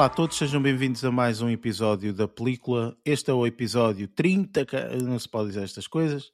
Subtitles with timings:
[0.00, 2.96] Olá a todos, sejam bem-vindos a mais um episódio da película.
[3.04, 4.66] Este é o episódio 30,
[5.02, 6.32] não se pode dizer estas coisas.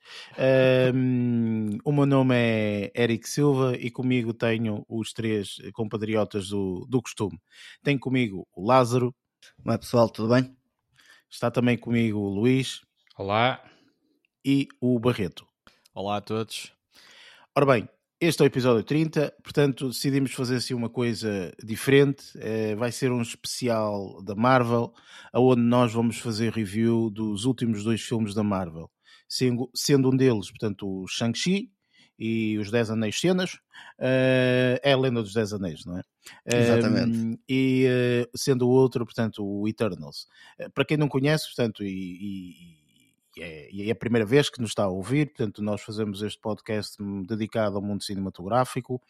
[0.95, 7.03] Um, o meu nome é Eric Silva e comigo tenho os três compatriotas do, do
[7.03, 7.41] costume.
[7.83, 9.13] Tenho comigo o Lázaro.
[9.65, 10.57] Olá pessoal, tudo bem?
[11.29, 12.83] Está também comigo o Luís.
[13.19, 13.61] Olá.
[14.45, 15.45] E o Barreto.
[15.93, 16.73] Olá a todos.
[17.53, 17.89] Ora bem,
[18.21, 22.25] este é o episódio 30, portanto decidimos fazer assim uma coisa diferente.
[22.37, 24.93] É, vai ser um especial da Marvel,
[25.35, 28.91] onde nós vamos fazer review dos últimos dois filmes da Marvel,
[29.29, 31.71] sendo, um deles, portanto, o Shang-Chi
[32.19, 33.55] e os Dez Anéis Cenas.
[33.99, 36.03] Uh, é a lenda dos Dez Anéis, não é?
[36.47, 37.19] Exatamente.
[37.19, 40.27] Uh, e uh, sendo o outro, portanto, o Eternals.
[40.73, 42.76] para quem não conhece, portanto, e, e
[43.39, 46.41] é, e é a primeira vez que nos está a ouvir, portanto, nós fazemos este
[46.41, 49.01] podcast dedicado ao mundo cinematográfico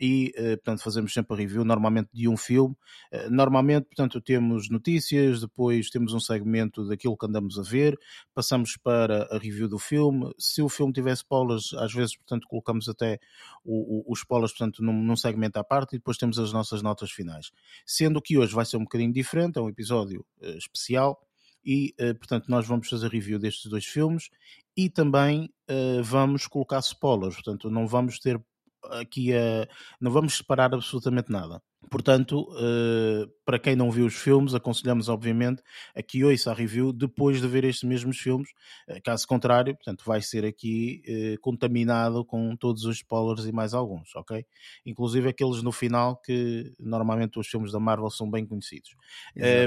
[0.00, 2.76] e, eh, portanto, fazemos sempre a review, normalmente de um filme.
[3.10, 7.98] Eh, normalmente, portanto, temos notícias, depois temos um segmento daquilo que andamos a ver,
[8.34, 10.32] passamos para a review do filme.
[10.38, 13.20] Se o filme tiver spoilers, às vezes, portanto, colocamos até
[13.64, 17.52] os spoilers, portanto, num, num segmento à parte e depois temos as nossas notas finais.
[17.86, 21.20] Sendo que hoje vai ser um bocadinho diferente, é um episódio uh, especial
[21.64, 24.28] e, uh, portanto, nós vamos fazer review destes dois filmes
[24.76, 28.40] e também uh, vamos colocar spoilers, portanto, não vamos ter
[28.90, 29.68] aqui a.
[30.00, 31.62] não vamos separar absolutamente nada.
[31.90, 35.62] Portanto, uh, para quem não viu os filmes, aconselhamos obviamente
[35.94, 38.48] a que ouça a review depois de ver estes mesmos filmes.
[38.88, 43.74] Uh, caso contrário, portanto, vai ser aqui uh, contaminado com todos os spoilers e mais
[43.74, 44.44] alguns, ok?
[44.86, 48.94] Inclusive aqueles no final que normalmente os filmes da Marvel são bem conhecidos.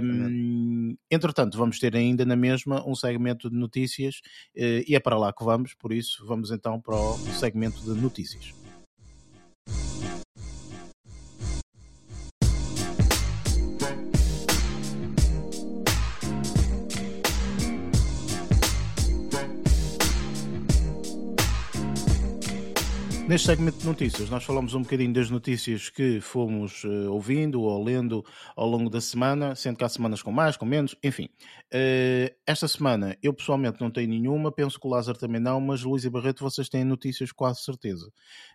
[0.03, 4.21] Um, entretanto, vamos ter ainda na mesma um segmento de notícias
[4.55, 8.64] e é para lá que vamos, por isso vamos então para o segmento de notícias.
[23.35, 27.83] Neste segmento de notícias, nós falamos um bocadinho das notícias que fomos uh, ouvindo ou
[27.83, 28.23] lendo
[28.55, 31.25] ao longo da semana, sendo que há semanas com mais, com menos, enfim.
[31.65, 35.83] Uh, esta semana eu pessoalmente não tenho nenhuma, penso que o Lázaro também não, mas
[35.83, 38.09] Luís e Barreto vocês têm notícias quase certeza.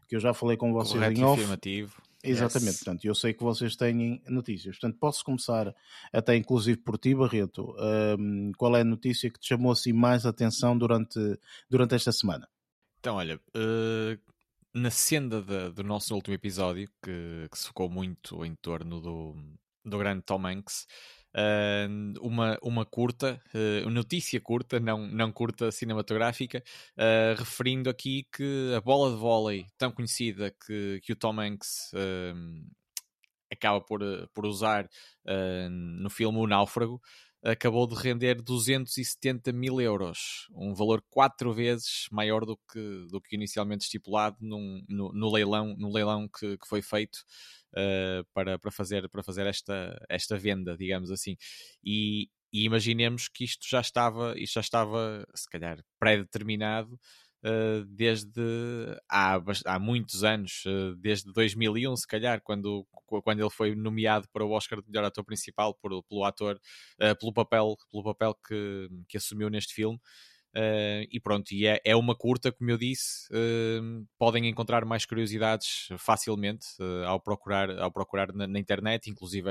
[0.08, 1.38] Que eu já falei com vocês Correto em off.
[1.38, 2.00] afirmativo.
[2.24, 2.78] Exatamente, yes.
[2.82, 4.78] portanto, eu sei que vocês têm notícias.
[4.78, 5.74] Portanto, posso começar
[6.10, 7.76] até inclusive por ti, Barreto.
[8.18, 11.20] Um, qual é a notícia que te chamou assim mais atenção durante,
[11.68, 12.48] durante esta semana?
[12.98, 14.30] Então, olha, uh,
[14.74, 19.34] na senda de, do nosso último episódio, que, que, se focou muito em torno do,
[19.84, 20.86] do grande Tom Hanks,
[21.34, 26.62] uh, uma, uma curta, uh, notícia curta, não, não curta cinematográfica,
[26.96, 31.92] uh, referindo aqui que a bola de vôlei tão conhecida que, que o Tom Hanks
[33.52, 34.00] acaba por,
[34.32, 34.88] por usar
[35.68, 37.00] no filme O Náufrago,
[37.42, 43.34] acabou de render 270 mil euros, um valor quatro vezes maior do que, do que
[43.34, 47.16] inicialmente estipulado num, no, no, leilão, no leilão que, que foi feito
[47.72, 51.36] uh, para, para fazer, para fazer esta, esta venda, digamos assim.
[51.82, 56.98] E, e imaginemos que isto já estava, isto já estava, se calhar, pré-determinado
[57.88, 58.40] desde
[59.08, 62.86] há, há muitos anos, uh, desde 2001, se calhar, quando,
[63.24, 66.60] quando ele foi nomeado para o Oscar de melhor ator principal por, pelo ator,
[67.00, 69.98] uh, pelo papel, pelo papel que, que assumiu neste filme.
[70.56, 75.06] Uh, e pronto, e é, é, uma curta, como eu disse, uh, podem encontrar mais
[75.06, 79.48] curiosidades facilmente uh, ao procurar, ao procurar na, na internet, inclusive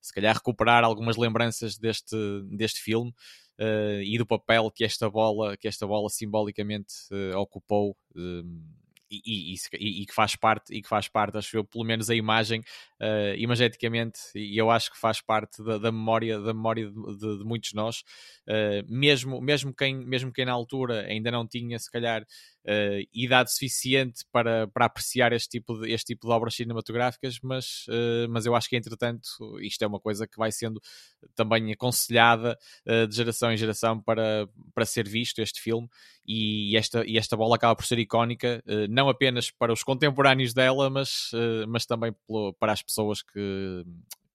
[0.00, 2.16] se calhar recuperar algumas lembranças deste,
[2.50, 3.12] deste filme
[4.04, 6.94] e do papel que esta bola, que esta bola simbolicamente
[7.36, 7.96] ocupou
[9.10, 12.14] e, e, e, que faz parte, e que faz parte, acho eu, pelo menos a
[12.14, 12.62] imagem,
[13.04, 17.38] uh, imageticamente, e eu acho que faz parte da, da memória, da memória de, de,
[17.38, 18.02] de muitos de nós,
[18.48, 23.52] uh, mesmo, mesmo, quem, mesmo quem na altura ainda não tinha, se calhar, uh, idade
[23.52, 27.86] suficiente para, para apreciar este tipo, de, este tipo de obras cinematográficas, mas,
[28.30, 29.28] mas eu acho que, entretanto,
[29.60, 30.80] isto é uma coisa que vai sendo
[31.34, 32.56] também aconselhada
[33.08, 35.88] de geração em geração para, para ser visto, este filme,
[36.26, 40.88] e esta, e esta bola acaba por ser icónica, não apenas para os contemporâneos dela,
[40.88, 41.30] mas,
[41.68, 43.84] mas também pelo, para as pessoas que,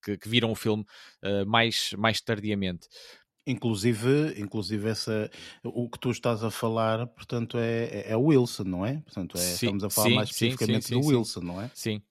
[0.04, 0.84] que, que, viram o filme
[1.22, 2.88] uh, mais, mais tardiamente.
[3.46, 5.30] Inclusive, inclusive essa,
[5.64, 8.98] o que tu estás a falar, portanto, é, é, é Wilson, não é?
[8.98, 11.70] Portanto, é, sim, estamos a falar sim, mais especificamente sim, do Wilson, não é?
[11.74, 12.02] Sim,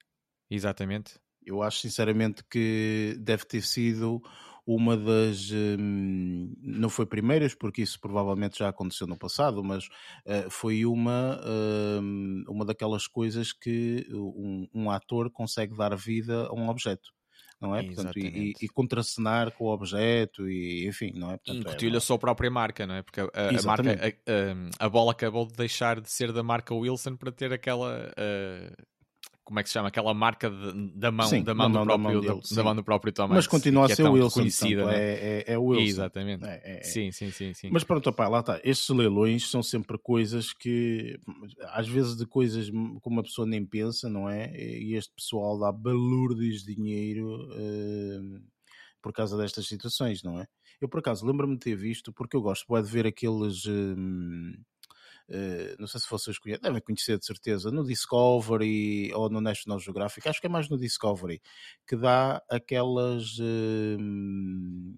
[0.49, 1.19] exatamente.
[1.45, 4.21] Eu acho sinceramente que deve ter sido
[4.69, 5.49] uma das.
[5.51, 11.39] Hum, não foi primeiras, porque isso provavelmente já aconteceu no passado, mas uh, foi uma,
[11.41, 17.09] uh, uma daquelas coisas que um, um, ator consegue dar vida a um objeto.
[17.59, 17.81] não é?
[17.81, 21.39] Portanto, e, e, contracenar com o objeto e enfim, não é?
[21.47, 23.01] Incutiu-lhe é, a sua própria marca, não é?
[23.01, 23.89] Porque a, a marca,
[24.79, 28.85] a, a, bola acabou de deixar de ser da marca Wilson para ter aquela uh,
[29.49, 29.87] como é que se chama?
[29.87, 32.75] Aquela marca de, da mão, sim, da mão, do, próprio, mão dele, da, da, mão
[32.75, 33.35] do próprio Thomas.
[33.35, 34.95] Mas continua a é ser o Wilson, conhecida, né?
[34.95, 35.85] é, é, é o Wilson.
[35.85, 36.45] Exatamente.
[36.45, 37.69] É, é, é, sim, sim, sim, sim.
[37.71, 38.61] Mas pronto, opa, lá está.
[38.63, 41.19] Estes leilões são sempre coisas que,
[41.71, 44.55] às vezes, de coisas como uma pessoa nem pensa, não é?
[44.55, 48.39] E este pessoal dá balúrdios de dinheiro uh,
[49.01, 50.45] por causa destas situações, não é?
[50.79, 53.65] Eu, por acaso, lembro-me de ter visto, porque eu gosto de ver aqueles.
[53.65, 54.53] Uh,
[55.77, 60.27] não sei se vocês conhecem, devem conhecer de certeza, no Discovery ou no National Geographic,
[60.27, 61.41] acho que é mais no Discovery,
[61.87, 63.37] que dá aquelas.
[63.37, 64.97] Uh,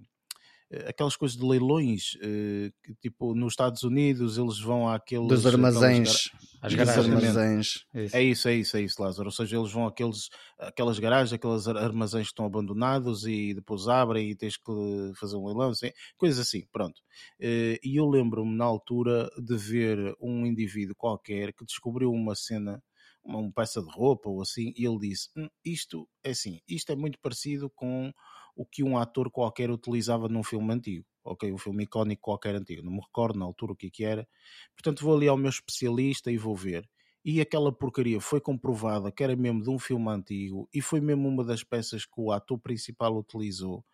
[0.87, 6.29] aquelas coisas de leilões, uh, que, tipo nos Estados Unidos eles vão àqueles dos armazéns,
[6.61, 7.85] às armazéns.
[7.93, 8.15] Isso.
[8.15, 9.27] É isso, é isso, é isso, Lázaro.
[9.27, 10.29] Ou seja, eles vão àqueles,
[10.59, 14.71] aquelas garagens, aqueles armazéns que estão abandonados e depois abrem e tens que
[15.19, 17.01] fazer um leilão, assim, coisas assim, pronto.
[17.39, 22.81] E eu lembro-me na altura de ver um indivíduo qualquer que descobriu uma cena
[23.23, 26.95] uma peça de roupa ou assim, e ele disse: hum, Isto é assim, isto é
[26.95, 28.11] muito parecido com
[28.55, 31.51] o que um ator qualquer utilizava num filme antigo, ok?
[31.51, 34.27] Um filme icónico qualquer antigo, não me recordo na altura o que, é que era.
[34.75, 36.87] Portanto, vou ali ao meu especialista e vou ver.
[37.23, 41.27] E aquela porcaria foi comprovada que era mesmo de um filme antigo e foi mesmo
[41.27, 43.85] uma das peças que o ator principal utilizou.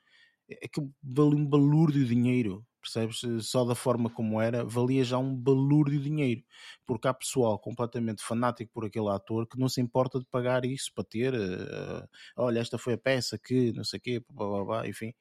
[0.50, 3.24] É que valia um balúrdio dinheiro percebes?
[3.24, 6.44] Eh, só da forma como era, valia já um balúrdio de dinheiro,
[6.86, 10.92] porque há pessoal completamente fanático por aquele ator que não se importa de pagar isso
[10.96, 12.08] para ter, uh,
[12.38, 15.14] olha, esta foi a peça que, não sei o quê, blá, blá, blá, enfim.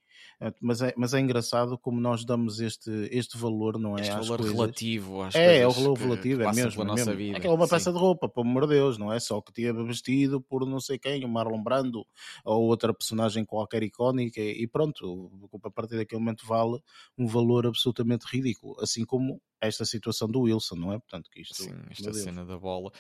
[0.61, 4.03] Mas é, mas é engraçado como nós damos este, este valor, não é?
[4.03, 4.55] Este valor coisas.
[4.55, 6.83] relativo às É, é o valor relativo, é mesmo.
[6.83, 7.15] É, mesmo.
[7.15, 7.71] Vida, é uma Sim.
[7.71, 10.81] peça de roupa, pelo amor de Deus, não é só que tinha vestido por não
[10.81, 12.07] sei quem, o Marlon Brando
[12.45, 15.31] ou outra personagem qualquer icónica e pronto,
[15.65, 16.81] a partir daquele momento vale
[17.17, 18.77] um valor absolutamente ridículo.
[18.81, 20.99] Assim como esta situação do Wilson, não é?
[20.99, 22.93] Portanto, que isto, Sim, esta cena da bola.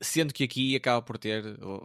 [0.00, 1.44] Sendo que aqui acaba por ter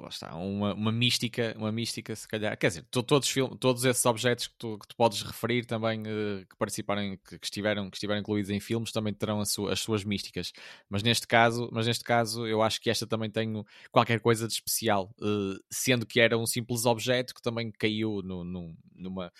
[0.09, 2.57] está, uma, uma mística, uma mística, se calhar.
[2.57, 6.55] Quer dizer, todos, todos esses objetos que tu, que tu podes referir também uh, que
[6.57, 10.53] participarem, que, que, estiveram, que estiveram incluídos em filmes, também terão as suas místicas.
[10.89, 14.53] Mas neste caso, mas neste caso, eu acho que esta também tem qualquer coisa de
[14.53, 19.31] especial, uh, sendo que era um simples objeto que também caiu no, no, numa.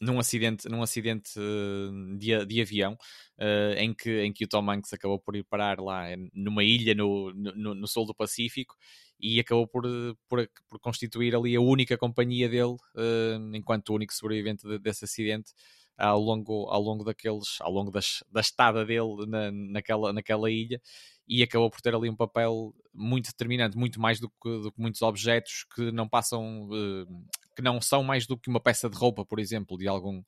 [0.00, 2.94] Num acidente, num acidente uh, de, de avião
[3.38, 6.94] uh, em, que, em que o Tom Hanks acabou por ir parar lá numa ilha
[6.94, 8.74] no, no, no sul do Pacífico
[9.20, 9.84] e acabou por,
[10.28, 15.04] por, por, constituir ali a única companhia dele uh, enquanto o único sobrevivente de, desse
[15.04, 15.52] acidente
[16.00, 20.80] ao longo, ao longo daqueles, ao longo das, da estada dele na, naquela, naquela ilha.
[21.28, 24.80] E acabou por ter ali um papel muito determinante, muito mais do que, do que
[24.80, 27.26] muitos objetos que não passam uh,
[27.60, 30.20] que não são mais do que uma peça de roupa, por exemplo, de algum,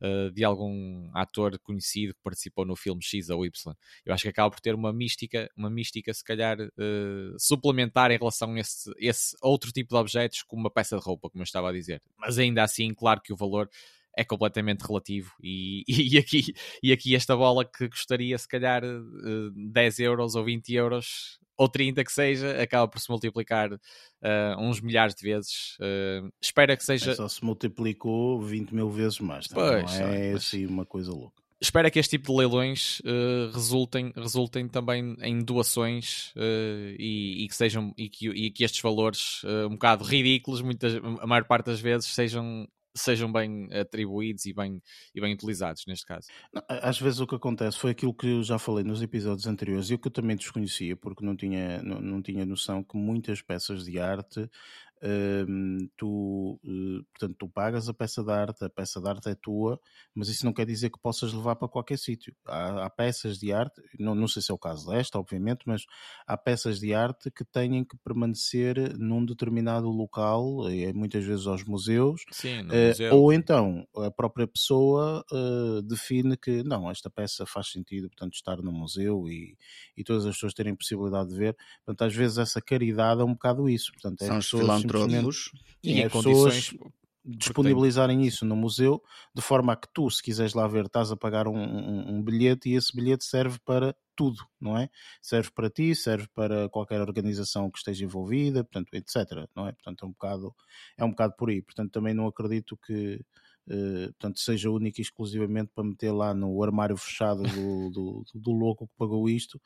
[0.00, 3.74] uh, de algum ator conhecido que participou no filme X ou Y.
[4.04, 8.18] Eu acho que acaba por ter uma mística, uma mística se calhar uh, suplementar em
[8.18, 11.44] relação a esse, esse outro tipo de objetos como uma peça de roupa, como eu
[11.44, 12.02] estava a dizer.
[12.16, 13.68] Mas ainda assim, claro que o valor
[14.16, 18.82] é completamente relativo e, e, aqui, e aqui esta bola que custaria se calhar
[19.54, 23.78] 10 euros ou 20 euros ou 30 que seja, acaba por se multiplicar uh,
[24.60, 25.76] uns milhares de vezes.
[25.80, 27.10] Uh, espera que seja.
[27.10, 29.56] É só se multiplicou 20 mil vezes mais, tá?
[29.56, 30.44] pois, não é mas...
[30.44, 31.36] assim uma coisa louca.
[31.60, 36.32] Espero que este tipo de leilões uh, resultem, resultem também em doações
[36.96, 41.26] e, e, que sejam e que, e que estes valores um bocado ridículos, muitas, a
[41.26, 44.82] maior parte das vezes, sejam sejam bem atribuídos e bem,
[45.14, 46.26] e bem utilizados neste caso.
[46.68, 49.94] Às vezes o que acontece foi aquilo que eu já falei nos episódios anteriores e
[49.94, 53.84] o que eu também desconhecia, porque não tinha, não, não tinha noção que muitas peças
[53.84, 54.48] de arte
[55.96, 59.80] tu, uh, portanto, tu pagas a peça de arte, a peça de arte é tua,
[60.14, 62.34] mas isso não quer dizer que possas levar para qualquer sítio.
[62.46, 65.82] Há, há, peças de arte, não, não sei se é o caso desta, obviamente, mas
[66.26, 71.64] há peças de arte que têm que permanecer num determinado local, e muitas vezes aos
[71.64, 73.14] museus, Sim, uh, museu.
[73.14, 75.24] ou então a própria pessoa
[75.84, 79.56] define que não, esta peça faz sentido, portanto, estar no museu e,
[79.96, 81.56] e todas as pessoas terem possibilidade de ver.
[81.84, 83.92] Portanto, às vezes essa caridade é um bocado isso.
[83.92, 85.52] Portanto, é São as pessoas filantrópicos
[85.82, 86.74] e em condições
[87.24, 89.02] disponibilizarem isso no museu
[89.34, 92.22] de forma a que tu, se quiseres lá ver, estás a pagar um, um, um,
[92.22, 94.88] bilhete e esse bilhete serve para tudo, não é?
[95.20, 99.46] Serve para ti, serve para qualquer organização que esteja envolvida, portanto, etc.
[99.54, 99.72] Não é?
[99.72, 100.54] Portanto, é um bocado,
[100.96, 101.60] é um bocado por aí.
[101.62, 103.20] Portanto, também não acredito que
[103.68, 108.40] uh, portanto, seja único e exclusivamente para meter lá no armário fechado do, do, do,
[108.40, 109.60] do louco que pagou isto,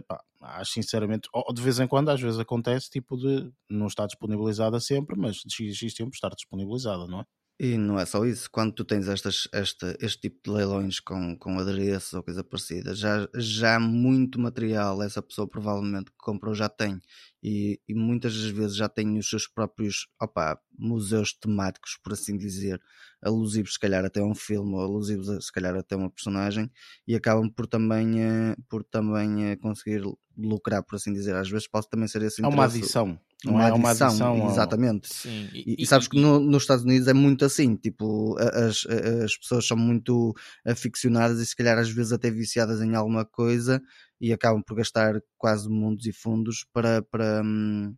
[0.00, 4.80] pá, acho sinceramente, de vez em quando, às vezes acontece, tipo de não estar disponibilizada
[4.80, 7.24] sempre, mas de X tempo estar disponibilizada, não é?
[7.64, 11.38] E não é só isso, quando tu tens estas, esta, este tipo de leilões com,
[11.38, 16.68] com adereços ou coisa parecida, já, já muito material essa pessoa provavelmente que comprou já
[16.68, 17.00] tem.
[17.40, 22.36] E, e muitas das vezes já tem os seus próprios opa, museus temáticos, por assim
[22.36, 22.82] dizer,
[23.22, 26.68] alusivos se calhar até a um filme ou alusivos se calhar até a uma personagem
[27.06, 30.02] e acabam por também, eh, por também eh, conseguir
[30.36, 31.34] lucrar, por assim dizer.
[31.34, 32.44] Às vezes pode também ser esse interesse.
[32.44, 33.20] É uma adição.
[33.44, 35.12] Não uma, é uma adição, exatamente.
[35.12, 38.36] Sim, e, e, e sabes e, que no, nos Estados Unidos é muito assim, tipo,
[38.38, 38.86] as,
[39.24, 40.32] as pessoas são muito
[40.64, 43.82] aficionadas e se calhar às vezes até viciadas em alguma coisa
[44.20, 47.94] e acabam por gastar quase mundos e fundos para, para, hum,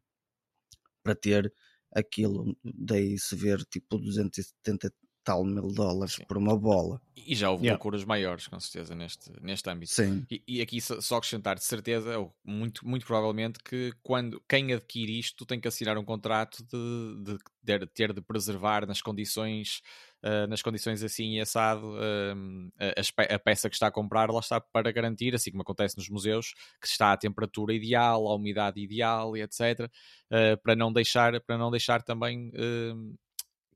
[1.02, 1.52] para ter
[1.94, 2.56] aquilo.
[2.64, 4.90] Daí se ver tipo 270
[5.24, 6.24] tal mil dólares Sim.
[6.26, 7.00] por uma bola.
[7.16, 7.76] E já houve yeah.
[7.76, 9.92] loucuras maiores, com certeza, neste, neste âmbito.
[9.92, 10.26] Sim.
[10.30, 12.12] E, e aqui só, acrescentar de certeza,
[12.44, 17.78] muito, muito provavelmente, que quando quem adquire isto tem que assinar um contrato de, de,
[17.78, 19.80] de ter de preservar nas condições,
[20.22, 24.40] uh, nas condições assim e assado uh, a, a, peça que está a comprar, lá
[24.40, 28.80] está para garantir, assim como acontece nos museus, que está à temperatura ideal, à umidade
[28.80, 29.88] ideal e etc.
[30.30, 32.52] Uh, para não deixar, para não deixar também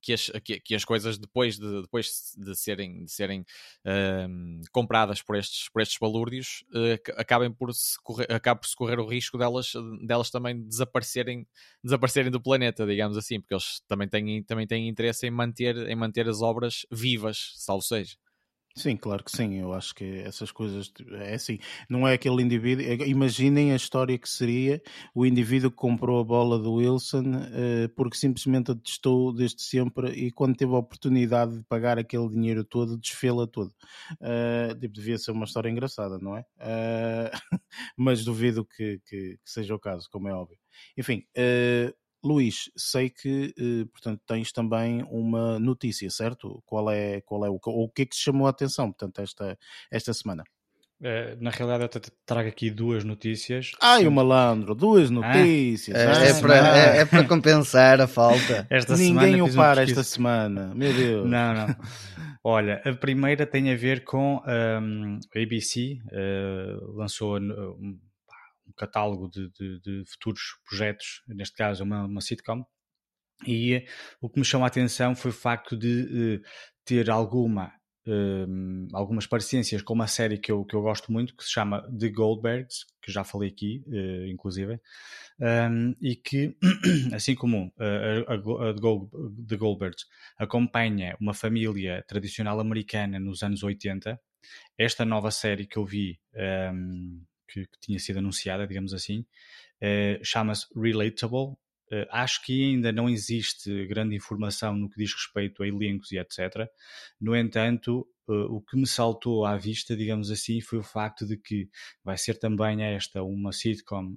[0.00, 5.22] que as, que, que, as coisas depois de, depois de serem, de serem uh, compradas
[5.22, 9.38] por estes, por estes balúrdios uh, acabem por se correr, por se correr o risco
[9.38, 9.72] delas,
[10.06, 11.46] delas também desaparecerem,
[11.82, 15.96] desaparecerem do planeta, digamos assim, porque eles também têm, também têm interesse em manter, em
[15.96, 18.16] manter as obras vivas, salvo seja.
[18.78, 19.56] Sim, claro que sim.
[19.58, 20.92] Eu acho que essas coisas
[21.22, 21.58] é assim.
[21.90, 22.84] Não é aquele indivíduo.
[22.84, 24.80] É, imaginem a história que seria
[25.12, 30.10] o indivíduo que comprou a bola do Wilson uh, porque simplesmente a testou desde sempre
[30.12, 33.74] e quando teve a oportunidade de pagar aquele dinheiro todo, desfê-la todo.
[34.20, 36.42] Uh, tipo, devia ser uma história engraçada, não é?
[36.60, 37.30] Uh,
[37.98, 40.56] mas duvido que, que, que, seja o caso, como é óbvio.
[40.96, 41.24] Enfim.
[42.22, 46.62] Luís, sei que, eh, portanto, tens também uma notícia, certo?
[46.66, 49.58] Qual é, qual é o, o que é que te chamou a atenção, portanto, esta,
[49.90, 50.44] esta semana?
[51.00, 53.70] É, na realidade, eu trago aqui duas notícias.
[53.80, 55.96] Ai, o malandro, duas notícias.
[55.96, 58.66] Ah, é, é, para, é, é, para compensar a falta.
[58.68, 61.28] Esta Ninguém o para esta semana, meu Deus.
[61.28, 61.76] Não, não.
[62.42, 67.98] Olha, a primeira tem a ver com um, a ABC, uh, eh, lançou um
[68.78, 72.64] catálogo de, de, de, futuros projetos, neste caso uma, uma sitcom,
[73.46, 73.86] e
[74.20, 76.48] o que me chamou a atenção foi o facto de uh,
[76.84, 77.72] ter alguma
[78.08, 81.82] um, algumas parecências com uma série que eu, que eu gosto muito, que se chama
[81.98, 84.80] The Goldbergs, que já falei aqui, uh, inclusive,
[85.40, 86.56] um, e que,
[87.12, 88.74] assim como uh, a, a, a
[89.46, 90.06] The Goldbergs
[90.38, 94.18] acompanha uma família tradicional americana nos anos 80,
[94.78, 96.18] esta nova série que eu vi
[96.72, 99.20] um, que, que tinha sido anunciada, digamos assim,
[99.82, 101.56] uh, chama-se Relatable.
[101.90, 106.18] Uh, acho que ainda não existe grande informação no que diz respeito a elencos e
[106.18, 106.68] etc.
[107.18, 111.36] No entanto, uh, o que me saltou à vista, digamos assim, foi o facto de
[111.38, 111.68] que
[112.04, 114.14] vai ser também esta uma sitcom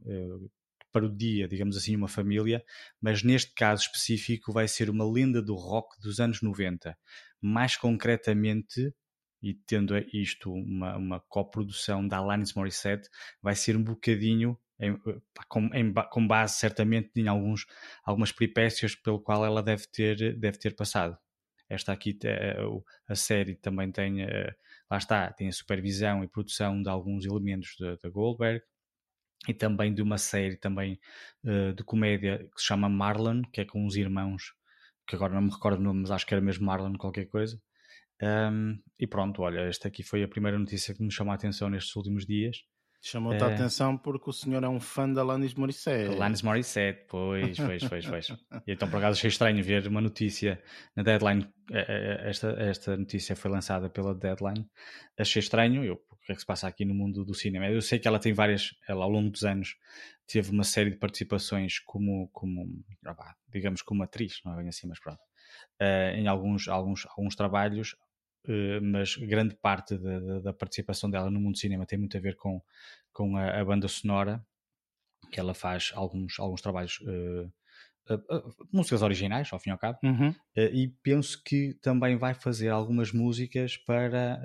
[0.92, 2.64] para o dia, digamos assim, uma família,
[3.00, 6.98] mas neste caso específico vai ser uma lenda do rock dos anos 90.
[7.42, 8.94] Mais concretamente,
[9.42, 13.10] e tendo isto uma, uma coprodução da Alanis Morissette,
[13.42, 14.98] vai ser um bocadinho em,
[15.48, 17.66] com, em, com, base certamente em alguns,
[18.04, 21.18] algumas peripécias pelo qual ela deve ter, deve ter passado.
[21.70, 22.58] Esta aqui, eh,
[23.08, 24.56] a série também tem, eh,
[24.90, 28.62] lá está, tem a supervisão e produção de alguns elementos da Goldberg
[29.48, 31.00] e também de uma série também
[31.46, 34.54] eh, de comédia que se chama Marlon, que é com uns irmãos,
[35.08, 37.62] que agora não me recordo o nome, mas acho que era mesmo Marlon qualquer coisa,
[38.22, 41.70] um, e pronto, olha, esta aqui foi a primeira notícia que me chamou a atenção
[41.70, 42.58] nestes últimos dias.
[43.04, 46.14] Chamou-te a eh, atenção porque o senhor é um fã da Alanis Morissette.
[46.14, 48.30] Alanis Morissette, pois, pois, pois, pois.
[48.68, 50.62] E então por acaso achei estranho ver uma notícia
[50.96, 54.70] na Deadline, eh, eh, esta, esta notícia foi lançada pela Deadline.
[55.18, 57.68] Achei estranho, eu, o que é que se passa aqui no mundo do cinema?
[57.68, 59.76] Eu sei que ela tem várias, ela ao longo dos anos
[60.28, 62.68] teve uma série de participações como, como
[63.50, 65.20] digamos, como atriz, não é bem assim, mas pronto.
[66.14, 67.96] Em alguns, alguns, alguns trabalhos,
[68.82, 72.20] mas grande parte da, da, da, participação dela no mundo do cinema tem muito a
[72.20, 72.62] ver com,
[73.14, 74.44] com a, a banda sonora,
[75.32, 80.00] que ela faz alguns, alguns trabalhos, uh, uh, músicas originais, ao fim e ao cabo,
[80.04, 80.34] uhum.
[80.56, 84.42] e penso que também vai fazer algumas músicas para,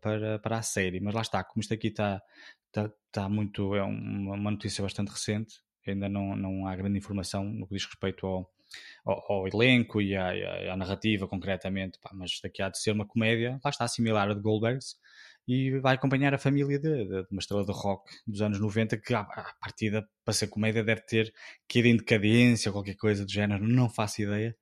[0.00, 2.22] para, para a série, mas lá está, como isto aqui está,
[2.66, 7.44] está, está muito, é uma, uma notícia bastante recente, ainda não, não há grande informação
[7.44, 8.50] no que diz respeito ao,
[9.04, 10.30] ao, ao elenco e à,
[10.72, 14.34] à, narrativa concretamente, pá, mas daqui há de ser uma comédia, lá está, similar a
[14.34, 14.96] de Goldbergs,
[15.46, 18.98] e vai acompanhar a família de, de, de uma estrela de rock dos anos 90
[18.98, 21.32] que, à, à partida, para ser comédia, deve ter
[21.66, 24.54] caído em decadência ou qualquer coisa do género, não faço ideia,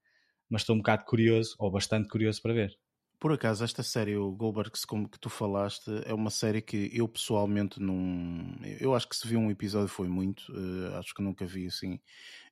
[0.48, 2.78] mas estou um bocado curioso, ou bastante curioso para ver.
[3.18, 7.08] Por acaso, esta série, o Goldbergs, como que tu falaste, é uma série que eu
[7.08, 8.54] pessoalmente não.
[8.78, 11.98] Eu acho que se viu um episódio foi muito, uh, acho que nunca vi assim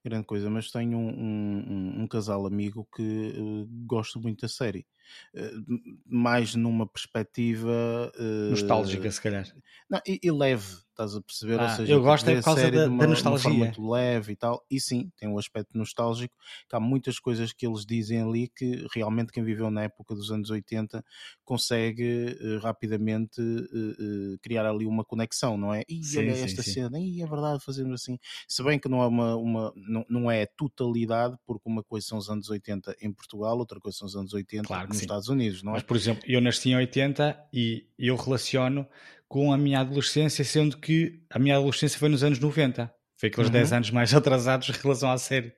[0.04, 4.86] grande coisa, mas tenho um, um, um casal amigo que uh, gosta muito da série.
[5.34, 8.12] Uh, mais numa perspectiva
[8.50, 9.46] nostálgica, se calhar.
[9.88, 11.60] Não, e, e leve, estás a perceber?
[11.60, 13.50] Ah, Ou seja, eu gosto é por causa da, uma, da nostalgia.
[13.50, 14.64] De muito leve e tal.
[14.70, 16.34] E sim, tem um aspecto nostálgico,
[16.68, 20.30] que há muitas coisas que eles dizem ali que realmente quem viveu na época dos
[20.30, 21.04] anos 80
[21.44, 25.82] consegue uh, rapidamente uh, uh, criar ali uma conexão, não é?
[25.88, 26.72] E sim, olha sim, esta sim.
[26.72, 28.18] cena, e é verdade, fazemos assim.
[28.48, 32.18] Se bem que não é uma, uma não, não é totalidade, porque uma coisa são
[32.18, 35.62] os anos 80 em Portugal, outra coisa são os anos 80 claro nos Estados Unidos,
[35.62, 35.74] não é?
[35.74, 38.86] Mas, por exemplo, eu nasci em 80 e eu relaciono
[39.28, 42.92] com a minha adolescência, sendo que a minha adolescência foi nos anos 90.
[43.16, 43.52] Foi aqueles uhum.
[43.52, 45.54] 10 anos mais atrasados em relação à série.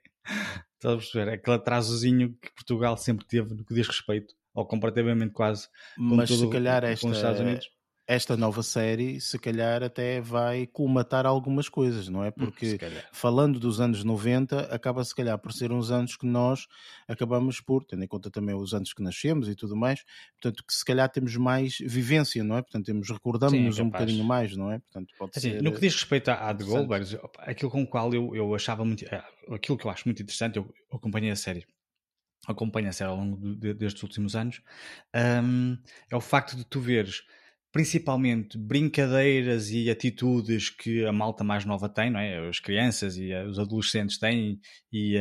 [0.74, 1.30] Estás a perceber?
[1.30, 6.48] Aquele atrasozinho que Portugal sempre teve no que diz respeito, ou comparativamente quase, Mas se
[6.50, 7.75] calhar esta, Estados Unidos
[8.06, 12.28] esta nova série, se calhar, até vai colmatar algumas coisas, não é?
[12.28, 12.78] Hum, Porque
[13.12, 16.66] falando dos anos 90, acaba se calhar por ser uns anos que nós
[17.08, 20.04] acabamos por, tendo em conta também os anos que nascemos e tudo mais,
[20.40, 22.62] portanto, que se calhar temos mais vivência, não é?
[22.62, 24.78] Portanto, temos, recordamos-nos um bocadinho mais, não é?
[24.78, 28.14] Portanto, pode assim, ser, no que diz respeito à, de Goldberg, aquilo com o qual
[28.14, 31.66] eu, eu achava muito, eh, aquilo que eu acho muito interessante, eu acompanhei a série
[32.46, 34.62] acompanho a série ao longo de, destes últimos anos,
[35.42, 35.76] um,
[36.10, 37.24] é o facto de tu veres
[37.76, 42.48] principalmente brincadeiras e atitudes que a malta mais nova tem, não é?
[42.48, 44.58] As crianças e os adolescentes têm
[44.90, 45.18] e,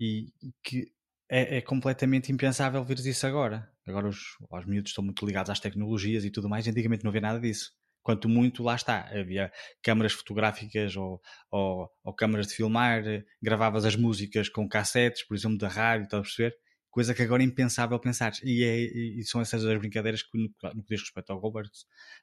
[0.00, 0.88] e, e que
[1.30, 3.70] é, é, completamente impensável ver isso agora.
[3.86, 4.18] Agora os,
[4.50, 7.70] os miúdos estão muito ligados às tecnologias e tudo mais, antigamente não havia nada disso.
[8.02, 11.20] Quanto muito, lá está, havia câmaras fotográficas ou,
[11.52, 13.04] ou, ou câmaras de filmar,
[13.40, 16.56] gravavas as músicas com cassetes, por exemplo, da rádio, estás a perceber?
[16.92, 18.32] Coisa que agora é impensável pensar.
[18.44, 21.70] E, é, e são essas as brincadeiras que, no, no que diz respeito ao Gilbert,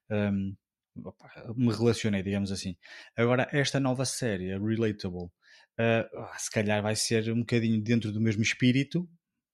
[0.09, 0.55] um,
[1.55, 2.77] me relacionei, digamos assim.
[3.17, 8.43] Agora, esta nova série, Relatable, uh, se calhar vai ser um bocadinho dentro do mesmo
[8.43, 9.01] espírito,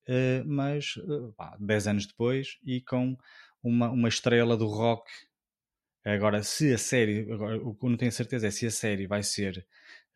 [0.10, 3.18] uh, mas uh, pá, 10 anos depois e com
[3.64, 5.10] uma, uma estrela do rock.
[6.04, 9.08] Agora, se a série, agora, o que eu não tenho certeza é se a série
[9.08, 9.66] vai ser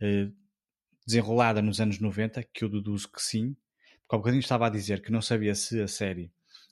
[0.01, 0.33] uh,
[1.07, 3.55] desenrolada nos anos 90, que eu deduzo que sim,
[4.09, 6.31] porque há um bocadinho estava a dizer que não sabia se a série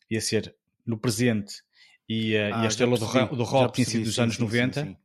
[0.10, 1.62] ia ser no presente
[2.10, 4.42] e, uh, ah, e a estrela percebi, do, do rock tinha sido dos anos sim,
[4.42, 4.82] 90.
[4.82, 4.98] Sim, sim.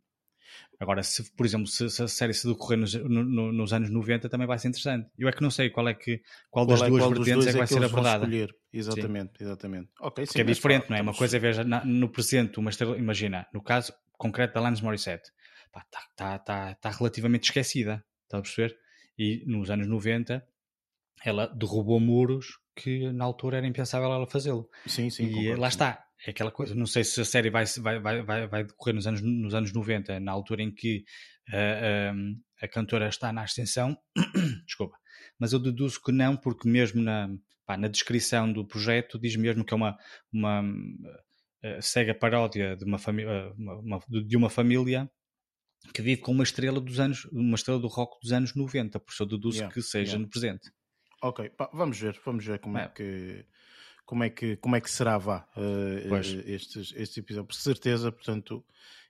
[0.81, 4.31] Agora, se, por exemplo, se, se, a série se decorrer nos, no, nos anos 90
[4.31, 5.11] também vai ser interessante.
[5.17, 7.47] Eu é que não sei qual é que qual, qual das é, duas qual vertentes
[7.47, 8.27] é que vai ser abordada.
[8.73, 9.91] Exatamente, exatamente.
[10.01, 11.03] Okay, Porque é diferente, não é?
[11.03, 15.31] Uma coisa é ver no presente uma estrela, imagina, no caso concreto da Alanis Morissette,
[15.67, 15.85] está
[16.17, 18.75] tá, tá, tá relativamente esquecida, está a perceber?
[19.19, 20.43] E nos anos 90
[21.25, 24.69] ela derrubou muros que na altura era impensável ela fazê-lo.
[24.87, 25.25] Sim, sim.
[25.25, 26.05] E concordo, lá está.
[26.27, 26.75] É aquela coisa.
[26.75, 30.21] Não sei se a série vai, vai, vai, vai decorrer nos anos, nos anos 90,
[30.21, 31.05] na altura em que
[31.49, 33.97] uh, a cantora está na ascensão.
[34.67, 34.97] Desculpa.
[35.39, 37.29] Mas eu deduzo que não, porque mesmo na,
[37.67, 39.97] pá, na descrição do projeto diz mesmo que é uma,
[40.33, 45.11] uma uh, cega paródia de uma, família, uma, de uma família
[45.93, 49.11] que vive com uma estrela dos anos, uma estrela do rock dos anos 90, por
[49.11, 50.25] isso eu deduzo yeah, que seja yeah.
[50.25, 50.71] no presente.
[51.23, 53.47] Ok, pá, vamos ver, vamos ver como é, é que
[54.05, 56.15] como é que como é que será vá uh,
[56.47, 58.65] estes estes episódios, por certeza, portanto,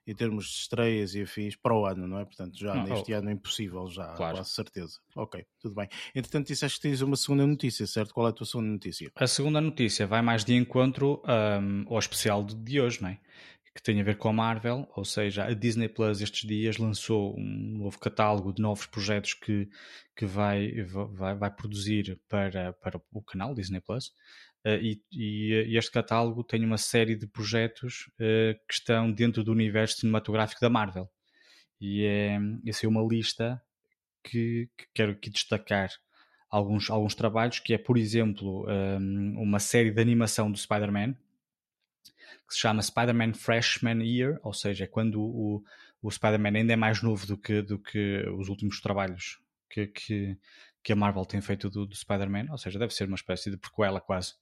[0.06, 2.24] em termos de estreias e afins para o ano, não é?
[2.24, 3.16] Portanto, já não, neste oh.
[3.16, 4.36] ano é impossível, já, claro.
[4.36, 4.98] quase certeza.
[5.16, 5.88] Ok, tudo bem.
[6.14, 8.12] Entretanto, disseste que tens uma segunda notícia, certo?
[8.12, 9.10] Qual é a tua segunda notícia?
[9.14, 13.18] A segunda notícia vai mais de encontro um, ao especial de hoje, não é?
[13.74, 17.34] Que tem a ver com a Marvel, ou seja, a Disney Plus estes dias lançou
[17.38, 19.68] um novo catálogo de novos projetos que,
[20.14, 24.08] que vai, vai, vai produzir para, para o canal Disney Plus.
[24.64, 29.50] Uh, e, e, este catálogo tem uma série de projetos uh, que estão dentro do
[29.50, 31.10] universo cinematográfico da Marvel.
[31.80, 33.60] E é, essa é uma lista
[34.22, 35.90] que, que quero aqui destacar
[36.48, 41.16] alguns, alguns trabalhos, que é, por exemplo, um, uma série de animação do Spider-Man,
[42.48, 45.62] que se chama Spider-Man Freshman Year, ou seja, é quando o,
[46.02, 49.38] o Spider-Man ainda é mais novo do que, do que os últimos trabalhos
[49.70, 50.38] que, que,
[50.82, 53.56] que a Marvel tem feito do, do Spider-Man, ou seja, deve ser uma espécie de
[53.56, 54.34] prequela quase.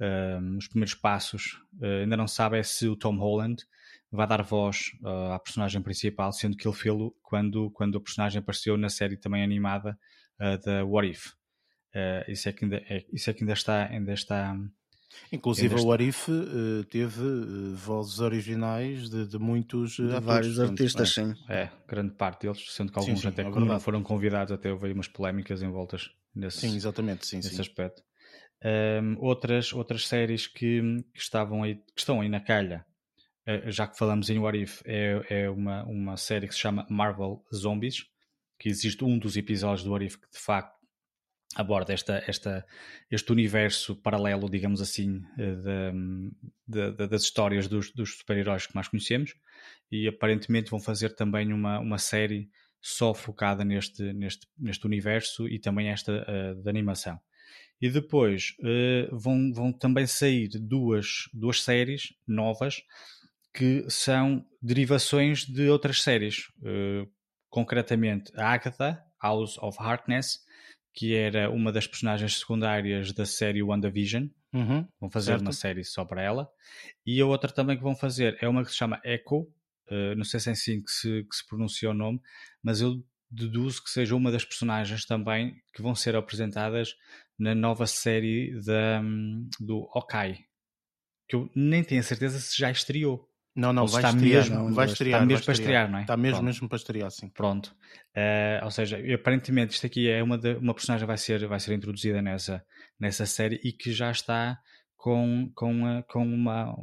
[0.00, 3.62] Uh, os primeiros passos, uh, ainda não sabe é se o Tom Holland
[4.10, 8.40] vai dar voz uh, à personagem principal, sendo que ele fez quando, quando a personagem
[8.40, 9.98] apareceu na série também animada
[10.64, 11.32] da What If.
[12.26, 14.56] isso, é que ainda, é, isso é que ainda está, ainda está
[15.32, 21.16] Inclusive o Arif uh, teve uh, vozes originais de, de muitos de atores, vários artistas,
[21.18, 21.24] é.
[21.24, 21.34] sim.
[21.48, 24.92] É, grande parte deles, sendo que alguns sim, sim, até é foram convidados, até houve
[24.92, 27.60] umas polémicas em voltas nesse, sim, exatamente, sim, nesse sim.
[27.60, 28.02] aspecto.
[28.64, 30.80] Um, outras, outras séries que,
[31.12, 32.84] que, estavam aí, que estão aí na calha,
[33.46, 36.86] uh, já que falamos em What If, é, é uma, uma série que se chama
[36.88, 38.06] Marvel Zombies,
[38.58, 40.73] que existe um dos episódios do What If que de facto
[41.54, 42.66] aborda esta, esta,
[43.10, 45.92] este universo paralelo, digamos assim, eh,
[46.66, 49.34] de, de, das histórias dos, dos super-heróis que mais conhecemos
[49.90, 55.58] e aparentemente vão fazer também uma, uma série só focada neste, neste, neste universo e
[55.58, 57.18] também esta uh, de animação.
[57.80, 62.82] E depois uh, vão, vão também sair duas, duas séries novas
[63.54, 67.08] que são derivações de outras séries, uh,
[67.48, 70.40] concretamente a Agatha, House of Harkness,
[70.94, 74.28] que era uma das personagens secundárias da série WandaVision.
[74.52, 75.42] Uhum, vão fazer certo.
[75.42, 76.48] uma série só para ela.
[77.04, 79.48] E a outra também que vão fazer é uma que se chama Echo.
[79.90, 82.20] Uh, não sei se é assim que se, que se pronuncia o nome,
[82.62, 86.94] mas eu deduzo que seja uma das personagens também que vão ser apresentadas
[87.38, 90.38] na nova série da, um, do Okai.
[91.28, 93.28] Que eu nem tenho a certeza se já estreou.
[93.54, 95.20] Não, não, vai estrear, mesmo, não, vai estrear.
[95.20, 96.00] Está mesmo para estrear, não é?
[96.02, 97.28] Está mesmo, mesmo para estrear, sim.
[97.28, 97.74] Pronto.
[98.16, 101.72] Uh, ou seja, aparentemente isto aqui é uma, de, uma personagem vai ser, vai ser
[101.72, 102.64] introduzida nessa,
[102.98, 104.58] nessa série e que já está
[104.96, 106.74] com, com, com uma,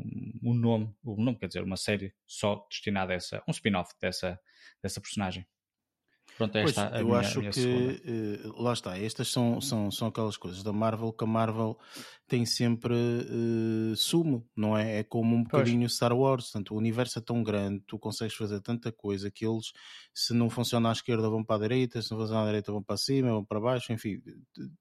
[0.41, 4.39] um nome, um nome, quer dizer, uma série só destinada a essa, um spin-off dessa,
[4.81, 5.45] dessa personagem.
[6.38, 10.07] Pronto, é esta pois, eu minha, acho que uh, lá está, estas são, são, são
[10.07, 11.77] aquelas coisas da Marvel que a Marvel
[12.32, 15.00] tem sempre uh, sumo, não é?
[15.00, 15.96] É como um bocadinho pois.
[15.96, 19.74] Star Wars, portanto, o universo é tão grande, tu consegues fazer tanta coisa que eles,
[20.13, 22.82] se não funciona à esquerda, vão para a direita, se não funciona à direita, vão
[22.82, 24.22] para cima, vão para baixo, enfim,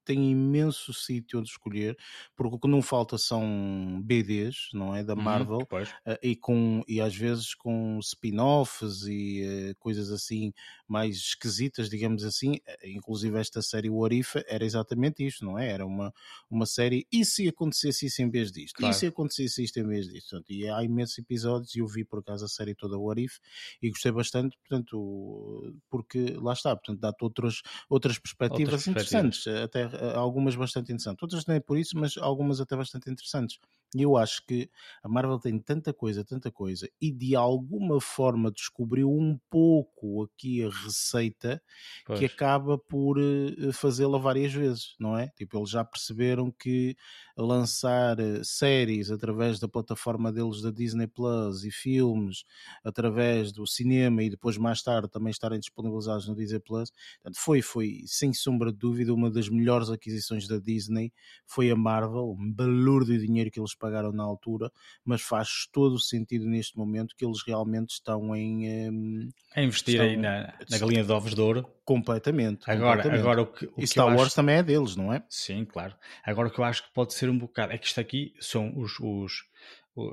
[0.05, 1.97] tem imenso sítio onde escolher,
[2.37, 5.03] porque o que não falta são BDs, não é?
[5.03, 10.09] Da uhum, Marvel, uhum, uh, e, com, e às vezes com spin-offs e uh, coisas
[10.09, 10.53] assim
[10.87, 15.69] mais esquisitas, digamos assim, inclusive esta série What If era exatamente isto, não é?
[15.69, 16.13] Era uma,
[16.49, 18.75] uma série, e se se acontecesse isso em vez disto?
[18.75, 18.95] Claro.
[18.95, 20.29] E se acontecesse isto em vez disto?
[20.29, 23.39] Portanto, e há imensos episódios e eu vi por acaso a série toda o Arif
[23.81, 29.81] e gostei bastante, portanto, porque lá está, portanto, dá-te outras, outras perspectivas outras interessantes, até
[29.83, 31.21] eh, algumas bastante interessantes.
[31.21, 33.57] Outras nem por isso, mas algumas até bastante interessantes.
[33.93, 34.69] E eu acho que
[35.03, 40.63] a Marvel tem tanta coisa, tanta coisa, e de alguma forma descobriu um pouco aqui
[40.63, 41.61] a receita
[42.05, 42.17] pois.
[42.19, 45.27] que acaba por eh, fazê-la várias vezes, não é?
[45.35, 46.95] Tipo, eles já perceberam que
[47.35, 52.45] lançar eh, séries através da plataforma deles da Disney Plus e filmes
[52.85, 56.91] através do cinema e depois mais tarde também estarem disponibilizados no Disney Plus.
[57.21, 61.11] Portanto, foi, foi sem sombra de dúvida uma das melhores aquisições da Disney,
[61.45, 64.71] foi a Marvel, um balúrdio de dinheiro que eles pagaram na altura,
[65.03, 69.95] mas faz todo o sentido neste momento que eles realmente estão em um, a investir
[69.95, 72.69] estão, aí na, na galinha de ovos de ouro completamente.
[72.69, 73.19] Agora, completamente.
[73.19, 74.35] agora o que, o e Star Wars acho...
[74.35, 75.23] também é deles, não é?
[75.27, 75.95] Sim, claro.
[76.23, 78.71] Agora o que eu acho que pode ser um bocado é que isto aqui são
[78.77, 79.33] os, os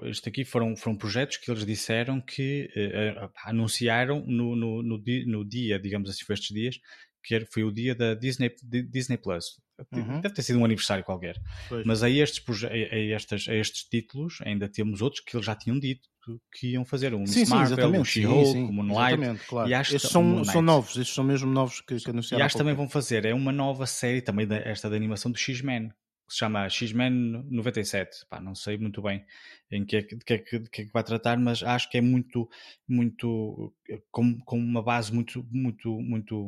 [0.05, 5.25] isto aqui foram, foram projetos que eles disseram que uh, anunciaram no, no, no, dia,
[5.25, 6.81] no dia, digamos assim, foi estes dias,
[7.23, 8.55] que foi o dia da Disney,
[8.91, 9.61] Disney Plus.
[9.93, 10.21] Uhum.
[10.21, 11.41] Deve ter sido um aniversário qualquer.
[11.69, 11.87] Pois.
[11.87, 15.55] Mas a estes, a, a, estes, a estes títulos ainda temos outros que eles já
[15.55, 16.09] tinham dito
[16.53, 17.15] que iam fazer.
[17.15, 19.47] Um sim, Miss Marvel, um She-Hulk, um Moonlight.
[19.47, 19.69] Claro.
[19.69, 22.43] E acho estes são, são novos, estes são mesmo novos que, que anunciaram.
[22.43, 25.31] E acho que também vão fazer, é uma nova série também da, esta da animação
[25.31, 25.91] do X-Men
[26.29, 28.27] que se chama X-Men 97.
[28.29, 29.25] Pá, não sei muito bem
[29.71, 31.63] em que é que, de que, é que, de que, é que vai tratar, mas
[31.63, 32.49] acho que é muito,
[32.87, 33.75] muito
[34.11, 36.47] com, com uma base muito, muito, muito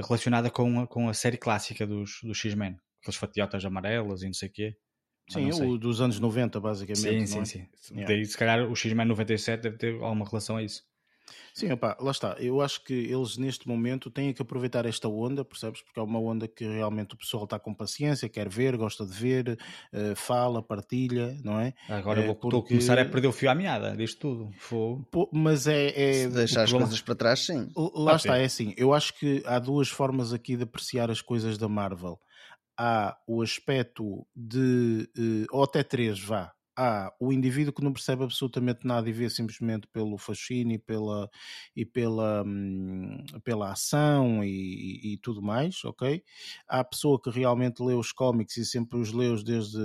[0.00, 4.34] relacionada com a, com a série clássica dos, dos X-Men, aqueles fatiotas amarelas e não
[4.34, 4.76] sei o quê.
[5.30, 7.26] Sim, o dos anos 90, basicamente.
[7.26, 7.44] Sim, sim, é?
[7.44, 7.94] sim.
[7.94, 8.06] Yeah.
[8.06, 10.82] Daí, se calhar, o X-Men 97 deve ter alguma relação a isso.
[11.54, 12.36] Sim, opa, lá está.
[12.38, 15.82] Eu acho que eles neste momento têm que aproveitar esta onda, percebes?
[15.82, 19.12] Porque é uma onda que realmente o pessoal está com paciência, quer ver, gosta de
[19.12, 19.58] ver,
[19.92, 21.74] uh, fala, partilha, não é?
[21.88, 22.68] Agora vou porque...
[22.68, 24.50] começar a perder o fio à meada disto tudo.
[24.70, 25.02] Vou...
[25.10, 25.88] Pô, mas é.
[25.88, 26.12] é...
[26.12, 27.68] Se deixar as coisas para trás, sim.
[27.94, 28.74] Lá está, é assim.
[28.76, 32.18] Eu acho que há duas formas aqui de apreciar as coisas da Marvel.
[32.76, 35.08] Há o aspecto de.
[35.16, 39.28] Uh, ou até três, vá há o indivíduo que não percebe absolutamente nada e vê
[39.28, 41.30] simplesmente pelo fascínio e pela,
[41.76, 46.22] e pela, hum, pela ação e, e, tudo mais, ok?
[46.68, 49.78] Há a pessoa que realmente lê os cómics e sempre os leu desde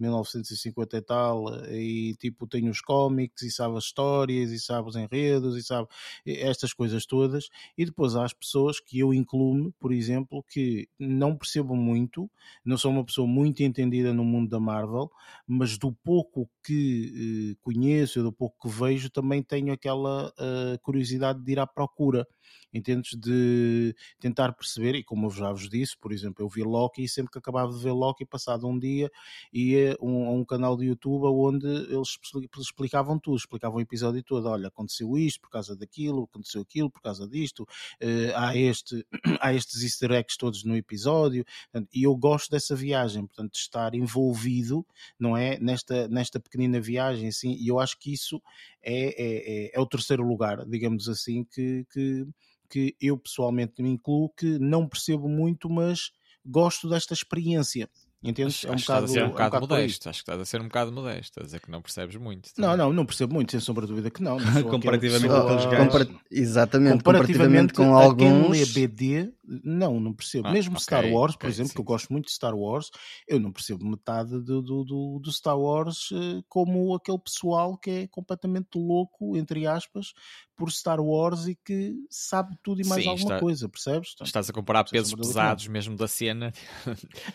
[0.00, 4.96] 1950 e tal e tipo tem os cómics e sabe as histórias e sabe os
[4.96, 5.88] enredos e sabe
[6.26, 11.36] estas coisas todas e depois há as pessoas que eu incluo por exemplo, que não
[11.36, 12.30] percebo muito,
[12.64, 15.10] não sou uma pessoa muito entendida no mundo da Marvel,
[15.46, 20.78] mas do pouco pouco que eh, conheço, do pouco que vejo, também tenho aquela uh,
[20.82, 22.26] curiosidade de ir à procura
[22.72, 23.16] entendes?
[23.18, 27.08] De tentar perceber, e como eu já vos disse, por exemplo, eu vi Loki e
[27.08, 29.10] sempre que acabava de ver Loki, passado um dia,
[29.52, 32.18] ia a um, canal de YouTube onde eles
[32.58, 34.48] explicavam tudo, explicavam o episódio todo.
[34.48, 39.06] Olha, aconteceu isto por causa daquilo, aconteceu aquilo por causa disto, uh, há, este,
[39.40, 41.44] há estes easter eggs todos no episódio,
[41.92, 44.86] e eu gosto dessa viagem, portanto, de estar envolvido,
[45.18, 45.58] não é?
[45.58, 48.42] Nesta, nesta pequenina viagem, assim, e eu acho que isso
[48.82, 52.26] é, é, é, é o terceiro lugar, digamos assim, que, que
[52.68, 56.12] que eu pessoalmente me incluo, que não percebo muito, mas
[56.44, 57.88] gosto desta experiência.
[58.22, 58.64] Entendes?
[58.64, 60.08] Acho, é um bocado, a ser um, bocado, um bocado modesto.
[60.08, 61.40] Acho que estás a ser um bocado modesto.
[61.40, 62.52] A dizer que não percebes muito.
[62.52, 62.70] Também.
[62.70, 64.40] Não, não, não percebo muito, sem sombra de dúvida que não.
[64.40, 65.86] não comparativamente com aqueles gajos.
[65.86, 68.56] Compara exatamente, comparativamente, comparativamente com alguns.
[68.56, 69.32] Quem lê BD,
[69.64, 70.48] não, não percebo.
[70.48, 71.74] Ah, Mesmo okay, Star Wars, por okay, exemplo, sim.
[71.74, 72.90] que eu gosto muito de Star Wars,
[73.28, 77.90] eu não percebo metade do, do, do, do Star Wars eh, como aquele pessoal que
[77.90, 80.12] é completamente louco, entre aspas,
[80.56, 84.10] por Star Wars e que sabe tudo e mais Sim, alguma está, coisa, percebes?
[84.14, 86.52] Então, estás a comparar pesos pesados mesmo da cena.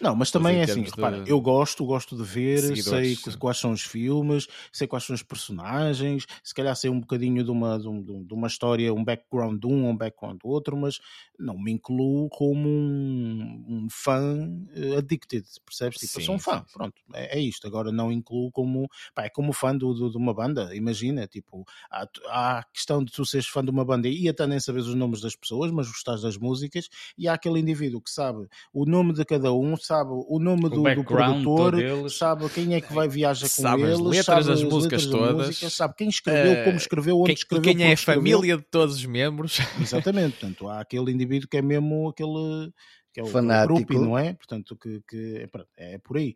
[0.02, 3.82] Não, mas também é assim, repara, eu gosto, gosto de ver, sei quais são os
[3.82, 8.34] filmes, sei quais são os personagens, se calhar sei um bocadinho de uma, um, de
[8.34, 11.00] uma história, um background de um, um background do outro, mas
[11.44, 16.00] não me incluo como um, um fã uh, addicted, percebes?
[16.00, 17.68] Tipo, sim, eu sou um fã, sim, pronto, é, é, isto.
[17.68, 21.66] Agora não incluo como, pá, é como fã do, do, de uma banda, imagina, tipo,
[21.92, 24.88] há, há a questão de tu seres fã de uma banda e até nem sabes
[24.88, 28.86] os nomes das pessoas, mas gostas das músicas, e há aquele indivíduo que sabe o
[28.86, 31.76] nome de cada um, sabe o nome o do, do, produtor,
[32.10, 35.48] sabe quem é que vai viajar com sabe eles, as letras sabe das músicas todas,
[35.48, 38.64] música, sabe quem escreveu, uh, como escreveu, onde quem, escreveu, quem é a família de
[38.64, 39.60] todos os membros.
[39.82, 42.72] Exatamente, portanto, há aquele indivíduo que é mesmo aquele
[43.14, 43.74] que é o, Fanático.
[43.74, 44.34] o grupo, não é?
[44.34, 46.36] Portanto, que, que é, é por aí.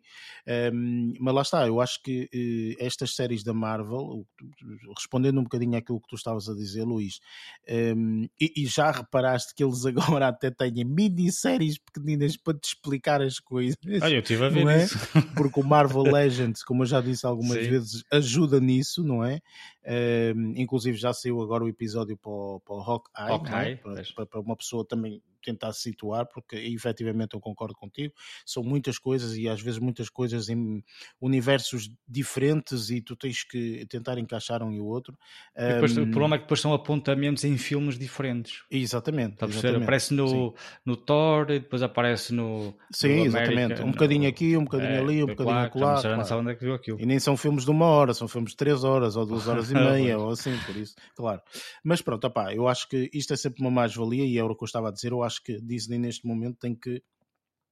[0.72, 4.24] Um, mas lá está, eu acho que uh, estas séries da Marvel,
[4.96, 7.18] respondendo um bocadinho àquilo que tu estavas a dizer, Luís,
[7.96, 13.20] um, e, e, já reparaste que eles agora até têm minisséries pequeninas para te explicar
[13.20, 13.76] as coisas.
[14.00, 14.84] Ah, eu estive a ver é?
[14.84, 14.96] isso.
[15.34, 17.70] Porque o Marvel Legends, como eu já disse algumas Sim.
[17.70, 19.40] vezes, ajuda nisso, não é?
[20.56, 23.76] Inclusive já saiu agora o episódio para o, para o Hawkeye, Hawkeye é?
[23.76, 28.12] para, para, para uma pessoa também tentar situar, porque efetivamente eu concordo contigo,
[28.44, 30.82] são muitas coisas e às vezes muitas coisas em
[31.20, 35.16] universos diferentes e tu tens que tentar encaixar um e o outro.
[35.56, 36.02] Depois, um...
[36.02, 38.62] O problema é que depois são apontamentos em filmes diferentes.
[38.70, 39.42] Exatamente.
[39.44, 39.82] exatamente.
[39.82, 42.74] Aparece no, no Thor e depois aparece no.
[42.90, 43.58] Sim, no exatamente.
[43.58, 44.28] América, um bocadinho no...
[44.28, 46.02] aqui, um bocadinho é, ali, um bocadinho claro, acolá.
[46.02, 46.50] Claro.
[46.98, 47.02] É.
[47.02, 49.70] E nem são filmes de uma hora, são filmes de três horas ou duas horas
[49.70, 51.40] e meia ou assim, por isso, claro.
[51.82, 54.64] Mas pronto, opá, eu acho que isto é sempre uma mais-valia e é o que
[54.64, 55.12] eu estava a dizer.
[55.12, 57.02] Eu acho que Disney neste momento tem que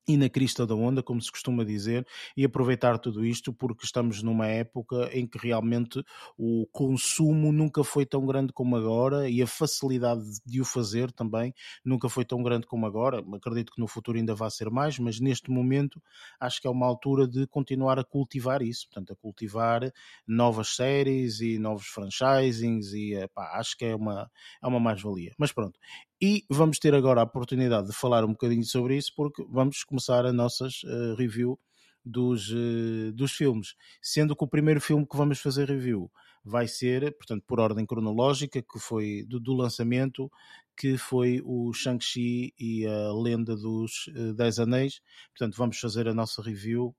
[0.09, 4.23] e na crista da onda, como se costuma dizer, e aproveitar tudo isto porque estamos
[4.23, 6.03] numa época em que realmente
[6.39, 11.53] o consumo nunca foi tão grande como agora e a facilidade de o fazer também
[11.85, 13.25] nunca foi tão grande como agora.
[13.35, 16.01] Acredito que no futuro ainda vai ser mais, mas neste momento
[16.39, 19.91] acho que é uma altura de continuar a cultivar isso, portanto, a cultivar
[20.27, 24.31] novas séries e novos franchisings e epá, acho que é uma,
[24.63, 25.33] é uma mais-valia.
[25.39, 25.79] Mas pronto,
[26.21, 30.25] e vamos ter agora a oportunidade de falar um bocadinho sobre isso, porque vamos começar
[30.25, 31.59] a nossa uh, review
[32.05, 33.75] dos, uh, dos filmes.
[34.01, 36.11] Sendo que o primeiro filme que vamos fazer review
[36.45, 40.31] vai ser, portanto, por ordem cronológica, que foi do, do lançamento,
[40.77, 45.01] que foi o Shang-Chi e a Lenda dos uh, Dez Anéis.
[45.37, 46.95] Portanto, vamos fazer a nossa review,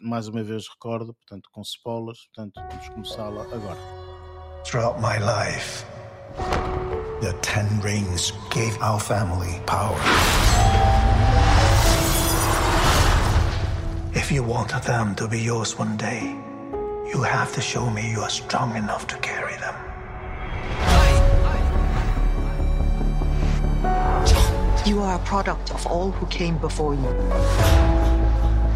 [0.00, 2.26] mais uma vez recordo, portanto, com spoilers.
[2.26, 3.80] Portanto, vamos começá-la agora.
[4.64, 5.84] Throughout my life.
[7.20, 10.00] The Ten Rings gave our family power.
[14.14, 16.34] If you want them to be yours one day,
[17.12, 19.74] you have to show me you are strong enough to carry them.
[24.86, 27.10] You are a product of all who came before you.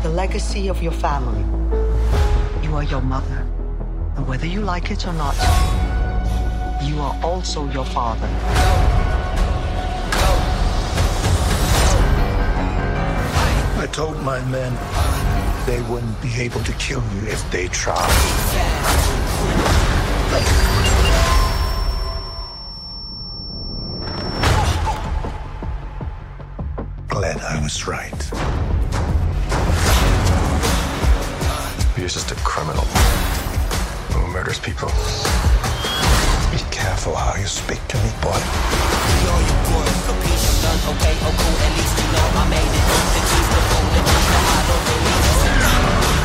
[0.02, 1.44] The legacy of your family.
[2.62, 3.46] You are your mother.
[4.16, 5.34] And whether you like it or not,
[6.84, 8.28] you are also your father.
[13.80, 14.72] I told my men
[15.66, 18.10] they wouldn't be able to kill you if they tried.
[27.08, 28.22] glad I was right.
[31.96, 32.84] He is just a criminal
[34.12, 34.90] who murders people
[36.94, 38.30] careful how you speak to me, boy.
[38.30, 38.38] I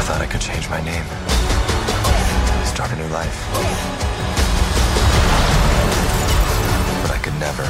[0.06, 1.06] thought I could change my name.
[2.66, 3.38] Start a new life.
[7.02, 7.66] But I could never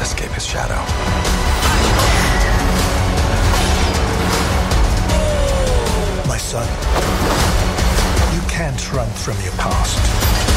[0.00, 0.78] escape his shadow.
[6.28, 6.68] My son,
[8.32, 10.51] you can't run from your past.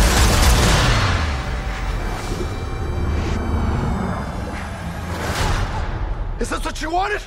[6.46, 7.22] Is this what you wanted?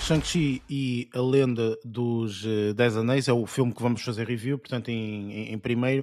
[0.00, 4.58] Shang-Chi e a Lenda dos eh, Dez Anéis é o filme que vamos fazer review,
[4.58, 6.02] portanto, em, em- em primeiro.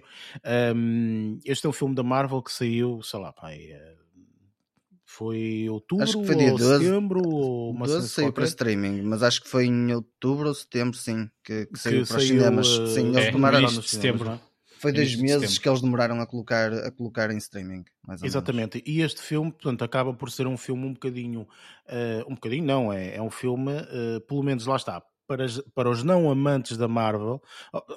[0.75, 3.95] Um, este é um filme da Marvel que saiu, sei lá, pai, eh,
[5.06, 8.43] foi outubro Acho que foi dia ou 12, setembro ou uma 12 cena saiu para
[8.45, 12.17] streaming, mas acho que foi em outubro ou setembro, sim, que, que saiu que para
[12.17, 12.67] os saiu, cinemas.
[12.67, 14.25] eh, Sim, eles é, cinemas, setembro.
[14.25, 14.39] não é?
[14.85, 15.61] Foi dois início de meses setembro.
[15.61, 17.83] que eles demoraram a colocar, a colocar em streaming.
[18.03, 18.23] Ou menos.
[18.23, 21.47] Exatamente, e este filme, portanto, acaba por ser um filme um bocadinho,
[21.87, 25.89] eh, um bocadinho não, é, é um filme, eh, pelo menos lá está, para, para
[25.89, 27.41] os não amantes da Marvel,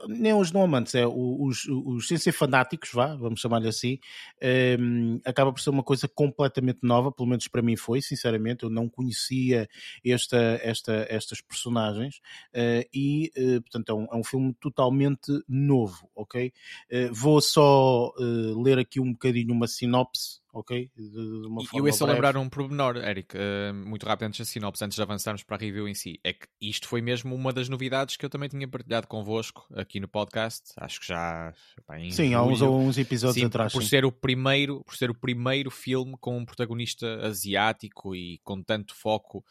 [0.08, 3.98] nem os não amantes, é os, os sem ser fanáticos, vá, vamos chamar-lhe assim,
[4.40, 4.76] eh,
[5.24, 8.88] acaba por ser uma coisa completamente nova, pelo menos para mim foi, sinceramente, eu não
[8.88, 9.68] conhecia
[10.04, 12.20] esta, esta, estas personagens
[12.52, 16.52] eh, e, eh, portanto, é um, é um filme totalmente novo, ok?
[16.90, 20.90] Eh, vou só ler aqui um bocadinho uma sinopse, ok?
[20.96, 24.40] De, de uma E eu ia só lembrar um pormenor, Eric, eh, muito rápido antes
[24.40, 26.18] da sinopse, antes de avançarmos para a review em si.
[26.24, 30.00] É que isto foi mesmo uma das novidades que eu também tinha partilhado convosco aqui
[30.00, 30.72] no podcast.
[30.76, 31.52] Acho que já.
[31.86, 33.72] pá, em Sim, há uns, uns episódios Sim, atrás.
[33.72, 33.88] por sim.
[33.88, 38.94] ser o primeiro, por ser o primeiro filme com um protagonista asiático e com tanto
[38.94, 39.44] foco,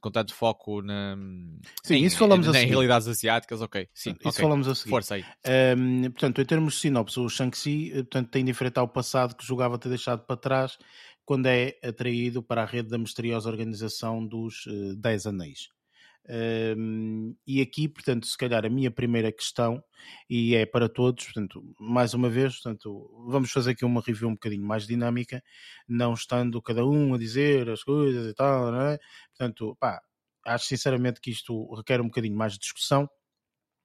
[0.00, 1.16] com tanto foco na,
[1.84, 2.66] Sim, em, isso falamos em seguir.
[2.70, 4.42] realidades asiáticas, ok, sim, Isso ok.
[4.42, 4.90] falamos a seguir.
[4.90, 5.24] Força aí.
[5.76, 9.34] Um, portanto, em termos de sinopse, o Shang-Chi eh, portanto, tem de enfrentar o passado
[9.36, 10.78] que julgava ter deixado para trás
[11.24, 15.68] quando é atraído para a rede da misteriosa organização dos eh, Dez Anéis.
[16.28, 19.82] Um, e aqui, portanto, se calhar a minha primeira questão,
[20.28, 24.34] e é para todos, portanto, mais uma vez, portanto, vamos fazer aqui uma review um
[24.34, 25.42] bocadinho mais dinâmica,
[25.88, 28.98] não estando cada um a dizer as coisas e tal, não é?
[29.36, 30.00] Portanto, pá,
[30.44, 33.08] acho sinceramente que isto requer um bocadinho mais de discussão.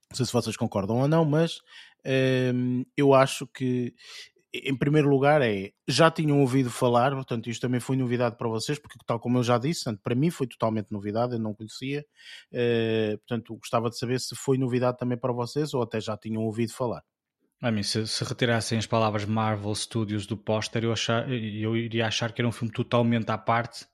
[0.09, 1.59] Não sei se vocês concordam ou não, mas
[2.53, 3.93] hum, eu acho que,
[4.53, 8.77] em primeiro lugar, é já tinham ouvido falar, portanto, isto também foi novidade para vocês,
[8.77, 12.05] porque, tal como eu já disse, para mim foi totalmente novidade, eu não conhecia.
[12.51, 16.43] eh, portanto, gostava de saber se foi novidade também para vocês ou até já tinham
[16.43, 17.03] ouvido falar.
[17.61, 20.93] A mim, se, se retirassem as palavras Marvel Studios do póster, eu,
[21.29, 23.85] eu iria achar que era um filme totalmente à parte,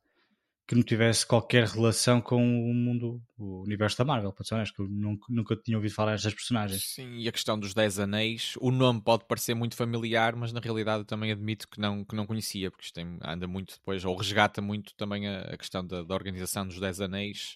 [0.67, 4.81] que não tivesse qualquer relação com o mundo, o universo da Marvel, para ser que
[4.81, 6.83] eu nunca, nunca tinha ouvido falar destas personagens.
[6.93, 10.59] Sim, e a questão dos Dez Anéis, o nome pode parecer muito familiar, mas na
[10.59, 14.03] realidade eu também admito que não, que não conhecia, porque isto tem- anda muito depois,
[14.03, 17.55] ou resgata muito também a, a questão da, da organização dos Dez Anéis,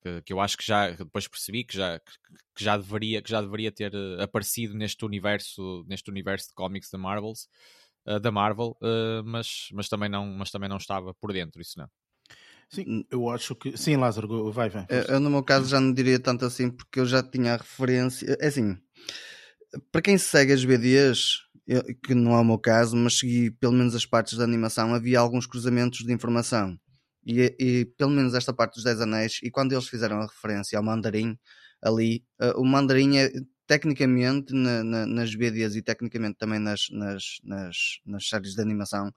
[0.00, 2.12] que, que eu acho que já depois percebi que já, que,
[2.56, 6.90] que já, deveria, que já deveria ter eh, aparecido neste universo, neste universo de cómics
[6.90, 7.48] da Marvels,
[8.06, 11.78] eh, da Marvel, eh, mas, mas, também não, mas também não estava por dentro, isso
[11.78, 11.88] não.
[12.72, 13.76] Sim, eu acho que.
[13.76, 14.86] Sim, Lázaro, vai, vai.
[14.88, 17.56] Eu, eu, no meu caso já não diria tanto assim porque eu já tinha a
[17.58, 18.36] referência.
[18.40, 18.76] É assim,
[19.90, 21.18] para quem segue as BDs,
[21.66, 24.94] eu- que não é o meu caso, mas segui pelo menos as partes da animação,
[24.94, 26.76] havia alguns cruzamentos de informação.
[27.24, 30.76] E, e pelo menos esta parte dos Dez Anéis, e quando eles fizeram a referência
[30.78, 31.36] ao Mandarim,
[31.82, 33.30] ali, eh, o Mandarim é
[33.66, 39.12] tecnicamente na- na- nas BDs e tecnicamente também nas, nas, nas, nas séries de animação,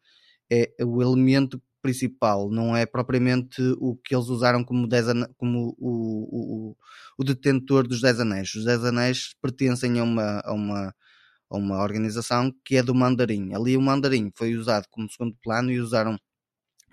[0.51, 5.05] é o elemento principal, não é propriamente o que eles usaram como, dez
[5.37, 6.77] como o, o, o,
[7.19, 8.55] o detentor dos Dez Anéis.
[8.55, 10.95] Os Dez Anéis pertencem a uma, a, uma,
[11.49, 13.53] a uma organização que é do Mandarim.
[13.53, 16.17] Ali o Mandarim foi usado como segundo plano e usaram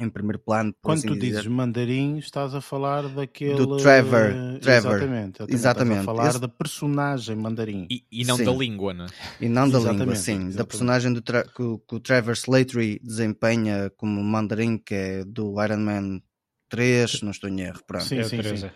[0.02, 1.28] em primeiro plano, Quando assim tu dizer.
[1.36, 3.54] dizes mandarim, estás a falar daquele.
[3.54, 4.92] Do Trevor, Trevor.
[4.96, 5.42] Exatamente.
[5.42, 5.98] Estás Exatamente.
[6.00, 7.86] a falar Esse- da personagem mandarim.
[7.90, 8.44] E, e não Sim.
[8.44, 9.06] da língua, né?
[9.40, 10.38] E não da língua, Exatamente, sim.
[10.38, 10.68] Da exatamente.
[10.68, 15.62] personagem do Tra- que, o- que o Trevor Slattery desempenha como Mandarim, que é do
[15.62, 16.20] Iron Man
[16.68, 18.04] 3, não estou em erro, pronto.
[18.04, 18.42] Sim, É o sim, sim.
[18.42, 18.72] Teresa.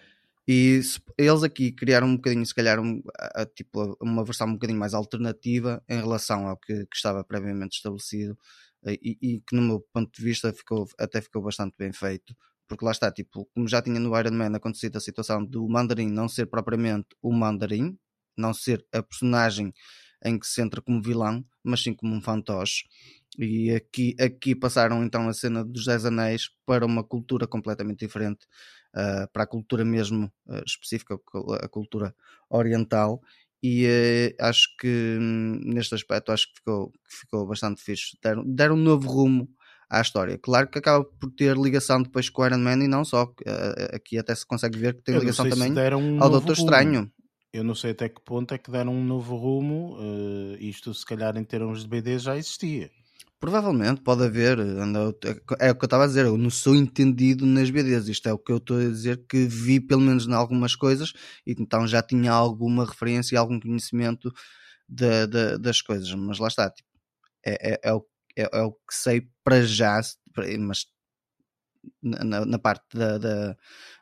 [0.49, 4.47] E se- eles aqui criaram um bocadinho, se calhar, um, a- a- tipo, uma versão
[4.47, 8.39] um bocadinho mais alternativa em relação ao que, que estava previamente estabelecido
[8.93, 12.35] e, e que, no meu ponto de vista, ficou, até ficou bastante bem feito.
[12.69, 16.09] Porque lá está, tipo, como já tinha no Iron Man acontecido a situação do Mandarim
[16.11, 17.97] não ser propriamente o Mandarim,
[18.37, 19.73] não ser a personagem
[20.25, 22.85] em que se entra como vilão, mas sim como um fantoche.
[23.39, 28.47] E aqui, aqui passaram então a cena dos Dez Anéis para uma cultura completamente diferente,
[28.95, 31.19] uh, para a cultura mesmo uh, específica,
[31.63, 32.15] a cultura
[32.49, 33.21] oriental.
[33.63, 38.17] E uh, acho que hum, neste aspecto acho que ficou, que ficou bastante fixe.
[38.23, 39.49] Deram, deram um novo rumo
[39.91, 40.39] à história.
[40.39, 43.33] Claro que acaba por ter ligação depois com o Iron Man e não só.
[43.93, 46.71] aqui até se consegue ver que tem ligação também um ao Doutor rumo.
[46.71, 47.13] Estranho.
[47.53, 49.97] Eu não sei até que ponto é que deram um novo rumo.
[50.61, 52.91] isto, se calhar, em termos de BD já existia.
[53.39, 54.59] Provavelmente pode haver,
[55.61, 58.33] é o que eu estava a dizer, eu não sou entendido nas BDs, isto é
[58.33, 61.13] o que eu estou a dizer que vi pelo menos em algumas coisas
[61.47, 64.33] e então já tinha alguma referência e algum conhecimento
[64.89, 66.89] de, de, das coisas, mas lá está, tipo,
[67.45, 68.07] é, é, é, o,
[68.37, 70.01] é, é, o que sei para já,
[70.59, 70.87] mas
[72.03, 73.57] na, na parte da, da,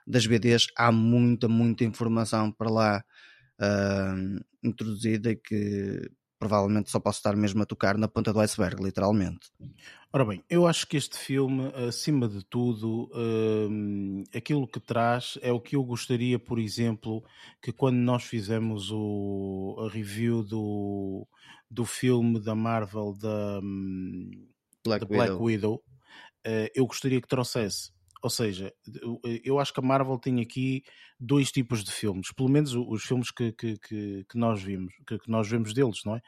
[0.06, 3.04] das BDs há muita, muita informação para lá
[3.60, 6.10] uh, introduzida que
[6.44, 9.50] provavelmente só posso estar mesmo a tocar na ponta do iceberg, literalmente.
[10.12, 15.50] Ora bem, eu acho que este filme, acima de tudo, hum, aquilo que traz é
[15.50, 17.24] o que eu gostaria, por exemplo,
[17.62, 21.26] que quando nós fizemos o, a review do,
[21.70, 24.30] do filme da Marvel da, hum,
[24.84, 25.74] Black, Black Widow, Widow
[26.46, 27.90] uh, eu gostaria que trouxesse
[28.24, 28.72] ou seja,
[29.44, 30.82] eu acho que a Marvel tem aqui
[31.20, 35.18] dois tipos de filmes, pelo menos os filmes que, que, que, que nós vimos, que,
[35.18, 36.22] que, nós vemos deles, não é?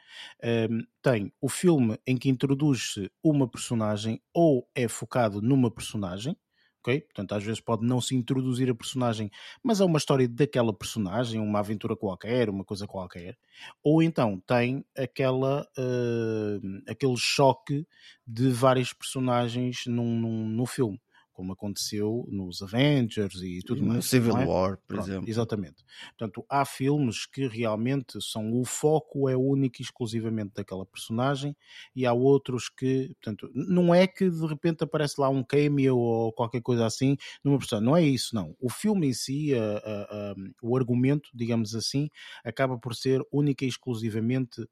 [0.69, 6.37] Um, tem o filme em que introduz-se uma personagem ou é focado numa personagem,
[6.81, 7.01] ok?
[7.01, 9.31] Portanto, às vezes pode não se introduzir a personagem,
[9.63, 13.35] mas é uma história daquela personagem, uma aventura qualquer, uma coisa qualquer.
[13.83, 17.87] Ou então tem aquela, uh, aquele choque
[18.23, 21.01] de várias personagens num, num, no filme
[21.37, 24.05] como aconteceu nos Avengers e tudo no mais.
[24.05, 24.43] Civil é?
[24.43, 25.29] War, por Pronto, exemplo.
[25.29, 25.85] Exatamente.
[26.17, 31.55] Portanto, há filmes que realmente são o foco é único e exclusivamente daquela personagem
[31.95, 36.33] e há outros que, portanto, não é que de repente aparece lá um cameo ou
[36.33, 38.55] qualquer coisa assim numa personagem, não é isso, não.
[38.59, 42.09] O filme em si, a, a, a, o argumento, digamos assim,
[42.43, 44.67] acaba por ser única e exclusivamente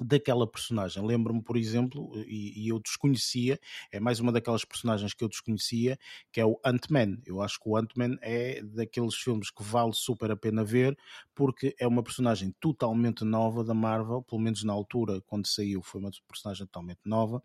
[0.00, 1.04] daquela personagem.
[1.04, 3.58] Lembro-me, por exemplo, e, e, eu desconhecia,
[3.90, 5.98] é mais uma daquelas personagens que eu desconhecia,
[6.32, 7.18] que é o Ant-Man.
[7.26, 10.96] Eu acho que o Ant-Man é daqueles filmes que vale super a pena ver,
[11.34, 16.00] porque é uma personagem totalmente nova da Marvel, pelo menos na altura, quando saiu, foi
[16.00, 17.42] uma personagem totalmente nova.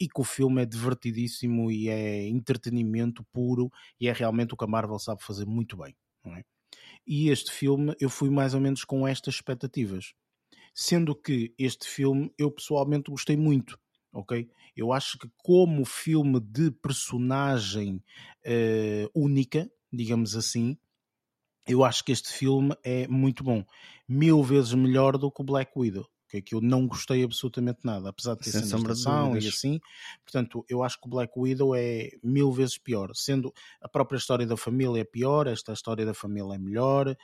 [0.00, 3.68] E que o filme é divertidíssimo e é entretenimento puro
[4.00, 5.96] e é realmente o que a Marvel sabe fazer muito bem.
[6.24, 6.44] É?
[7.04, 10.14] E este filme eu fui mais ou menos com estas expectativas
[10.80, 13.76] sendo que este filme eu pessoalmente gostei muito,
[14.12, 14.48] ok?
[14.76, 17.96] Eu acho que como filme de personagem
[18.46, 20.78] uh, única, digamos assim,
[21.66, 23.64] eu acho que este filme é muito bom,
[24.06, 28.10] mil vezes melhor do que o Black Widow que que eu não gostei absolutamente nada,
[28.10, 29.80] apesar de ter Sem ação e assim.
[30.24, 34.46] Portanto, eu acho que o Black Widow é mil vezes pior, sendo a própria história
[34.46, 37.16] da família é pior, esta história da família é melhor,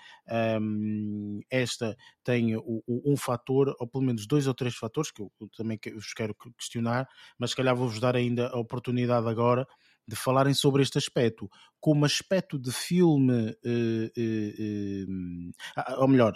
[0.61, 5.21] um, esta tem o, o, um fator, ou pelo menos dois ou três fatores, que
[5.23, 9.67] eu, eu também vos quero questionar, mas se calhar vou-vos dar ainda a oportunidade agora
[10.07, 11.51] de falarem sobre este aspecto
[11.85, 15.05] como aspecto de filme, eh, eh,
[15.77, 16.35] eh, ou melhor,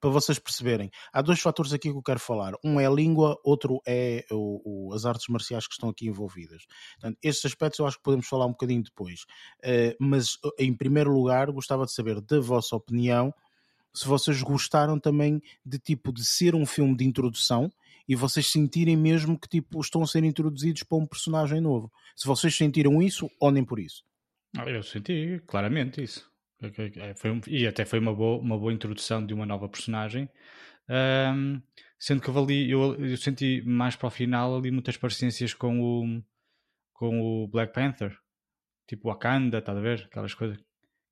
[0.00, 2.54] para vocês perceberem, há dois fatores aqui que eu quero falar.
[2.64, 6.64] Um é a língua, outro é o, o, as artes marciais que estão aqui envolvidas.
[6.94, 9.26] Portanto, estes aspectos eu acho que podemos falar um bocadinho depois.
[10.00, 13.32] mas, em primeiro lugar, gostava de saber da vossa opinião
[13.94, 17.70] se vocês gostaram também de tipo de ser um filme de introdução
[18.08, 21.90] e vocês sentirem mesmo que tipo estão a ser introduzidos para um personagem novo.
[22.16, 24.02] Se vocês sentiram isso ou nem por isso.
[24.56, 26.30] Ah, eu senti claramente isso.
[26.60, 30.28] É, foi um, e até foi uma boa, uma boa introdução de uma nova personagem.
[30.88, 31.60] Um,
[31.98, 35.80] sendo que eu, ali, eu, eu, senti mais para o final ali muitas parecências com
[35.80, 36.22] o,
[36.92, 38.16] com o Black Panther,
[38.86, 40.04] tipo Wakanda, está a ver?
[40.06, 40.58] Aquelas coisas,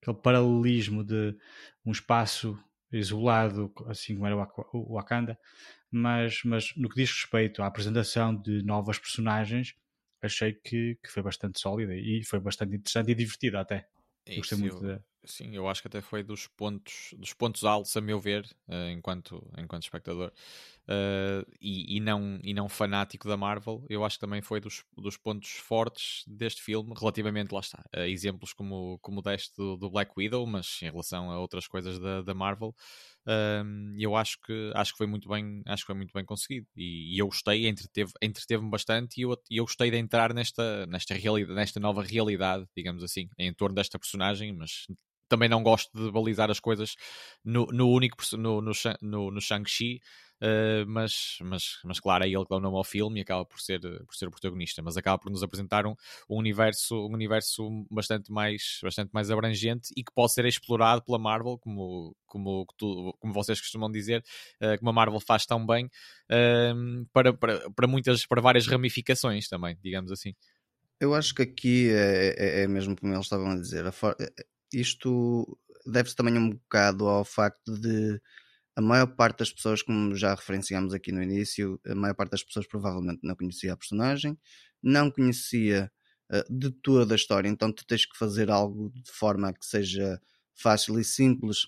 [0.00, 1.36] aquele paralelismo de
[1.84, 2.58] um espaço
[2.92, 4.36] isolado, assim como era
[4.72, 5.38] o Wakanda,
[5.90, 9.74] mas, mas no que diz respeito à apresentação de novas personagens,
[10.22, 13.88] achei que, que foi bastante sólida e foi bastante interessante e divertida até.
[14.36, 15.02] Gostei muito eu, de...
[15.24, 18.90] Sim, eu acho que até foi dos pontos, dos pontos altos, a meu ver, uh,
[18.90, 20.32] enquanto, enquanto espectador,
[20.88, 24.84] uh, e, e, não, e não fanático da Marvel, eu acho que também foi dos,
[24.96, 29.90] dos pontos fortes deste filme, relativamente, lá está, a exemplos como, como deste do, do
[29.90, 32.74] Black Widow, mas em relação a outras coisas da, da Marvel,
[33.98, 36.66] eu acho que acho que foi muito bem acho que foi muito bem conseguido.
[36.76, 41.14] E, e eu gostei entreteve entreteve-me bastante e eu, eu gostei de entrar nesta nesta
[41.14, 44.86] realidade nesta nova realidade digamos assim em torno desta personagem mas
[45.30, 46.94] também não gosto de balizar as coisas
[47.42, 50.00] no, no único no, no, no, no Shang-Chi
[50.42, 53.44] Uh, mas, mas, mas claro, é ele que dá o nome ao filme e acaba
[53.44, 55.94] por ser, por ser o protagonista, mas acaba por nos apresentar um,
[56.30, 61.18] um, universo, um universo bastante mais, bastante mais abrangente e que pode ser explorado pela
[61.18, 62.64] Marvel, como, como,
[63.18, 64.24] como vocês costumam dizer,
[64.62, 69.46] uh, como a Marvel faz tão bem, uh, para, para, para muitas, para várias ramificações
[69.46, 70.34] também, digamos assim.
[70.98, 73.92] Eu acho que aqui é, é, é mesmo como eles estavam a dizer, a.
[74.72, 78.20] isto deve-se também um bocado ao facto de
[78.76, 82.42] a maior parte das pessoas, como já referenciámos aqui no início, a maior parte das
[82.42, 84.38] pessoas provavelmente não conhecia a personagem,
[84.82, 85.90] não conhecia
[86.32, 90.20] uh, de toda a história, então tu tens que fazer algo de forma que seja
[90.54, 91.66] fácil e simples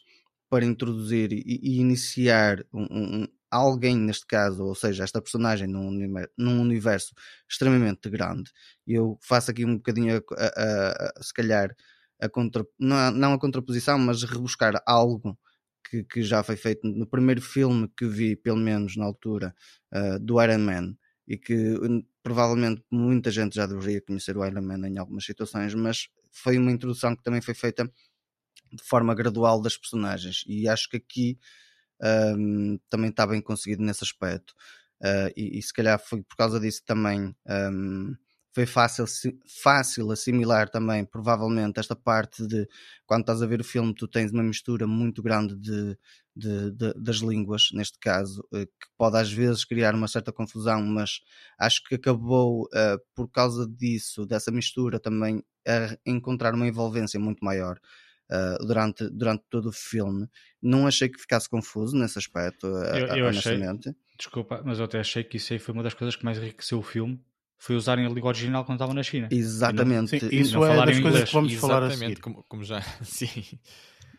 [0.48, 5.88] para introduzir e, e iniciar um, um, alguém neste caso, ou seja, esta personagem num
[5.88, 7.14] universo, num universo
[7.48, 8.50] extremamente grande.
[8.86, 11.74] Eu faço aqui um bocadinho a, a, a, se calhar
[12.20, 15.38] a contra, não, a, não a contraposição, mas rebuscar algo
[15.88, 19.54] que, que, já foi feito no primeiro filme que vi, pelo menos na altura,
[19.92, 20.96] uh, do Iron Man,
[21.26, 25.74] e que uh, provavelmente muita gente já deveria conhecer o Iron Man em algumas situações,
[25.74, 27.84] mas foi uma introdução que também foi feita
[28.72, 31.38] de forma gradual das personagens, e acho que aqui
[32.36, 34.54] um, também está bem conseguido nesse aspecto.
[35.00, 38.14] Uh, e, e, se calhar foi por causa disso também um,
[38.52, 39.06] foi fácil,
[39.46, 42.68] fácil assimilar também, provavelmente, esta parte de
[43.06, 45.96] quando estás a ver o filme, tu tens uma mistura muito grande de,
[46.36, 50.82] de, de, das línguas, neste caso, eh, que pode às vezes criar uma certa confusão,
[50.82, 51.20] mas
[51.58, 57.42] acho que acabou, uh, por causa disso, dessa mistura, também a encontrar uma envolvência muito
[57.42, 57.78] maior.
[58.30, 60.26] Uh, durante, durante todo o filme,
[60.62, 63.90] não achei que ficasse confuso nesse aspecto, eu, eu honestamente.
[63.90, 66.38] Achei, desculpa, mas eu até achei que isso aí foi uma das coisas que mais
[66.38, 67.22] enriqueceu o filme
[67.62, 69.28] foi usarem a língua original quando estavam na China.
[69.30, 70.12] Exatamente.
[70.14, 72.18] Não, sim, isso não é das coisas que vamos falar a seguir.
[72.20, 73.28] Como, como já, sim.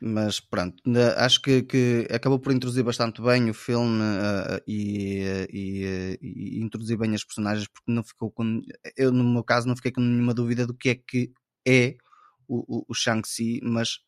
[0.02, 0.82] Mas pronto,
[1.18, 6.98] acho que, que, acabou por introduzir bastante bem o filme uh, e, e, e, introduzir
[6.98, 8.62] bem as personagens, porque não ficou com.
[8.96, 11.32] Eu, no meu caso, não fiquei com nenhuma dúvida do que é que
[11.68, 11.98] é
[12.48, 14.00] o, o, o Shang-Chi, mas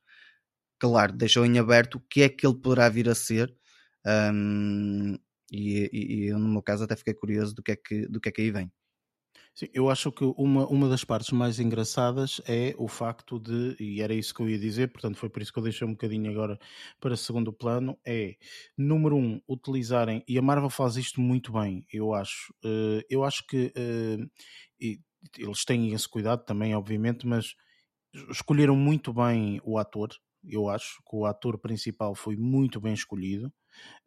[0.80, 3.54] claro, deixou em aberto o que é que ele poderá vir a ser.
[4.06, 5.18] Um,
[5.52, 8.30] e, e, eu, no meu caso, até fiquei curioso do que é que, do que,
[8.30, 8.72] é que aí vem.
[9.58, 14.02] Sim, eu acho que uma, uma das partes mais engraçadas é o facto de, e
[14.02, 16.30] era isso que eu ia dizer, portanto foi por isso que eu deixei um bocadinho
[16.30, 16.60] agora
[17.00, 18.36] para segundo plano, é,
[18.78, 23.48] número um, utilizarem, e a Marvel faz isto muito bem, eu acho, uh, eu acho
[23.48, 24.30] que uh,
[25.38, 27.56] eles têm esse cuidado também, obviamente, mas
[28.30, 30.10] escolheram muito bem o ator,
[30.50, 33.52] eu acho que o ator principal foi muito bem escolhido,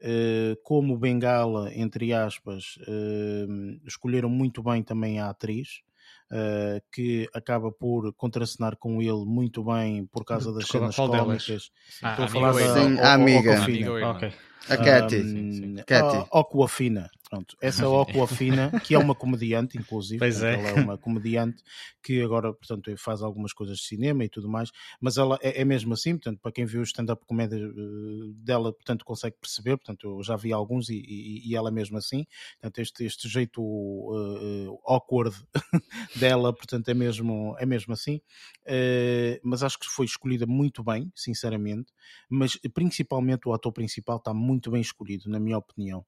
[0.00, 3.46] eh, como Bengala, entre aspas, eh,
[3.86, 5.82] escolheram muito bem também a atriz.
[6.30, 11.70] Uh, que acaba por contracenar com ele muito bem por causa das cenas cómicas.
[12.02, 14.10] Ah, Estou a falar da sim, a amiga.
[14.10, 14.32] Okay.
[14.68, 15.16] A Katy.
[15.16, 16.28] Um, Katy.
[16.32, 17.10] Aquafina.
[17.28, 20.54] Pronto, essa Aquafina, que é uma comediante, inclusive, pois é.
[20.54, 21.62] ela é uma comediante
[22.02, 25.64] que agora, portanto, faz algumas coisas de cinema e tudo mais, mas ela é, é
[25.64, 30.08] mesmo assim, portanto, para quem viu o stand-up comédia uh, dela, portanto, consegue perceber, portanto,
[30.08, 32.24] eu já vi alguns e, e, e ela é mesmo assim,
[32.62, 35.36] portanto, este, este jeito uh, awkward
[36.16, 38.22] dela, portanto, é mesmo, é mesmo assim,
[38.66, 41.92] uh, mas acho que foi escolhida muito bem, sinceramente,
[42.26, 46.04] mas principalmente o ator principal está muito bem escolhido, na minha opinião.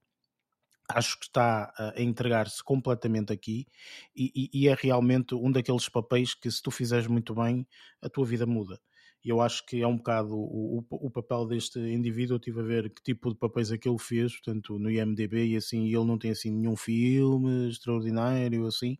[0.88, 3.66] Acho que está a entregar-se completamente aqui
[4.14, 7.66] e, e, e, é realmente um daqueles papéis que se tu fizeres muito bem
[8.02, 8.80] a tua vida muda
[9.22, 12.34] e eu acho que é um bocado o, o, o, papel deste indivíduo.
[12.34, 15.46] Eu estive a ver que tipo de papéis é que ele fez, portanto, no IMDB,
[15.48, 18.96] e assim, ele não tem assim nenhum filme extraordinário, assim.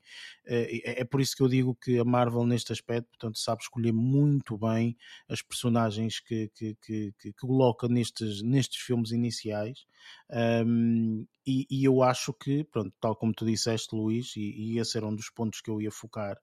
[0.46, 3.62] É, é, é por isso que eu digo que a Marvel, neste aspecto, portanto, sabe
[3.62, 4.96] escolher muito bem
[5.28, 9.86] as personagens que, que, que, que coloca nestes, nestes filmes iniciais.
[10.30, 14.96] Um, e, e, eu acho que, pronto, tal como tu disseste, Luís, e, e esse
[14.96, 16.38] era um dos pontos que eu ia focar,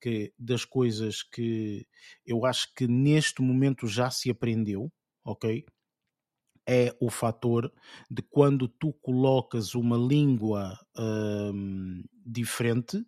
[0.00, 1.86] que das coisas que
[2.24, 4.90] eu acho que neste momento já se aprendeu,
[5.24, 5.64] ok?
[6.68, 7.72] É o fator
[8.10, 13.04] de quando tu colocas uma língua hum, diferente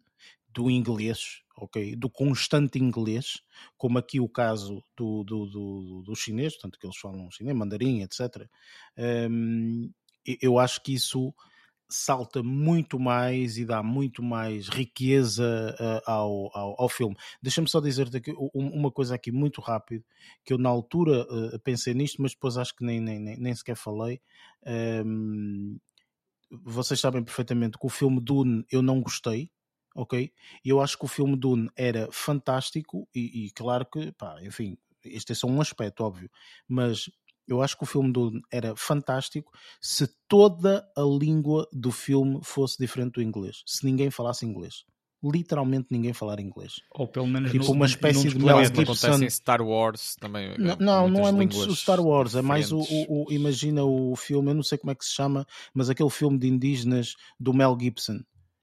[0.49, 1.97] do inglês, ok?
[1.97, 3.43] Do constante inglês,
[3.77, 8.03] como aqui o caso do, do, do, do chinês, tanto que eles falam chinês, mandarim,
[8.03, 8.49] etc.
[9.31, 9.91] Hum,
[10.41, 11.35] eu acho que isso
[11.89, 17.17] salta muito mais e dá muito mais riqueza uh, ao, ao, ao, filme.
[17.43, 20.05] Deixa-me só dizer-te aqui uma coisa aqui muito rápido,
[20.45, 23.77] que eu na altura uh, pensei nisto, mas depois acho que nem, nem, nem sequer
[23.77, 24.21] falei.
[25.05, 25.79] Um,
[26.51, 29.51] vocês sabem perfeitamente que o filme Dune eu não gostei,
[29.95, 30.33] ok?
[30.65, 35.33] Eu acho que o filme Dune era fantástico e, e claro que, pá, enfim, este
[35.33, 36.31] é só um aspecto, óbvio,
[36.67, 37.11] mas
[37.49, 42.77] eu acho que o filme do era fantástico se toda a língua do filme fosse
[42.79, 44.85] diferente do inglês, se ninguém falasse inglês.
[45.21, 46.75] Literalmente ninguém falar inglês.
[46.95, 48.39] Ou pelo menos Tipo no- uma espécie de.
[48.39, 49.15] Mel Gibson.
[49.25, 50.55] em Star Wars também.
[50.57, 54.15] Não, não, não é muito o Star Wars, é mais o, o- o- Imagina o
[54.15, 55.45] filme, eu não sei como é que se chama,
[55.75, 58.21] mas aquele filme de indígenas do Mel Gibson,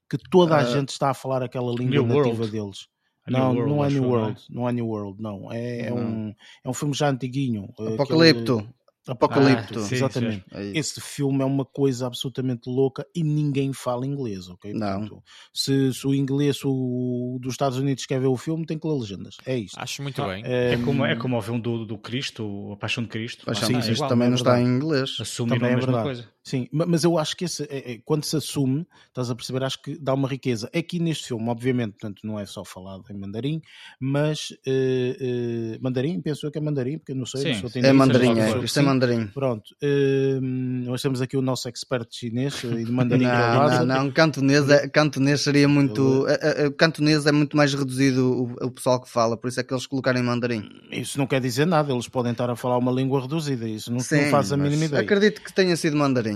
[0.09, 2.51] que toda a Ah, gente está a falar aquela língua nativa World.
[2.51, 2.87] deles.
[3.25, 4.11] A New Não, World, não é New não é?
[4.21, 5.51] World, não é New World, não.
[5.51, 5.97] É, é Não.
[5.97, 7.69] um, é um filme já antiguinho.
[7.79, 8.57] eh, Apocalipto.
[8.59, 8.75] aquele-
[9.07, 9.79] Apocalipto.
[9.79, 10.43] Ah, sim, Exatamente.
[10.51, 10.77] É isso.
[10.79, 14.73] Esse filme é uma coisa absolutamente louca e ninguém fala inglês, ok?
[14.73, 14.99] Não.
[15.01, 15.23] Portanto,
[15.53, 18.95] se, se o inglês o, dos Estados Unidos quer ver o filme, tem que ler
[18.99, 19.37] legendas.
[19.45, 19.77] É isto.
[19.79, 20.43] Acho muito Ah, bem.
[20.45, 23.45] É como, é como o filme do, do Cristo, a Paixão de Cristo.
[23.45, 24.69] Paixão Sim, de sim, Cristo igual, também é não está verdade.
[24.71, 25.17] em inglês.
[25.19, 26.07] Assumiram Também a é mesma verdade.
[26.07, 26.34] coisa.
[26.47, 29.63] Sim, ma- mas eu acho que esse, é- é- quando se assume, estás a perceber,
[29.63, 30.69] acho que dá uma riqueza.
[30.75, 33.59] Aqui neste filme, obviamente, portanto, não é só falado em mandarim,
[33.99, 37.69] mas eh, eh, mandarim, penso eu que é mandarim, porque eu não sei, Sim, não
[37.69, 38.63] sou É mandarim, é.
[38.63, 39.25] Isto é mandarim.
[39.33, 44.11] Pronto, eh, nós temos aqui o nosso expert chinês e de mandarim Não, não, não.
[44.11, 46.27] Cantonês, é, cantonês seria muito.
[46.27, 49.63] é- é- Cantonês é muito mais reduzido o, o pessoal que fala, por isso é
[49.63, 50.63] que eles colocaram em mandarim.
[50.91, 53.97] Isso não quer dizer nada, eles podem estar a falar uma língua reduzida, isso não,
[53.97, 55.01] não Sim, faz a mínima ideia.
[55.01, 56.34] Acredito que tenha sido mandarim.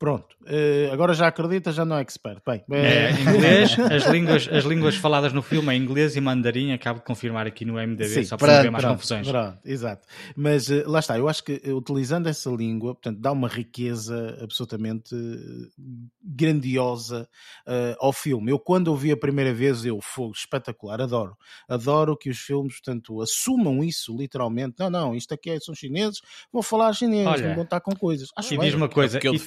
[0.00, 2.40] Pronto, eh, agora já acredita, já não é expert.
[2.46, 6.72] Bem, É, eh, inglês, as línguas, as línguas faladas no filme é inglês e mandarim,
[6.72, 9.28] acabo de confirmar aqui no MDB, Sim, só para não haver mais Pronto, confusões.
[9.28, 10.06] pronto, exato.
[10.34, 15.14] Mas eh, lá está, eu acho que utilizando essa língua, portanto, dá uma riqueza absolutamente
[16.22, 17.28] grandiosa
[17.66, 18.50] eh, ao filme.
[18.50, 21.36] Eu, quando eu vi a primeira vez, eu fogo espetacular, adoro.
[21.68, 24.76] Adoro que os filmes, portanto, assumam isso literalmente.
[24.78, 26.20] Não, não, isto aqui é, são chineses,
[26.52, 28.28] vão falar chinês, Olha, não vão estar com coisas.
[28.36, 28.66] Acho E bem.
[28.66, 29.38] diz uma coisa, porque ele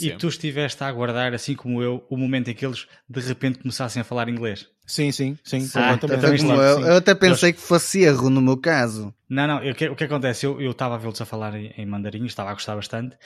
[0.00, 3.20] e tu, e estiveste a aguardar, assim como eu, o momento em que eles de
[3.20, 4.66] repente começassem a falar inglês.
[4.86, 6.20] Sim, sim, sim, Ah, completamente.
[6.20, 6.84] Foi como claro, eu, sim.
[6.90, 9.12] eu até pensei que fosse erro no meu caso.
[9.28, 10.46] Não, não, eu- o que, o que acontece?
[10.46, 13.16] Eu eu estava a vê-los a falar em, em mandarim, estava a gostar bastante,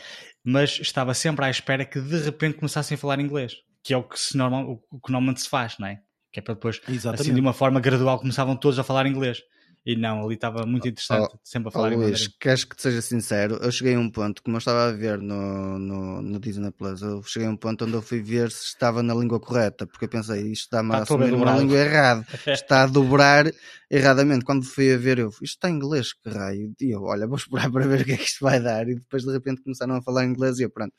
[0.45, 3.55] mas estava sempre à espera que de repente começassem a falar inglês,
[3.85, 6.01] que é o que, se normal, o, o que normalmente se faz, não é?
[6.33, 7.21] Que é para depois, Exatamente.
[7.23, 9.43] assim, de uma forma gradual, começavam todos a falar inglês.
[9.85, 12.33] E não, ali estava muito interessante, sempre a Oh, falar em Luís, mandarim.
[12.41, 13.55] queres que te seja sincero?
[13.63, 17.01] Eu cheguei a um ponto, como eu estava a ver no, no, no Disney Plus,
[17.01, 20.07] eu cheguei a um ponto onde eu fui ver se estava na língua correta, porque
[20.07, 23.47] eu pensei, isto está-me a assumir uma língua errada, está a dobrar
[23.89, 24.45] erradamente.
[24.45, 26.75] Quando fui a ver, eu, isto está em inglês, que raio.
[26.81, 28.89] E eu, olha, vou esperar para ver o que é que isto vai dar.
[28.89, 30.93] E depois de repente começaram a falar inglês e eu, pronto,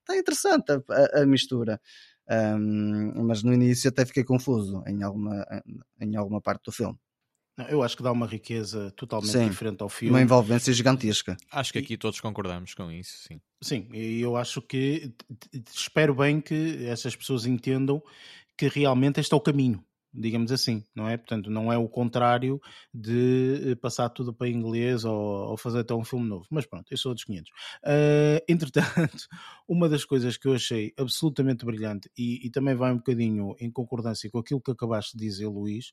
[0.00, 0.82] está interessante a,
[1.20, 1.80] a- a mistura.
[2.28, 5.46] Ahm, mas no início até fiquei confuso em alguma,
[6.00, 6.98] em alguma parte do filme.
[7.68, 10.14] Eu acho que dá uma riqueza totalmente Sim, diferente ao filme.
[10.14, 11.36] Uma envolvência gigantesca.
[11.50, 13.40] Acho que aqui todos concordamos com isso, sim.
[13.60, 15.12] Sim, e eu acho que
[15.74, 18.00] espero bem que essas pessoas entendam
[18.56, 21.16] que realmente este é o caminho, digamos assim, não é?
[21.16, 22.60] Portanto, não é o contrário
[22.92, 25.14] de eh, passar tudo para inglês ou,
[25.50, 26.46] ou fazer até um filme novo.
[26.50, 27.50] Mas pronto, isso são outros 500.
[27.84, 29.28] Ah, entretanto,
[29.68, 33.70] uma das coisas que eu achei absolutamente brilhante e, e também vai um bocadinho em
[33.70, 35.92] concordância com aquilo que acabaste de dizer, Luís,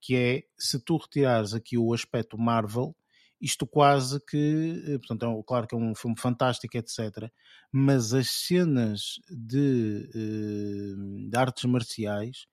[0.00, 2.94] que é se tu retirares aqui o aspecto Marvel,
[3.40, 7.30] isto quase que, eh, portanto, é claro que é um filme fantástico, etc.
[7.70, 12.46] Mas as cenas de, eh, de artes marciais,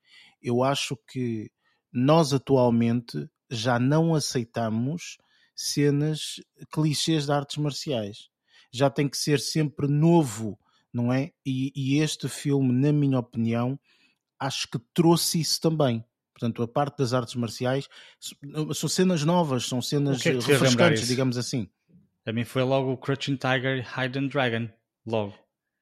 [0.44, 1.50] eu acho que
[1.92, 5.18] nós atualmente já não aceitamos
[5.56, 6.42] cenas
[6.72, 8.30] clichês de artes marciais.
[8.72, 10.58] Já tem que ser sempre novo,
[10.92, 11.32] não é?
[11.46, 13.80] E, e este filme, na minha opinião,
[14.40, 16.04] acho que trouxe isso também.
[16.34, 17.88] Portanto, a parte das artes marciais
[18.74, 21.70] são cenas novas, são cenas que é que refrescantes, digamos assim.
[22.26, 24.68] A mim foi logo o Crouching Tiger, Hidden Dragon,
[25.06, 25.36] logo.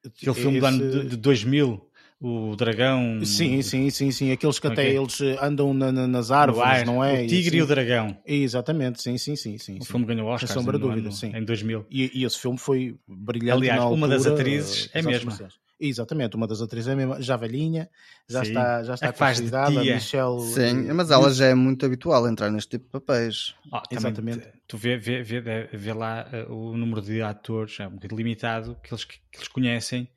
[0.04, 1.90] Aquele filme do Esse- ano de, de 2000,
[2.22, 3.20] o dragão...
[3.24, 4.30] Sim, sim, sim, sim.
[4.30, 4.96] Aqueles que até Ok.
[4.96, 7.24] eles eh, andam na- na- nas árvores, ar, não é?
[7.24, 8.16] O Tigre e o Dragão.
[8.24, 9.58] Exatamente, sim, sim, sim.
[9.58, 9.90] sim, O sim.
[9.90, 11.32] filme ganhou Oscar sombra de no dúvida, ano- sim.
[11.34, 11.84] em 2000.
[11.90, 15.54] E, e esse filme foi brilhante Aliás, na uma das altura, atrizes eh, é marciais.
[15.80, 17.90] Exatamente, uma das atrizes é mesmo, já velhinha,
[18.28, 18.50] já Sim.
[18.50, 19.84] está, já está É faz de consolidada.
[19.94, 20.40] Michelle.
[20.40, 23.54] Sim, eh, mas ela já é muito habitual a entrar neste tipo de papéis.
[23.72, 24.38] Ah, Exatamente.
[24.46, 25.40] te- Tu vê, vê, vê,
[25.72, 29.48] vê lá eh, o número de atores, é um bocadinho limitado, que eles, que eles
[29.48, 30.08] conhecem,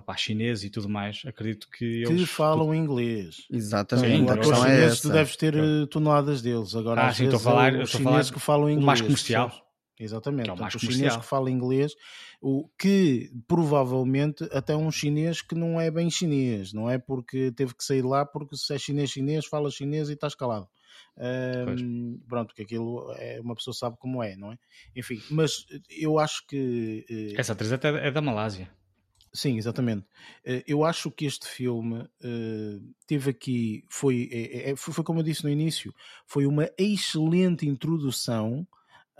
[0.00, 1.22] rapá, chinês e tudo mais.
[1.24, 2.28] Acredito que que eles.
[2.30, 3.46] falam inglês.
[3.50, 6.74] Exatamente, Sim, a Agora, os questão é chineses tu deves ter eh, toneladas deles.
[6.74, 8.84] Agora, Ah, sim, estou a falar- é eu os falar chineses que falam inglês.
[8.86, 9.66] mais comercial.
[9.98, 10.44] Exatamente.
[10.44, 11.10] Que é o mais Portanto, comercial.
[11.10, 11.92] chineses que falam inglês,
[12.40, 16.96] o que provavelmente até um chinês que não é bem chinês, não é?
[16.98, 20.66] Porque teve que sair lá, porque se é chinês, chinês, fala chinês e está escalado.
[21.18, 24.56] Ahm, pronto, que aquilo é uma pessoa sabe como é, não é?
[24.96, 28.70] Enfim, mas eu acho que eh, Essa atriz até é da Malásia.
[29.32, 30.06] Sim, exatamente.
[30.44, 33.84] Eh, Eu acho que este filme eh, teve aqui,
[34.70, 35.94] é- foi, foi como eu disse no início,
[36.26, 38.66] foi uma excelente introdução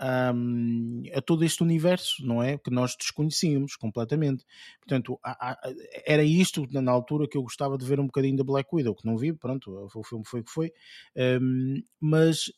[0.01, 2.57] um, a todo este universo, não é?
[2.57, 4.43] Que nós desconhecíamos completamente.
[4.79, 5.73] Portanto, há, há,
[6.05, 9.05] era isto na altura que eu gostava de ver um bocadinho da Black Widow, que
[9.05, 10.73] não vi, pronto, o filme foi o que foi.
[11.15, 12.51] Um, mas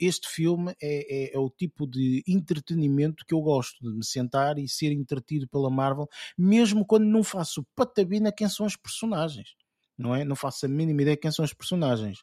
[0.00, 4.58] este filme é, é, é, o tipo de entretenimento que eu gosto de me sentar
[4.58, 9.54] e ser entretido pela Marvel, mesmo quando não faço patabina quem são os personagens,
[9.96, 10.24] não é?
[10.24, 12.18] Não faço a mínima ideia quem são os personagens.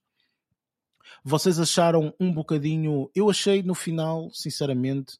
[1.23, 3.09] Vocês acharam um bocadinho.
[3.15, 5.17] Eu achei no final, sinceramente,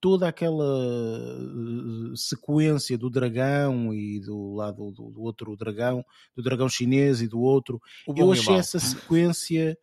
[0.00, 6.04] toda aquela uh, sequência do dragão e do lado do, do, outro dragão,
[6.34, 7.80] do dragão chinês e do outro,
[8.16, 9.76] eu achei essa sequência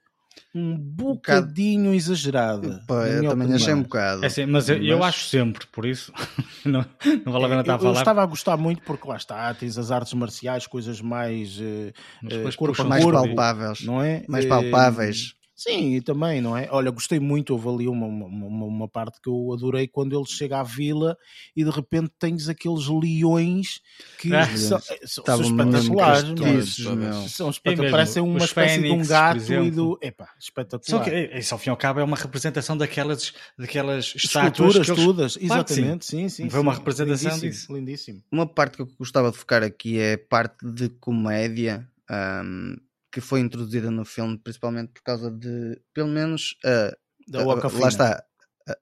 [0.53, 2.83] um bocadinho um exagerada.
[2.87, 3.55] Pô, eu também opinião.
[3.55, 4.23] achei um bocado.
[4.23, 6.11] É assim, mas, eu, eu, acho sempre, por isso
[6.65, 6.85] não,
[7.25, 7.91] não vale a pena estar a falar.
[7.91, 11.91] Eu estava a gostar muito porque lá está, tens as artes marciais, coisas mais, uh,
[12.23, 14.23] uh, corpo mais corpo, palpáveis, não é?
[14.27, 15.36] Mais palpáveis.
[15.57, 16.67] Sim, e também, não é?
[16.69, 20.59] Olha, gostei muito, houve ali uma, uma, uma, parte que eu adorei quando ele chega
[20.59, 21.17] à vila
[21.55, 23.81] e de repente tens aqueles leões
[24.19, 27.13] que ah, são, eh, são, são espetaculares, meu.
[27.27, 29.97] São espetaculares, parecem uma espécie de um gato e do.
[29.99, 30.99] Epá, espetacular.
[30.99, 34.75] Só que, eh, isso ao fim e ao cabo é uma representação daquelas, daquelas estátuas.
[34.75, 35.03] Esculturas eles...
[35.03, 36.51] todas, exatamente, sim, sim.
[36.51, 37.73] Foi uma representação lindíssimo, disso.
[37.73, 38.23] Lindíssimo.
[38.31, 41.89] Uma parte que eu gostava de focar aqui é parte de comédia.
[42.11, 42.75] Um,
[43.11, 46.95] que foi introduzida no filme, principalmente por causa de, pelo menos, uh,
[47.27, 48.23] da uh, lá está,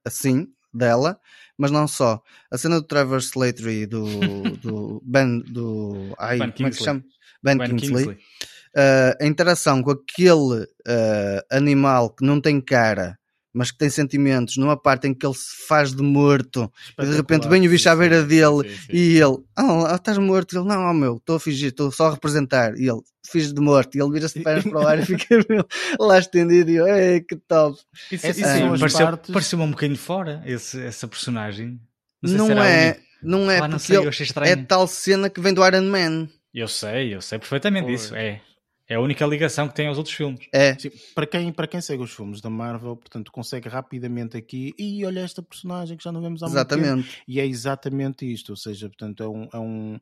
[0.03, 1.19] assim, dela,
[1.57, 2.21] mas não só.
[2.51, 4.05] A cena do Trevor Slattery do,
[4.61, 7.03] do Ben, do, ai, ben como é que se chama?
[7.41, 8.05] Ben, ben Kingsley.
[8.05, 8.17] Kingsley.
[8.75, 13.17] Uh, a interação com aquele uh, animal que não tem cara
[13.55, 17.15] mas que tem sentimentos, numa parte em que ele se faz de morto e de
[17.15, 18.87] repente vem o bicho à beira dele sim, sim.
[18.91, 20.57] e ele, ah, oh, estás morto?
[20.57, 22.77] Ele, não, oh, meu, estou a fingir, estou só a representar.
[22.77, 25.25] E ele, fiz de morto, e ele vira-se de pernas para o ar e fica
[25.99, 27.79] lá estendido e eu, ei, que top.
[28.11, 29.31] Isso, isso ah, pareceu, partes...
[29.31, 31.79] pareceu um bocadinho fora, esse, essa personagem.
[32.21, 33.97] Não, não é, não é, ah, não sei,
[34.43, 36.27] é tal cena que vem do Iron Man.
[36.53, 38.41] Eu sei, eu sei perfeitamente disso, é.
[38.87, 40.47] É a única ligação que tem aos outros filmes.
[40.53, 40.77] É.
[40.77, 45.03] Sim, para, quem, para quem segue os filmes da Marvel, portanto, consegue rapidamente aqui e
[45.03, 46.89] olha esta personagem que já não vemos há exatamente.
[46.89, 47.23] muito tempo.
[47.27, 48.49] E é exatamente isto.
[48.49, 49.49] Ou seja, portanto, é um.
[49.51, 49.99] É, um,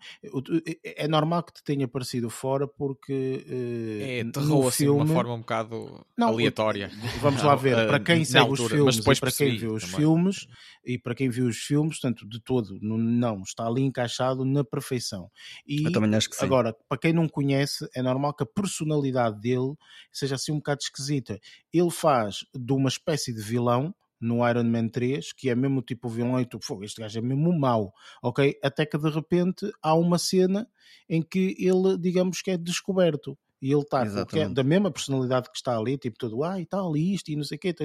[0.83, 3.45] é normal que te tenha aparecido fora porque.
[3.47, 5.05] Uh, é, terrou assim filme...
[5.05, 6.91] de uma forma um bocado não, aleatória.
[7.21, 7.73] Vamos lá ver.
[7.87, 9.97] para quem segue altura, os filmes e para quem viu os também.
[9.97, 10.47] filmes
[10.85, 15.31] e para quem viu os filmes, portanto, de todo, não, está ali encaixado na perfeição.
[15.65, 16.45] E Eu também acho que sim.
[16.45, 19.75] agora, para quem não conhece, é normal que a personalidade dele
[20.11, 21.39] seja assim um bocado esquisita.
[21.71, 26.07] Ele faz de uma espécie de vilão no Iron Man 3, que é mesmo tipo
[26.07, 28.57] vilão e tu, este gajo é mesmo mau, ok?
[28.63, 30.67] Até que de repente há uma cena
[31.09, 34.03] em que ele, digamos que é descoberto e ele está
[34.33, 37.35] é da mesma personalidade que está ali, tipo todo, ah, e tal, e isto, e
[37.35, 37.75] não sei o quê,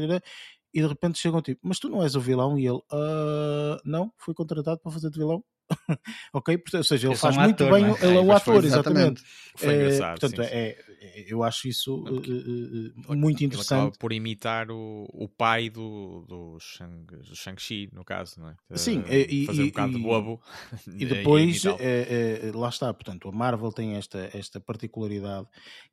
[0.74, 2.58] e de repente chegam tipo, mas tu não és o vilão?
[2.58, 5.42] E ele, uh, não, fui contratado para fazer de vilão.
[6.32, 6.62] ok?
[6.74, 8.06] Ou seja, ele faz muito bem, é?
[8.06, 9.22] ele é o ator, exatamente.
[9.56, 10.78] Foi engraçado, é, portanto, sim, é, é,
[11.26, 13.98] eu acho isso uh, uh, muito interessante.
[13.98, 18.56] por imitar o, o pai do, do, Shang, do Shang-Chi, no caso, não é?
[18.76, 20.42] Sim, e, fazer um bocado e, de bobo.
[20.86, 25.46] E depois, é, lá está, portanto, a Marvel tem esta, esta particularidade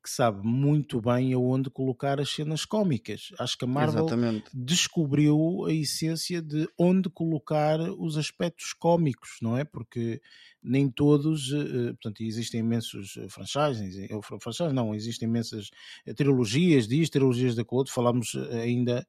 [0.03, 3.29] que sabe muito bem aonde colocar as cenas cómicas.
[3.39, 4.45] Acho que a Marvel exatamente.
[4.53, 9.63] descobriu a essência de onde colocar os aspectos cómicos, não é?
[9.63, 10.21] Porque
[10.65, 14.09] nem todos, eh, portanto, existem imensos eh, franchises,
[14.39, 15.69] franchises não, existem imensas
[16.05, 19.05] eh, trilogias disto, trilogias daquilo outro, falámos ainda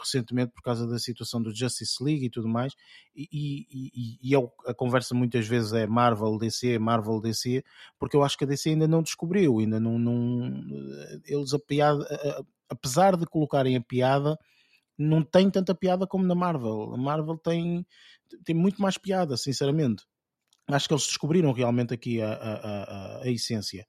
[0.00, 2.74] recentemente por causa da situação do Justice League e tudo mais,
[3.14, 7.62] e, e, e, a conversa muitas vezes é Marvel DC, Marvel DC,
[7.98, 10.64] porque eu acho que a DC ainda não descobriu, ainda não, não
[11.26, 12.06] eles a piada,
[12.68, 14.38] apesar de colocarem a piada,
[14.96, 16.94] não tem tanta piada como na Marvel.
[16.94, 17.84] A Marvel tem,
[18.44, 20.04] tem muito mais piada, sinceramente
[20.68, 23.86] acho que eles descobriram realmente aqui a, a, a, a essência.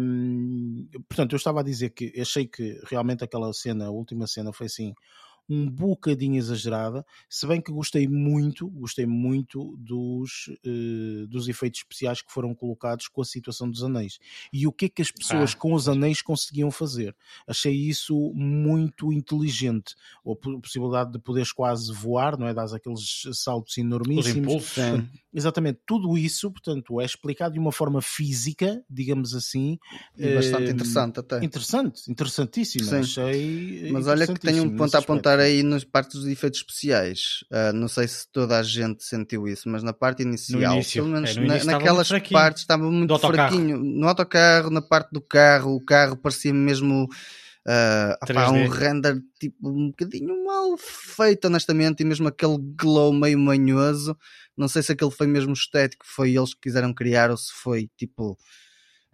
[0.00, 4.52] Um, portanto, eu estava a dizer que achei que realmente aquela cena, a última cena,
[4.52, 4.92] foi assim
[5.50, 12.22] um bocadinho exagerada, se bem que gostei muito, gostei muito dos, uh, dos efeitos especiais
[12.22, 14.20] que foram colocados com a situação dos anéis.
[14.52, 15.56] E o que é que as pessoas ah.
[15.58, 17.16] com os anéis conseguiam fazer?
[17.48, 19.96] Achei isso muito inteligente.
[20.24, 22.54] A possibilidade de poderes quase voar, não é?
[22.54, 24.36] Dás aqueles saltos enormíssimos.
[24.36, 25.04] Impulsos, é.
[25.34, 25.80] Exatamente.
[25.84, 29.78] Tudo isso, portanto, é explicado de uma forma física, digamos assim.
[30.16, 31.44] E bastante uh, interessante até.
[31.44, 32.84] Interessante, interessantíssimo.
[32.84, 32.96] Sim.
[32.96, 37.44] Achei Mas olha que tenho um ponto a apontar aí nas partes dos efeitos especiais.
[37.50, 41.14] Uh, não sei se toda a gente sentiu isso, mas na parte inicial, início, pelo
[41.14, 43.78] menos é, na, naquelas partes estava muito fraquinho.
[43.78, 47.08] No autocarro, na parte do carro, o carro parecia mesmo
[47.60, 53.38] Uh, opá, um render tipo um bocadinho mal feito, honestamente, e mesmo aquele glow meio
[53.38, 54.16] manhoso.
[54.56, 57.90] Não sei se aquele foi mesmo estético, foi eles que quiseram criar ou se foi
[57.98, 58.38] tipo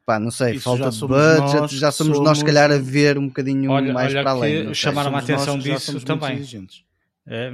[0.06, 2.78] pá, não sei, Isso falta de budget, nós, já somos, somos, nós, se calhar, a
[2.78, 4.72] ver um bocadinho olha, mais olha para além.
[4.72, 6.46] Chamaram a atenção disso também.
[7.28, 7.50] É,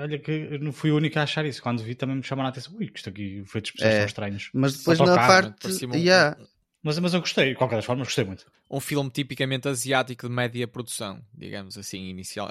[0.00, 1.62] olha que eu não fui o único a achar isso.
[1.62, 2.74] Quando vi também me chamaram a atenção.
[2.74, 4.50] Ui, isto aqui foi de expressões é, estranhos.
[4.54, 5.84] Mas depois na parte.
[5.84, 6.38] Um, yeah.
[6.82, 8.46] mas, mas eu gostei, de qualquer forma, gostei muito.
[8.70, 12.48] Um filme tipicamente asiático de média produção, digamos assim, inicial.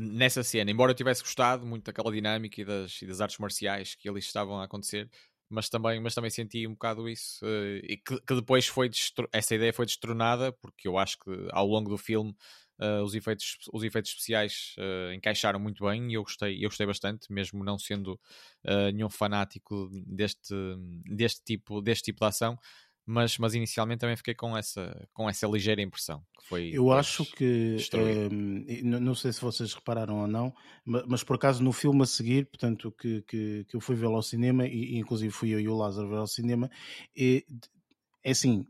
[0.00, 3.94] Nessa cena, embora eu tivesse gostado muito daquela dinâmica e das, e das artes marciais
[3.94, 5.06] que ali estavam a acontecer,
[5.50, 8.88] mas também, mas também senti um bocado isso uh, e que, que, depois foi
[9.32, 12.30] essa ideia foi destronada porque eu acho que ao longo do filme
[12.78, 16.86] uh, os, efeitos, os efeitos especiais uh, encaixaram muito bem e eu gostei, eu gostei
[16.86, 18.18] bastante, mesmo não sendo
[18.92, 20.54] nenhum fanático deste,
[21.04, 22.58] deste, tipo, deste tipo de ação
[23.10, 26.22] mas, mas inicialmente também fiquei com essa, com essa ligeira impressão.
[26.38, 27.76] Que foi, eu acho que,
[28.32, 28.64] um,
[29.00, 30.54] não sei se vocês repararam ou não,
[30.84, 34.14] mas, mas, por acaso no filme a seguir, portanto, que, que, que eu fui vê-lo
[34.14, 36.70] ao cinema, e, e, inclusive fui eu e o Lázaro ver ao cinema,
[37.16, 37.44] e,
[38.22, 38.64] é assim,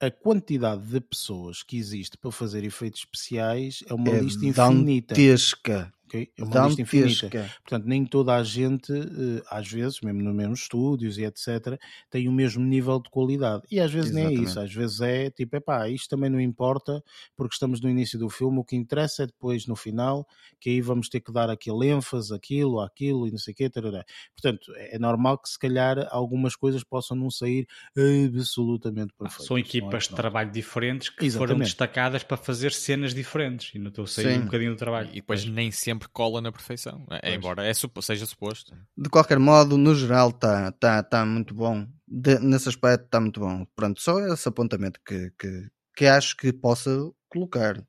[0.00, 5.14] a quantidade de pessoas que existe para fazer efeitos especiais é uma é lista infinita.
[5.14, 6.30] Dantesca ok?
[6.36, 7.28] É uma lista infinita.
[7.62, 11.78] Portanto, nem toda a gente, eh, às vezes, mesmo nos mesmos estúdios e etc.,
[12.10, 13.62] tem o mesmo nível de qualidade.
[13.70, 14.34] E às vezes Exatamente.
[14.34, 17.02] nem é isso, às vezes é tipo, epá, isto também não importa,
[17.36, 20.26] porque estamos no início do filme, o que interessa é depois no final,
[20.60, 23.70] que aí vamos ter que dar aquele ênfase, aquilo, aquilo e não sei o quê.
[23.70, 24.04] Tarará.
[24.34, 29.46] Portanto, é normal que se calhar algumas coisas possam não sair absolutamente ah, perfeitas.
[29.46, 29.60] São é?
[29.60, 30.08] equipas é?
[30.08, 31.48] de trabalho diferentes que Exatamente.
[31.48, 34.40] foram destacadas para fazer cenas diferentes e não estou a sair Sim.
[34.40, 35.08] um bocadinho do trabalho.
[35.12, 38.76] E depois nem sempre sempre cola na perfeição, é, embora é, seja suposto.
[38.96, 41.86] De qualquer modo, no geral, está tá, tá muito bom.
[42.06, 43.64] De, nesse aspecto, está muito bom.
[43.74, 46.90] Pronto, só esse apontamento que, que, que acho que possa
[47.28, 47.82] colocar.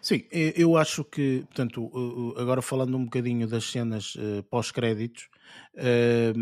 [0.00, 1.90] Sim, eu acho que, portanto,
[2.36, 5.28] agora falando um bocadinho das cenas uh, pós-créditos,
[5.74, 6.38] uh,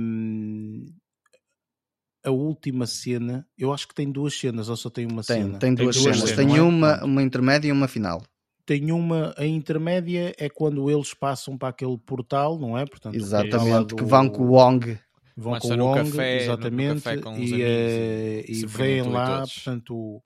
[2.22, 5.59] a última cena, eu acho que tem duas cenas, ou só tem uma tem, cena?
[5.59, 6.61] Tem duas, tem duas cenas, tem é?
[6.61, 8.22] uma, uma intermédia e uma final
[8.68, 12.84] tem uma, a intermédia é quando eles passam para aquele portal, não é?
[12.84, 14.98] Portanto, exatamente, que vão com o Wong.
[15.34, 17.08] Vão com o Wong, café, exatamente,
[17.38, 20.22] e, e, e, e veem lá, portanto,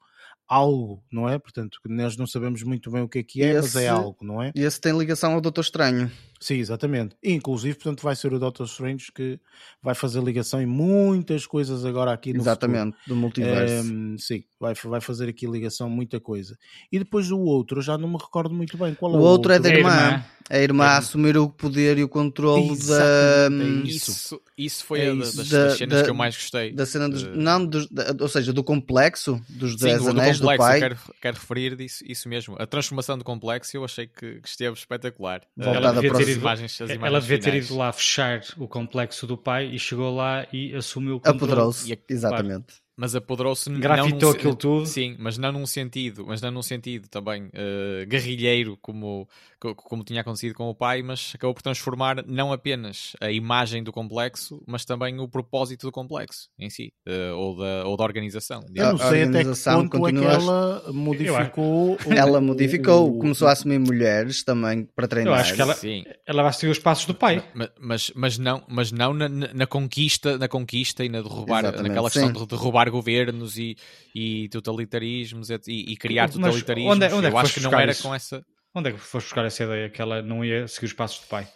[0.53, 1.39] algo, não é?
[1.39, 4.19] Portanto, nós não sabemos muito bem o que é que é, esse, mas é algo,
[4.21, 4.53] não é?
[4.55, 6.11] E esse tem ligação ao Doutor Estranho.
[6.43, 7.15] Sim, exatamente.
[7.23, 9.39] inclusive, portanto, vai ser o Doctor Strange que
[9.81, 13.15] vai fazer ligação em muitas coisas agora aqui no Exatamente, futuro.
[13.15, 13.93] do multiverso.
[13.93, 16.59] Um, sim, vai, vai fazer aqui ligação muita coisa.
[16.91, 19.21] E depois o outro, eu já não me recordo muito bem qual o é o
[19.21, 19.29] outro.
[19.29, 20.25] O outro é da irmã.
[20.51, 23.49] A irmã a assumir o poder e o controle da.
[23.49, 24.41] É isso.
[24.59, 25.37] isso foi é isso.
[25.37, 26.73] das, das, cenas da, que eu mais gostei.
[26.73, 27.23] Da cena dos.
[27.23, 30.81] Não, dos, da, ou seja, do complexo dos Sim, Dez Anéis do, do pai.
[30.81, 32.57] Quero, quero referir disso, isso mesmo.
[32.59, 35.43] A transformação do complexo eu achei que, que esteve espetacular.
[35.57, 39.37] Voltada para as imagens, as imagens ela devia ter ido lá fechar o complexo do
[39.37, 41.37] pai e chegou lá e assumiu o controle.
[41.37, 46.51] Apoderou-se, exatamente mas apoderou-se grafitou num, aquilo tudo sim mas não num sentido mas não
[46.51, 49.29] num sentido também uh, guerrilheiro como
[49.77, 53.93] como tinha acontecido com o pai mas acabou por transformar não apenas a imagem do
[53.93, 58.65] complexo mas também o propósito do complexo em si uh, ou da ou da organização
[58.75, 62.13] eu não sei até que ponto é que ela modificou o...
[62.13, 63.19] ela modificou o...
[63.19, 66.05] começou a assumir mulheres também para treinar eu acho que ela sim.
[66.27, 69.67] ela vai seguir os passos do pai mas mas, mas não mas não na, na,
[69.67, 72.41] conquista na conquista e na derrubar Exatamente, naquela questão sim.
[72.41, 73.77] de derrubar governos e,
[74.15, 76.97] e totalitarismos e, e criar Mas totalitarismos.
[76.97, 78.03] Onde, é, onde é Eu acho que não era isso?
[78.03, 78.45] com essa.
[78.75, 81.29] Onde é que foste buscar essa ideia que ela não ia seguir os passos do
[81.29, 81.47] pai?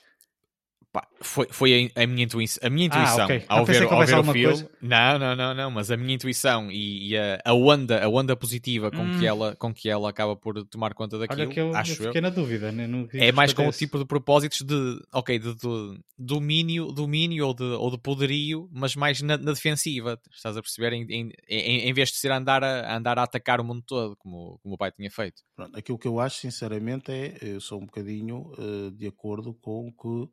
[0.97, 3.45] Pá, foi, foi a, a, minha intuição, a minha intuição ah, okay.
[3.49, 4.45] ao ver, ao ver o filme.
[4.45, 4.71] Coisa.
[4.81, 8.35] Não, não, não, não, mas a minha intuição e, e a, a, onda, a onda
[8.35, 9.19] positiva com, hum.
[9.19, 11.97] que ela, com que ela acaba por tomar conta daquilo, Olha que eu, acho eu
[12.07, 12.23] fiquei eu.
[12.23, 12.73] na dúvida.
[12.73, 12.89] Né?
[13.13, 17.65] é mais com o tipo de propósitos de, ok, de, de, domínio, domínio ou de,
[17.65, 20.19] ou de poderio, mas mais na, na defensiva.
[20.33, 20.95] Estás a perceber?
[20.95, 24.17] Em, em, em, em, vez de ser andar a, andar a atacar o mundo todo,
[24.17, 25.43] como, como o pai tinha feito.
[25.55, 29.89] Pronto, aquilo que eu acho, sinceramente, é eu sou um bocadinho uh, de acordo com
[29.89, 30.33] o que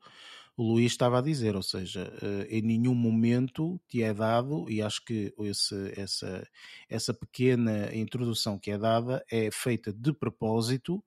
[0.55, 4.81] o Luís estava a dizer, ou seja, eh, em nenhum momento te é dado, e
[4.81, 6.47] acho que esse, essa,
[6.89, 11.03] essa pequena introdução que é dada é feita de propósito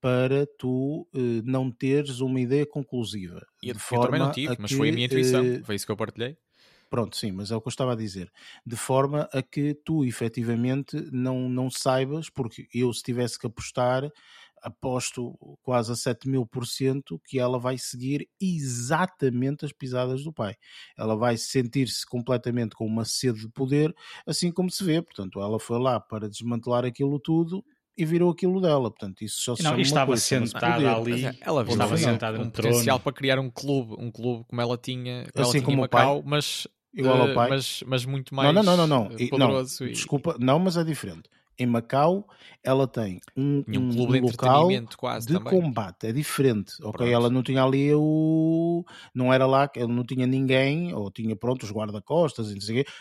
[0.00, 3.46] para tu eh, não teres uma ideia conclusiva.
[3.62, 5.74] E de forma eu também não tive, mas que, foi a minha intuição, eh, foi
[5.76, 6.38] isso que eu partilhei.
[6.88, 8.30] Pronto, sim, mas é o que eu estava a dizer.
[8.64, 14.08] De forma a que tu efetivamente não, não saibas, porque eu se tivesse que apostar,
[14.62, 20.32] aposto quase a 7 mil por cento que ela vai seguir exatamente as pisadas do
[20.32, 20.54] pai.
[20.98, 23.94] Ela vai sentir-se completamente com uma sede de poder,
[24.26, 25.00] assim como se vê.
[25.02, 27.64] Portanto, ela foi lá para desmantelar aquilo tudo
[27.96, 28.90] e virou aquilo dela.
[28.90, 30.88] Portanto, isso só se Não, chama e uma estava coisa, sentada poder.
[30.88, 31.24] ali.
[31.26, 33.00] É, ela viu estava sentada um no potencial trono.
[33.00, 35.84] para criar um clube, um clube como ela tinha, como Assim ela tinha como em
[35.84, 36.04] o pai.
[36.04, 37.50] Macau, mas, Igual ao eh, pai.
[37.50, 39.16] mas, mas muito Não, mais não, não, não, não.
[39.16, 41.28] eh, E- não, e- Desculpa, não, mas é diferente.
[41.58, 42.28] Em Macau,
[42.62, 45.50] ela tem um, um um clube de local quase de também.
[45.60, 46.74] combate, é diferente.
[46.82, 47.10] Ok, Pronto.
[47.12, 48.84] ela não tinha ali o.
[49.14, 52.54] Não era lá, ela não tinha ninguém, ou tinha pronto os guarda-costas,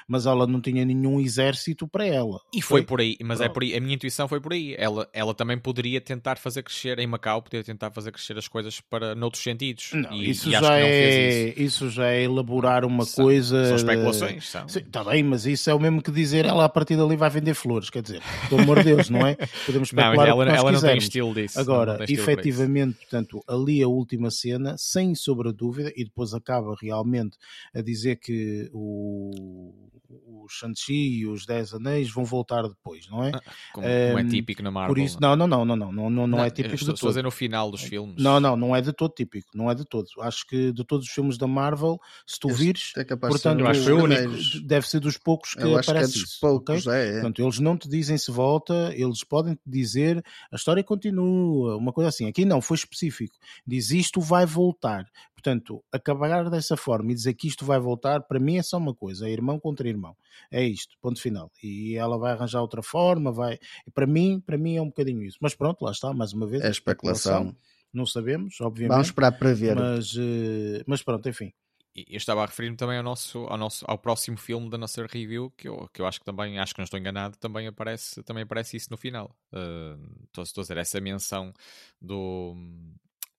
[0.08, 2.40] mas ela não tinha nenhum exército para ela.
[2.54, 2.62] E ok?
[2.62, 3.54] foi por aí, mas é Pronto.
[3.56, 4.76] por aí, a minha intuição foi por aí.
[4.78, 8.80] Ela, ela também poderia tentar fazer crescer em Macau, poderia tentar fazer crescer as coisas
[8.80, 9.92] para noutros sentidos.
[9.94, 11.62] Não, e, isso, e já é, isso.
[11.62, 13.66] isso já é elaborar uma São- coisa.
[13.66, 14.66] São especulações, são.
[14.66, 17.54] Está bem, mas isso é o mesmo que dizer ela a partir dali vai vender
[17.54, 19.36] flores, quer dizer, pelo amor de Deus, não é?
[19.66, 21.60] Podemos Não, ela, o que nós ela não tem estilo disso.
[21.60, 26.76] Agora, estilo efetivamente, portanto, ali a última cena, sem sobre a dúvida, e depois acaba
[26.80, 27.38] realmente
[27.74, 29.74] a dizer que o,
[30.10, 33.32] o Shang-Chi e os Dez Anéis vão voltar depois, não é?
[33.34, 33.42] Ah,
[33.74, 34.94] Como, como é típico na Marvel.
[34.96, 37.10] Por isso, não, não, não, não, não, não, não, não é típico estou, de todo.
[37.10, 38.22] dizer no final dos filmes.
[38.22, 40.08] Não, não, não é de todo típico, não é de todo.
[40.22, 43.62] Acho que de todos os filmes da Marvel, se tu vires, é de portanto, um
[43.62, 44.34] eu acho que foi o único.
[44.64, 47.00] deve ser dos poucos que é aparece dos poucos, ok?
[47.00, 47.12] é, é.
[47.14, 52.10] Portanto, eles não te dizem se volta, eles podem dizer a história continua, uma coisa
[52.10, 52.28] assim.
[52.28, 53.38] Aqui não, foi específico.
[53.66, 55.06] Diz isto vai voltar.
[55.34, 58.94] Portanto, acabar dessa forma e dizer que isto vai voltar, para mim é só uma
[58.94, 60.16] coisa: é irmão contra irmão.
[60.52, 61.52] É isto, ponto final.
[61.64, 63.58] E ela vai arranjar outra forma, vai.
[63.94, 65.38] Para mim, para mim é um bocadinho isso.
[65.40, 66.64] Mas pronto, lá está, mais uma vez.
[66.64, 67.56] É especulação.
[67.94, 68.92] Não sabemos, obviamente.
[68.92, 69.76] Vamos esperar para ver.
[69.76, 71.54] Mas, eh, mas pronto, enfim.
[71.96, 75.06] E Eu estava a referir-me também ao nosso, ao nosso, ao próximo filme da nossa
[75.08, 78.22] review, que eu, que eu acho que também, acho que não estou enganado, também aparece,
[78.24, 79.34] também aparece isso no final.
[79.54, 81.54] Uh, estou, estou a dizer essa menção
[82.02, 82.54] do,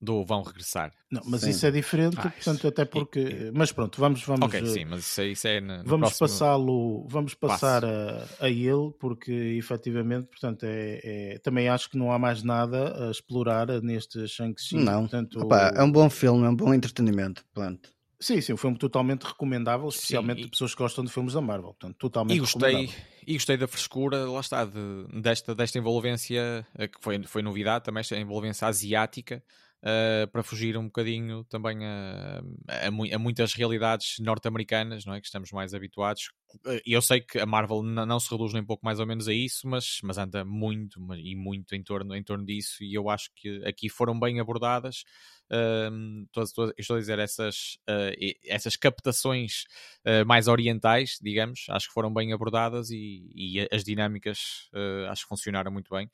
[0.01, 0.91] do vão regressar.
[1.11, 1.51] Não, mas Sim.
[1.51, 3.51] isso é diferente, Ah, portanto, isso- até porque.
[3.55, 6.29] Mas pronto, vamos, vamos, ok, sim, mas isso, é- isso é na, no vamos próximo-
[6.29, 8.37] passá-lo, vamos passar passo.
[8.41, 11.01] a, a ele, porque efetivamente, portanto, é,
[11.35, 14.77] é- também acho que não há mais nada a explorar neste Shang-Chi.
[14.77, 15.03] Não.
[15.03, 17.45] portanto, Opa, é um bom filme, é um bom entretenimento.
[17.53, 17.95] Pronto.
[18.19, 21.35] Sim, sim, um filme totalmente recomendável, Sim, especialmente e- de pessoas que gostam de filmes
[21.35, 21.75] da Marvel.
[21.75, 22.91] Portanto, totalmente E gostei,
[23.27, 27.85] e gostei da frescura, lá está, de- desta, desta envolvência, eh, que foi, foi novidade
[27.85, 29.43] também, esta envolvência asiática,
[29.87, 35.21] eh, para fugir um bocadinho também a, a, a muitas realidades norte-americanas, não é?
[35.21, 36.31] Que estamos mais habituados.
[36.67, 39.33] Eh, eu sei que a Marvel não se reduz nem pouco mais ou menos a
[39.33, 43.31] isso, mas, mas anda muito e muito em torno, em torno disso, e eu acho
[43.37, 45.05] que aqui foram bem abordadas.
[45.51, 47.79] Ahm, estou, estou- estou a dizer essas,
[48.19, 49.65] e- essas captações
[50.05, 54.69] eh, mais orientais, digamos, acho que foram bem abordadas e, e as dinâmicas
[55.11, 56.11] acho que funcionaram muito bem.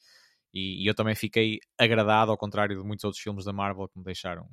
[0.53, 3.99] E, e eu também fiquei agradado, ao contrário de muitos outros filmes da Marvel que
[3.99, 4.49] me deixaram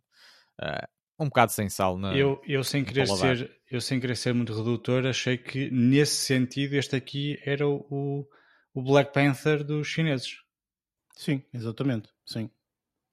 [0.61, 0.87] eh,
[1.19, 2.15] um bocado sem sal na.
[2.15, 6.75] Eu, eu, sem querer ser, eu sem querer ser muito redutor, achei que nesse sentido
[6.75, 8.27] este aqui era o,
[8.73, 10.37] o Black Panther dos chineses.
[11.15, 12.09] Sim, exatamente.
[12.25, 12.49] Sim.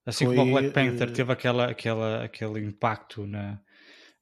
[0.05, 3.61] Assim Foi, como o Black Panther eh, teve aquela, aquela, aquele impacto na,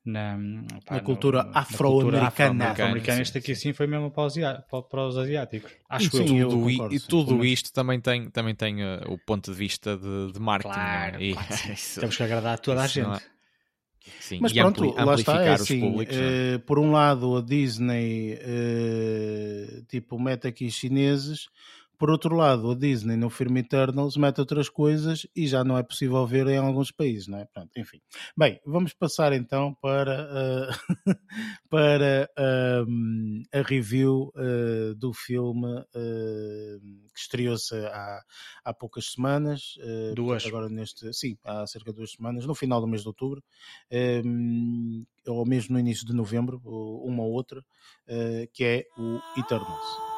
[0.05, 0.37] na,
[0.85, 2.27] pá, Na cultura na afro-americana.
[2.27, 2.73] afro-americana.
[2.73, 3.61] Afro-americana, Este sim, aqui sim.
[3.69, 4.83] sim foi mesmo para os, para-
[5.21, 5.73] asiáticos.
[5.89, 6.43] Acho Sim, eu.
[6.43, 7.47] eu tudo, i- concordo, e sim, tudo menos.
[7.49, 10.75] isto também tem, também tem eh, o ponto de vista de, de marketing.
[10.75, 11.23] Claro, é?
[11.25, 11.73] E- claro sim.
[11.75, 13.23] isso- Temos que agradar a toda a não gente.
[14.21, 16.17] sim, Mas e pronto, ampli- lá está, é amplificar os assim, públicos.
[16.17, 16.55] é?
[16.55, 21.47] eh, por um lado a Disney eh, tipo mete aqui chineses,
[21.99, 25.83] por outro lado a Disney no Film Eternals mete outras coisas e já não é
[25.83, 27.45] possível ver em alguns países, não é?
[27.47, 28.01] Pronto, enfim.
[28.37, 30.69] Bem, vamos passar então para, eh,
[31.71, 36.79] para ehm, a review eh, do filme eh,
[37.15, 38.21] que estreou-se há,
[38.65, 39.75] há poucas semanas.
[40.15, 40.45] Duas.
[40.47, 43.43] Agora neste, sim, há cerca de duas semanas, no final do mês de outubro
[44.25, 47.65] um, ou mesmo no início de novembro, uma ou outra,
[48.53, 50.14] que é o Eternals.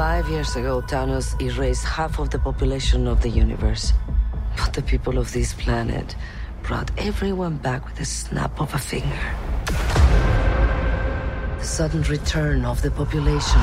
[0.00, 3.92] Five years ago, Thanos erased half of the population of the universe.
[4.56, 6.16] But the people of this planet
[6.62, 9.20] brought everyone back with a snap of a finger.
[11.58, 13.60] The sudden return of the population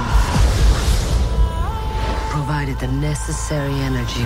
[2.29, 4.25] provided the necessary energy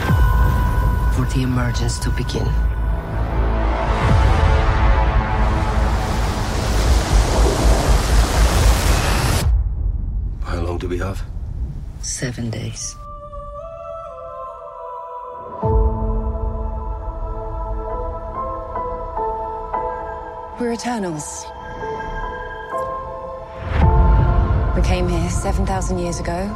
[1.16, 2.48] for the emergence to begin.
[10.44, 11.24] How long do we have?
[12.02, 12.96] Seven days.
[20.60, 21.46] We're Eternals.
[24.76, 26.48] We came here 7,000 years ago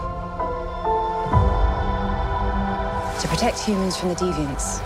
[3.19, 4.79] to protect humans from the deviants.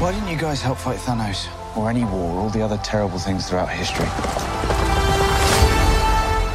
[0.00, 1.48] Why didn't you guys help fight Thanos?
[1.76, 4.51] Or any war, or all the other terrible things throughout history?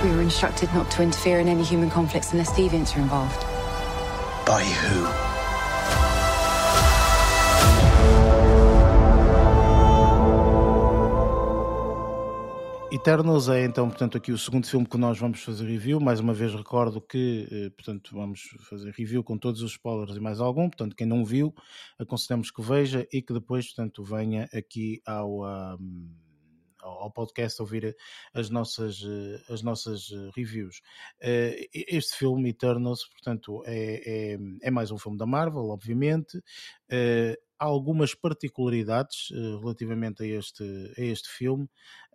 [0.04, 3.44] We were instructed not to interfere in any human conflicts unless deviants are involved.
[4.46, 5.28] By who?
[12.92, 16.00] Eternals é então, portanto, aqui o segundo filme que nós vamos fazer review.
[16.00, 20.20] Mais uma vez recordo que, eh, portanto, vamos fazer review com todos os spoilers e
[20.20, 20.70] mais algum.
[20.70, 21.54] Portanto, quem não viu,
[22.00, 26.10] aconselhamos que veja e que depois, portanto, venha aqui ao, um,
[26.88, 27.96] ao podcast ouvir
[28.34, 30.82] as nossas, eh, as nossas eh, reviews.
[31.74, 36.42] Este filme, Eternals, portanto, é, é, é mais um filme da Marvel, obviamente
[37.60, 40.64] há algumas particularidades relativamente a este,
[40.98, 41.68] a este filme,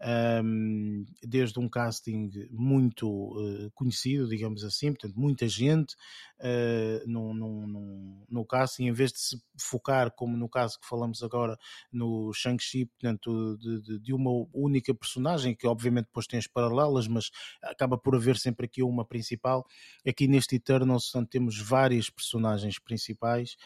[0.04, 5.94] um, desde um casting muito uh, conhecido, digamos assim, portanto, muita gente
[6.40, 10.88] uh, no, no, no, no, casting, em vez de se focar, como no caso que
[10.88, 11.56] falamos agora,
[11.92, 17.06] no Shang-Chi, portanto, de, de, de, uma única personagem, que obviamente depois tem as paralelas,
[17.06, 17.30] mas
[17.62, 19.64] acaba por haver sempre aqui uma principal.
[20.06, 23.56] Aqui neste Eternals, portanto, temos várias personagens principais,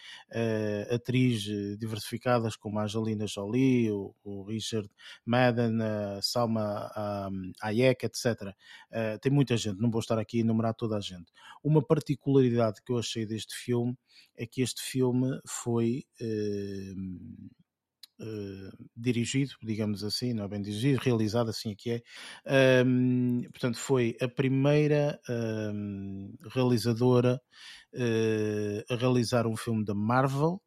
[0.91, 1.45] atriz
[1.79, 4.89] diversificadas como a Angelina Jolie, o, o Richard
[5.25, 5.79] Madden,
[6.27, 6.91] a Salma
[7.31, 8.25] um, Hayek, etc.
[8.43, 8.55] Uh,
[8.91, 11.33] eh, tem muita gente, não vou estar aqui a enumerar toda a gente.
[11.63, 13.97] Uma particularidade que eu achei deste filme
[14.37, 17.47] é que este filme foi uh,
[18.19, 22.03] Uh, dirigido, digamos assim, não é bem dirigido, realizado, assim aqui
[22.47, 22.83] é.
[22.83, 27.39] Um, portanto, foi a primeira um, realizadora
[27.93, 30.63] uh, a realizar um filme da Marvel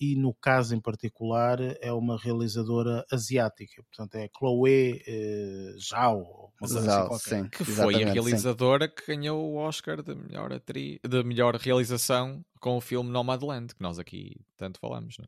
[0.00, 6.68] e no caso em particular é uma realizadora asiática, portanto é Chloe uh, Zhao, uma
[6.68, 8.94] Zhao assim sim, que foi a realizadora sim.
[8.94, 13.82] que ganhou o Oscar de melhor, atriz, de melhor realização com o filme Nomadland, que
[13.82, 15.24] nós aqui tanto falamos, é?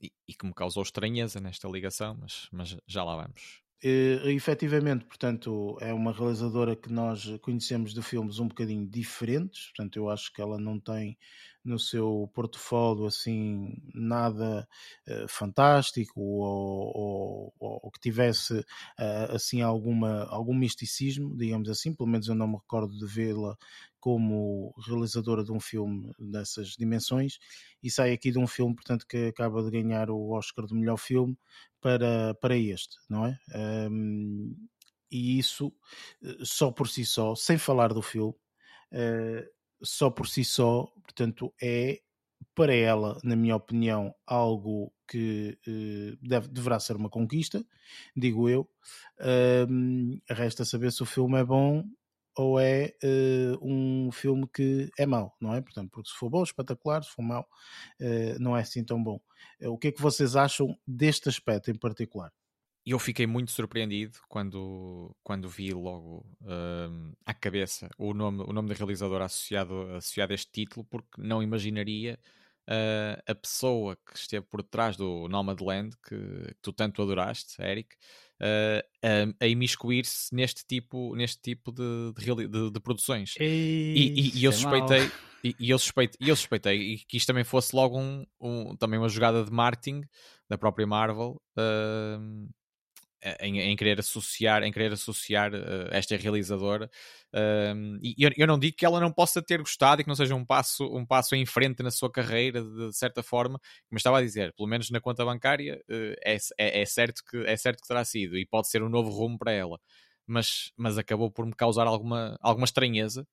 [0.00, 3.62] e, e, que me causou estranheza nesta ligação, mas, mas já lá vamos.
[3.84, 9.96] Uh, efetivamente, portanto, é uma realizadora que nós conhecemos de filmes um bocadinho diferentes, portanto,
[9.96, 11.16] eu acho que ela não tem
[11.66, 14.66] no seu portfólio assim nada
[15.08, 22.08] uh, fantástico ou, ou, ou, que tivesse uh, assim alguma algum misticismo, digamos assim, pelo
[22.08, 23.56] menos eu não me recordo de vê-la
[23.98, 27.38] como realizadora de um filme dessas dimensões
[27.82, 30.96] e sai aqui de um filme, portanto, que acaba de ganhar o Oscar do melhor
[30.96, 31.36] filme
[31.80, 33.36] para, para este, não é?
[33.90, 34.54] Um,
[35.10, 35.72] e isso
[36.22, 38.34] eh, só por si só, sem falar do filme,
[38.92, 42.00] uh, só por si só, portanto, é
[42.54, 47.64] para ela, na minha opinião, algo que uh, deve, deverá ser uma conquista,
[48.16, 48.68] digo eu.
[50.28, 51.84] Resta saber se o filme é bom
[52.34, 55.60] ou é uh, um filme que é mau, não é?
[55.60, 57.46] Portanto, porque se for bom, espetacular, se for mau,
[58.40, 59.20] não é assim tão bom.
[59.62, 62.32] o que é que vocês acham deste aspecto em particular?
[62.86, 68.52] E eu fiquei muito surpreendido quando, quando vi logo uh, à cabeça o nome, o
[68.52, 72.16] nome da realizadora associado, associado a este título, porque não imaginaria
[72.68, 77.96] uh, a pessoa que esteve por trás do Nomadland, que, que tu tanto adoraste, Eric,
[78.40, 83.34] uh, a, a imiscuir-se neste tipo, neste tipo de, de, de, de produções.
[83.40, 85.10] Ei, e, e, e, eu é suspeitei.
[85.42, 89.08] E, e, eu suspeitei, eu suspeitei que isto também fosse logo um, um, também uma
[89.08, 90.02] jogada de marketing
[90.48, 92.48] da própria Marvel uh,
[93.40, 96.90] em, em, querer associar, em querer associar uh, esta realizadora.
[97.32, 100.14] Uh, e eu, eu, não digo que ela não possa ter gostado e que não
[100.14, 103.60] seja um passo, um passo em frente na sua carreira, de, de certa forma,
[103.90, 107.38] mas estava a dizer, pelo menos na conta bancária, uh, é, é, é, certo que,
[107.38, 109.78] é certo que terá sido e pode ser um novo rumo para ela.
[110.26, 113.26] Mas, mas acabou por me causar alguma, alguma estranheza,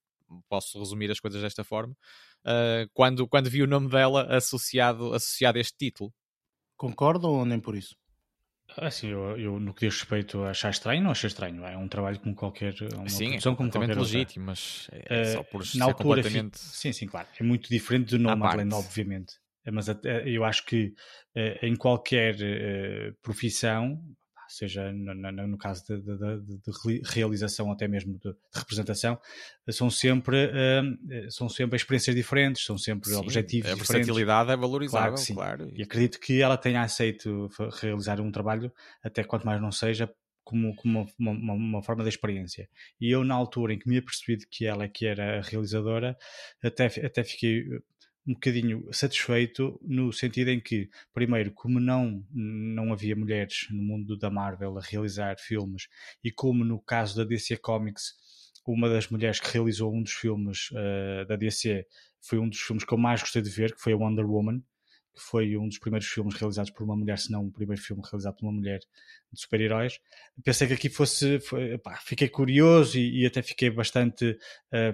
[0.48, 1.96] posso resumir as coisas desta forma,
[2.46, 6.14] eh, quando, quando vi o nome dela associado, associado a este título.
[6.78, 7.96] Concordam ou nem por isso?
[8.78, 11.64] Assim, eu, eu, no que diz respeito a achar estranho, não achei estranho.
[11.66, 12.74] É um trabalho como qualquer.
[12.96, 16.22] Uma sim, produção é como qualquer legítimo, mas é uh, só por na ser altura,
[16.24, 16.60] completamente.
[16.60, 17.28] Sim, sim, claro.
[17.40, 19.36] É muito diferente do Nomadland, obviamente.
[19.72, 19.88] Mas
[20.26, 20.94] eu acho que
[21.38, 24.02] uh, em qualquer uh, profissão,
[24.48, 29.20] seja no, no, no caso de, de, de, de, realização até mesmo de, representação,
[29.70, 33.92] são sempre, uh, são sempre experiências diferentes, são sempre sim, objetivos a diferentes.
[33.92, 35.72] A versatilidade é valorizável, claro, claro.
[35.76, 37.50] E acredito que ela tenha aceito
[37.82, 38.72] realizar um trabalho,
[39.04, 40.10] até quanto mais não seja,
[40.44, 42.70] como, como uma, uma, uma, forma de experiência.
[43.00, 46.18] E eu, na altura em que me apercebi de que ela é que era realizadora,
[46.62, 47.66] até, até fiquei
[48.26, 54.18] um bocadinho satisfeito no sentido em que, primeiro, como não, não havia mulheres no mundo
[54.18, 55.88] da Marvel a realizar filmes
[56.24, 58.14] e como no caso da DC Comics,
[58.66, 61.86] uma das mulheres que realizou um dos filmes uh, da DC
[62.22, 64.60] foi um dos filmes que eu mais gostei de ver, que foi a Wonder Woman,
[65.14, 68.02] que foi um dos primeiros filmes realizados por uma mulher, se não o primeiro filme
[68.04, 68.80] realizado por uma mulher
[69.32, 70.00] de super-heróis.
[70.44, 71.40] Pensei que aqui fosse.
[71.42, 74.38] Foi, pá, fiquei curioso e, e, até fiquei bastante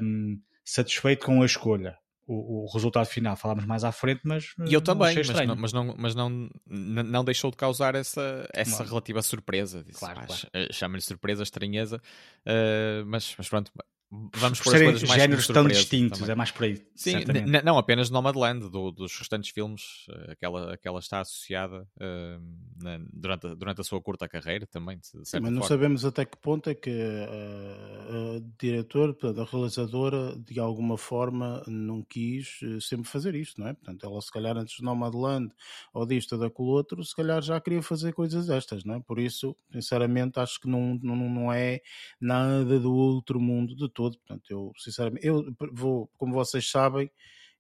[0.02, 1.98] um, satisfeito com a escolha.
[2.32, 4.54] O, o, resultado final falámos mais à frente, mas.
[4.68, 8.84] E eu também, mas, não, mas, não, mas não, não deixou de causar essa, essa
[8.84, 9.84] relativa surpresa.
[9.96, 10.42] Claro, claro.
[10.72, 12.00] Chama-lhe surpresa, estranheza,
[12.46, 13.72] uh, mas, mas pronto,
[14.12, 16.34] Vamos por, serem géneros tão distintos, também.
[16.34, 16.82] é mais por aí.
[16.96, 17.18] Sim,
[17.64, 22.42] não apenas Nomadland, do, dos restantes filmes, eh, aquela, aquela está associada uh,
[22.82, 25.00] na, durante, a, durante a sua curta carreira também.
[25.04, 25.52] Sim, mas forma.
[25.52, 31.64] não sabemos até que ponto é que a, a diretora, a realizadora, de alguma forma
[31.68, 33.74] não quis eh, sempre fazer isto, não é?
[33.74, 35.54] Portanto, ela se calhar antes de Nomadland
[35.94, 39.00] ou disto ou daquele outro, se calhar já queria fazer coisas destas, não é?
[39.00, 41.80] Por isso, sinceramente, acho que não, não, não é
[42.20, 44.18] nada do outro mundo de todo.
[44.20, 45.44] Portanto, eu sinceramente, eu
[45.74, 47.12] vou, como vocês sabem,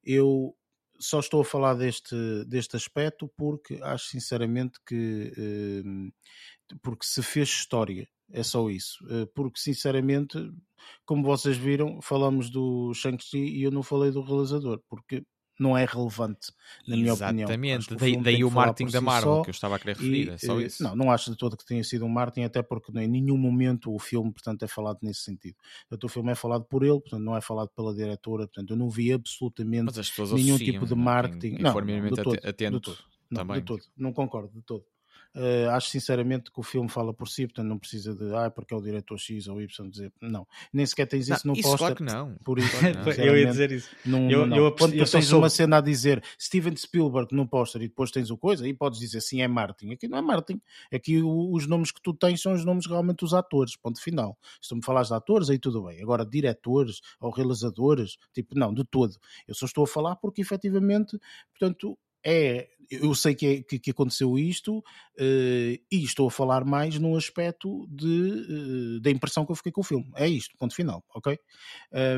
[0.03, 0.55] eu
[0.99, 2.15] só estou a falar deste,
[2.47, 5.83] deste aspecto porque acho sinceramente que eh,
[6.81, 8.97] porque se fez história, é só isso.
[9.09, 10.37] Eh, porque sinceramente,
[11.05, 15.25] como vocês viram, falamos do Shang-Chi e eu não falei do realizador, porque
[15.59, 16.51] não é relevante,
[16.87, 17.51] na minha Exatamente.
[17.51, 17.77] opinião.
[17.77, 20.37] Exatamente, daí, o marketing da Marvel só, que eu estava a querer referir, e, é
[20.37, 20.83] só eh, isso.
[20.83, 23.93] Não, não acho de todo que tenha sido um marketing, até porque em nenhum momento
[23.93, 25.55] o filme, portanto, é falado nesse sentido.
[25.89, 28.77] Portanto, o filme é falado por ele, portanto, não é falado pela diretora, portanto, eu
[28.77, 29.91] não vi absolutamente
[30.33, 31.55] nenhum tipo de marketing.
[31.55, 32.97] Quem, não, não, de todo, atento de todo.
[33.29, 33.57] Não, também.
[33.57, 34.83] de todo, não concordo de todo.
[35.35, 38.73] Uh, acho sinceramente que o filme fala por si, portanto não precisa de ah, porque
[38.73, 41.69] é o diretor X ou Y dizer não, nem sequer tens isso não, no isso
[41.69, 41.77] póster.
[41.77, 42.35] Claro que não.
[42.43, 43.11] Por isso, não.
[43.23, 43.89] eu ia dizer isso.
[44.03, 44.57] Não, eu, não.
[44.57, 45.37] eu, Quando eu tens sou...
[45.37, 48.99] uma cena a dizer Steven Spielberg no póster e depois tens o coisa, e podes
[48.99, 49.91] dizer sim, é Martin.
[49.91, 50.59] Aqui não é Martin.
[50.91, 54.35] Aqui os nomes que tu tens são os nomes realmente dos atores, ponto final.
[54.59, 56.01] Se tu me falas de atores, aí tudo bem.
[56.01, 59.15] Agora, diretores ou realizadores, tipo, não, de todo.
[59.47, 61.19] Eu só estou a falar porque efetivamente,
[61.51, 64.81] portanto, é eu sei que, é, que, que, aconteceu isto uh,
[65.19, 69.81] e estou a falar mais no aspecto de, uh, da impressão que eu fiquei com
[69.81, 70.11] o filme.
[70.15, 71.37] É isto, ponto final, ok?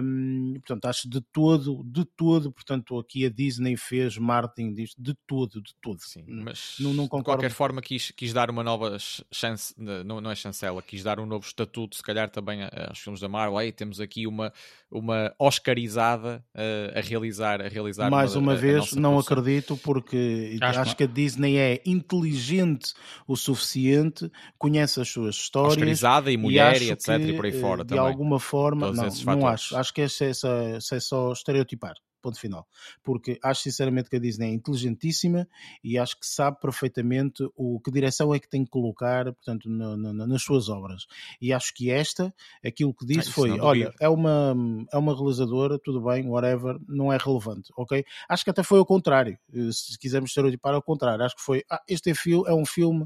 [0.01, 5.13] Um, portanto, acho de todo, de todo, portanto, aqui a Disney fez Martin disto, de
[5.27, 5.99] todo, de todo.
[5.99, 8.97] Sim, mas não, não de qualquer forma quis, quis dar uma nova
[9.31, 13.19] chance, não, não é chancela, quis dar um novo estatuto, se calhar também aos filmes
[13.19, 13.57] da Marvel.
[13.57, 14.53] Aí temos aqui uma,
[14.89, 19.37] uma Oscarizada uh, a realizar, a realizar mais uma, uma vez, não produção.
[19.37, 22.93] acredito, porque Acho, acho que a Disney é inteligente
[23.27, 25.73] o suficiente, conhece as suas histórias.
[25.73, 27.17] Oscarizada e mulher e, etc.
[27.17, 28.03] Que, e por aí fora de também.
[28.03, 29.75] De alguma forma, Todos não, não acho.
[29.75, 32.67] Acho que é, é, é só estereotipar ponto final.
[33.03, 35.47] Porque acho sinceramente que a Disney é inteligentíssima
[35.83, 39.97] e acho que sabe perfeitamente o que direção é que tem que colocar, portanto, no,
[39.97, 41.05] no, nas suas obras.
[41.41, 42.33] E acho que esta,
[42.65, 44.55] aquilo que disse ah, foi, olha, é uma,
[44.91, 48.03] é uma realizadora, tudo bem, whatever, não é relevante, ok?
[48.29, 51.63] Acho que até foi ao contrário, eh, se quisermos estereotipar ao contrário, acho que foi,
[51.69, 52.13] ah, este é,
[52.47, 53.05] é um filme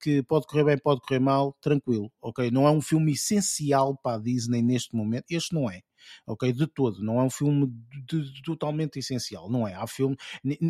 [0.00, 2.50] que pode correr bem, pode correr mal, tranquilo, ok?
[2.50, 5.80] Não é um filme essencial para a Disney neste momento, este não é
[6.26, 6.52] ok?
[6.52, 7.72] De todo, não é um filme
[8.06, 9.74] de, de, totalmente essencial, não é?
[9.74, 10.16] Há filme,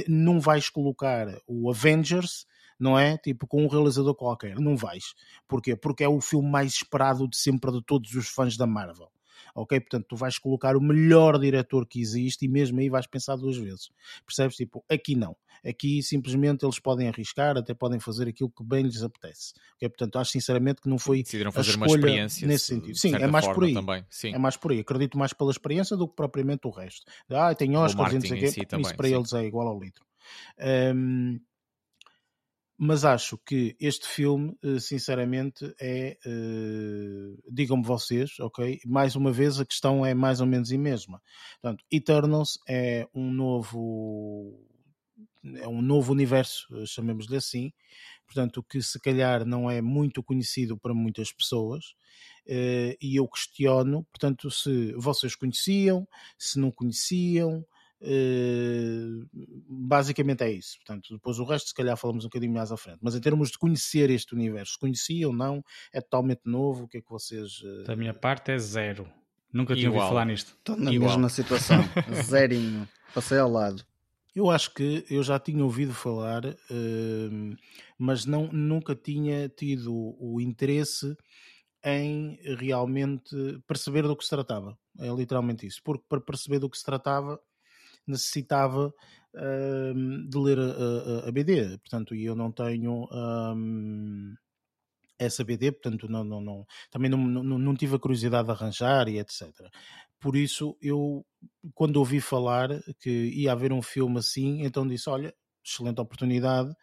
[0.09, 2.47] não vais colocar o Avengers,
[2.79, 3.17] não é?
[3.19, 5.15] Tipo, com um realizador qualquer, não vais.
[5.47, 5.77] Porquê?
[5.77, 9.14] Porque é o filme mais esperado de sempre de todos os fãs da Marvel
[9.55, 9.81] ok?
[9.81, 13.57] Portanto, tu vais colocar o melhor diretor que existe e mesmo aí vais pensar duas
[13.57, 13.91] vezes.
[14.27, 14.57] Percebes?
[14.57, 15.37] Tipo, aqui não.
[15.65, 19.55] Aqui simplesmente eles podem arriscar, até podem fazer aquilo que bem lhes apetece.
[19.77, 19.89] Okay?
[19.89, 22.97] Portanto, acho sinceramente que não foi Decidiram fazer a uma experiência nesse sentido.
[22.97, 23.75] Sim, é mais por aí.
[23.75, 24.05] Também.
[24.11, 24.35] Sim.
[24.35, 24.81] É mais por aí.
[24.81, 27.05] Acredito mais pela experiência do que propriamente o resto.
[27.31, 28.49] Ah, tem Oscars e não sei o quê.
[28.49, 29.15] Si isso para sim.
[29.15, 30.05] eles é igual ao litro.
[30.95, 31.41] Um,
[32.77, 36.19] mas acho que este filme, eh, sinceramente, é.
[36.27, 38.81] Uh, Digam-me vocês, ok?
[38.85, 41.23] Mais uma vez, a questão é mais ou menos a mesma.
[41.61, 44.61] Portanto, Eternals é um novo.
[45.57, 47.71] É um novo universo, eh, chamemos-lhe assim,
[48.27, 51.95] portanto, que se calhar não é muito conhecido para muitas pessoas,
[52.47, 57.65] e eu questiono, portanto, se vocês conheciam, se não conheciam,
[59.69, 60.77] basicamente é isso.
[60.79, 62.99] Portanto, depois o resto, se calhar, falamos um bocadinho mais à frente.
[63.01, 65.65] Mas em termos de conhecer este universo, conheciam ou não?
[65.93, 66.85] É totalmente novo?
[66.85, 67.61] O que é que vocês.
[67.63, 67.85] Uh...
[67.85, 69.09] Da minha parte é zero.
[69.53, 70.57] Nunca tinha ouvido falar nisto.
[70.59, 71.11] Estou na Igual.
[71.11, 71.79] mesma situação.
[72.25, 72.89] Zerinho.
[73.15, 73.85] Passei ao lado.
[74.35, 77.57] Eu acho que eu já tinha ouvido falar, uh,
[77.97, 81.17] mas não, nunca tinha tido o interesse
[81.85, 83.37] em realmente
[83.69, 84.77] perceber do que se tratava.
[84.99, 85.81] É literalmente isso.
[85.85, 87.39] Porque para perceber do que se tratava
[88.07, 94.35] necessitava uh, de ler a, a, a, BD, portanto, eu não tenho um,
[95.19, 99.09] essa BD, portanto, não, não, não, também não, não, não tive a curiosidade de arranjar
[99.09, 99.51] e etc.
[100.21, 101.25] Por isso, eu,
[101.75, 102.69] quando ouvi falar
[103.01, 106.75] que ia haver um filme assim, então disse: Olha, excelente oportunidade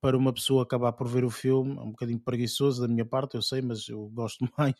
[0.00, 3.34] para uma pessoa acabar por ver o filme, é um bocadinho preguiçoso da minha parte,
[3.34, 4.74] eu sei, mas eu gosto mais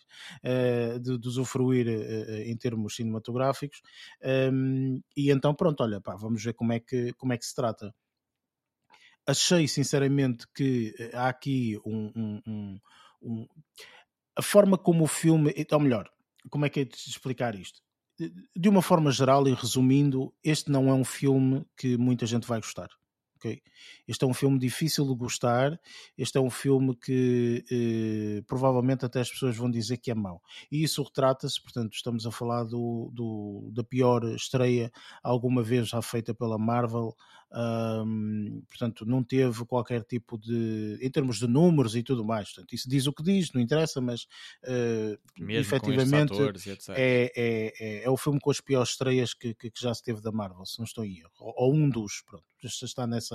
[0.45, 3.81] uh, de, de usufruir uh, em termos cinematográficos.
[4.53, 7.55] Um, e então, pronto, olha, pá, vamos ver como é que, como é que se
[7.55, 7.93] trata.
[9.27, 12.81] Achei sinceramente que há aqui um, um, um,
[13.23, 13.47] um
[14.37, 16.09] a forma como o filme, ou melhor,
[16.49, 17.81] como é que é de explicar isto?
[18.57, 22.61] De uma forma geral e resumindo, este não é um filme que muita gente vai
[22.61, 22.89] gostar
[23.39, 23.63] ok?
[24.07, 25.79] Este é um filme difícil de gostar,
[26.17, 30.43] este é um filme que eh, provavelmente até as pessoas vão dizer que é mau.
[30.71, 34.91] E isso retrata-se, portanto, estamos a falar do, do, da pior estreia
[35.23, 37.15] alguma vez já feita pela Marvel,
[37.51, 40.99] um, portanto, não teve qualquer tipo de.
[41.01, 42.53] em termos de números e tudo mais.
[42.53, 44.25] Portanto, isso diz o que diz, não interessa, mas
[44.65, 46.35] uh, efetivamente
[46.91, 50.03] é, é, é, é, o filme com as piores estreias que, que, que, já se
[50.03, 51.31] teve da Marvel, se não estou em erro.
[51.41, 53.28] Ou, ou um dos, pronto, está nessa,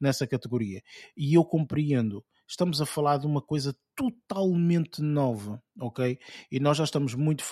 [0.00, 0.82] nessa categoria.
[1.16, 6.18] E eu compreendo estamos a falar de uma coisa totalmente nova, ok?
[6.50, 7.42] E nós já estamos muito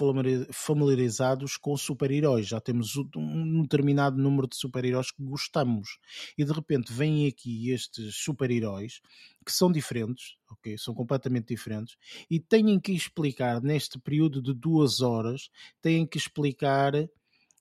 [0.52, 5.98] familiarizados com super-heróis, já temos um determinado número de super-heróis que gostamos.
[6.38, 9.00] E de repente vêm aqui estes super-heróis
[9.44, 10.78] que são diferentes, ok?
[10.78, 11.96] São completamente diferentes
[12.30, 15.50] e têm que explicar neste período de duas horas,
[15.82, 16.92] têm que explicar.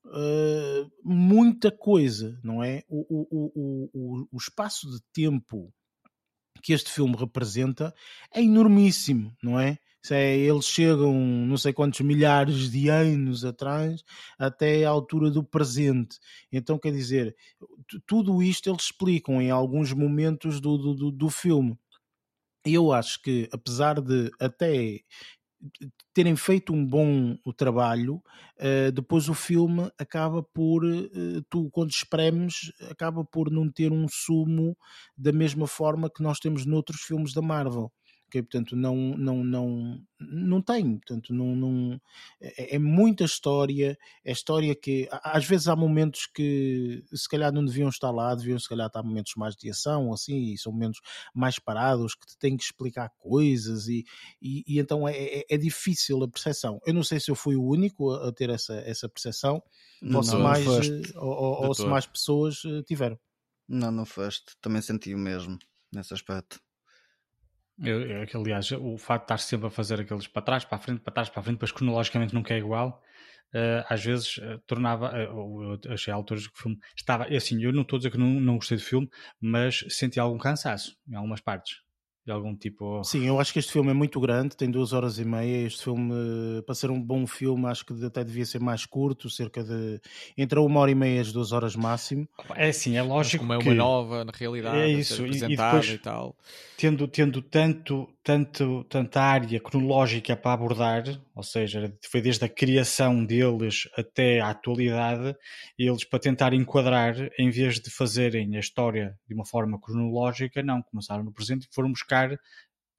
[0.05, 2.83] Uh, muita coisa, não é?
[2.89, 5.73] O, o, o, o, espaço de tempo
[6.61, 7.93] que este filme representa
[8.33, 9.79] é enormíssimo, não é?
[10.11, 10.37] é?
[10.37, 14.03] Eles chegam não sei quantos milhares de anos atrás
[14.37, 16.19] até a altura do presente.
[16.51, 17.35] Então, quer dizer,
[18.05, 21.77] tudo isto eles explicam em alguns momentos do, do, do filme.
[22.65, 25.01] Eu acho que, apesar de até
[26.13, 28.15] terem feito um bom trabalho,
[28.59, 34.07] uh, depois o filme acaba por, uh, tu quando espremes, acaba por não ter um
[34.09, 34.77] sumo
[35.17, 37.91] da mesma forma que nós temos noutros filmes da Marvel
[38.33, 38.41] ok?
[38.41, 42.01] Portanto, não, não, não, não tem, portanto, não, não
[42.41, 47.63] é, é, muita história, é história que às vezes há momentos que se calhar não
[47.63, 50.99] deviam estar lá, deviam se calhar estar momentos mais de ação, assim, e são momentos
[51.33, 54.03] mais parados que te têm que explicar coisas e,
[54.41, 56.79] e, e então é, é, é, difícil a percepção.
[56.85, 59.61] Eu não sei se eu fui o único a, ter essa, essa percepção,
[60.13, 60.65] ou, se mais,
[61.15, 63.17] ou, ou se mais pessoas eh, tiveram.
[63.69, 64.53] Não, não foste.
[64.61, 65.57] Também senti o mesmo
[65.93, 66.59] nesse aspecto.
[67.83, 70.81] Eu, eu, aliás, o facto de estar sempre a fazer aqueles para trás, para a
[70.81, 73.01] frente, para trás, para a frente, depois cronologicamente nunca é igual,
[73.53, 77.73] uh, às vezes uh, tornava, uh, eu achei alturas que o filme estava, assim, eu
[77.73, 81.15] não estou a dizer que não, não gostei do filme, mas senti algum cansaço em
[81.15, 81.83] algumas partes
[82.25, 83.03] de algum tipo.
[83.03, 85.67] Sim, eu acho que este filme é muito grande, tem duas horas e meia.
[85.67, 86.13] Este filme,
[86.65, 89.99] para ser um bom filme, acho que até devia ser mais curto, cerca de
[90.37, 92.27] entre uma hora e meia e duas horas máximo.
[92.55, 93.43] É sim, é lógico.
[93.43, 96.35] Mas como é uma nova, na realidade, é isso, e, e, depois, e tal.
[96.77, 101.03] Tendo, tendo tanto, tanto, tanta área cronológica para abordar,
[101.35, 105.35] ou seja, foi desde a criação deles até a atualidade,
[105.77, 110.81] eles para tentar enquadrar, em vez de fazerem a história de uma forma cronológica, não,
[110.81, 112.39] começaram no presente e foram buscar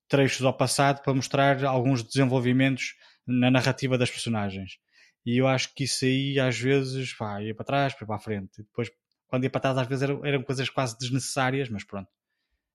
[0.09, 2.95] trechos ao passado para mostrar alguns desenvolvimentos
[3.27, 4.79] na narrativa das personagens.
[5.25, 8.59] E eu acho que isso aí às vezes pá, ia para trás, para a frente.
[8.59, 8.91] Depois,
[9.27, 12.11] quando ia para trás, às vezes eram, eram coisas quase desnecessárias, mas pronto,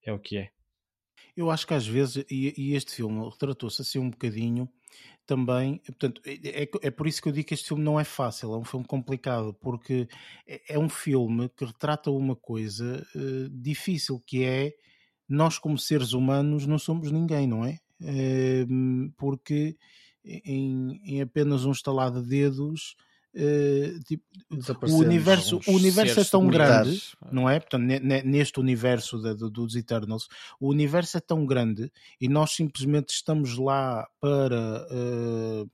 [0.03, 0.58] é o que é.
[1.39, 4.67] Eu acho que às vezes, e, e este filme retratou-se assim um bocadinho
[5.25, 8.03] também, portanto, é, é, é, por isso que eu digo que este filme não é
[8.03, 10.09] fácil, é um filme complicado, porque
[10.45, 14.73] é, é um filme que retrata uma coisa uh, difícil, que é
[15.29, 17.77] nós como seres humanos não somos ninguém, não é?
[18.01, 19.77] Uh, porque
[20.25, 22.97] em, em apenas um estalar de dedos
[23.35, 24.23] Uh, tipo,
[24.87, 26.99] o universo, o universo é tão grande,
[27.31, 27.59] não é?
[27.59, 27.83] Portanto,
[28.25, 30.27] neste universo de, de, dos Eternals,
[30.59, 35.69] o universo é tão grande e nós simplesmente estamos lá para uh,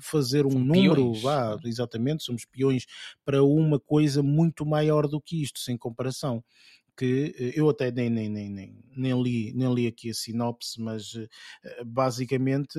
[0.00, 2.84] fazer um São número, lá, exatamente, somos peões
[3.24, 6.42] para uma coisa muito maior do que isto, sem comparação
[6.96, 10.80] que eh, eu até nem, nem, nem, nem, nem, li, nem li aqui a sinopse,
[10.80, 11.12] mas
[11.86, 12.78] basicamente,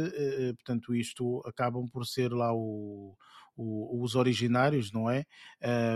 [0.56, 3.16] portanto, isto acabam por ser lá o,
[3.56, 5.26] o, os originários, não é?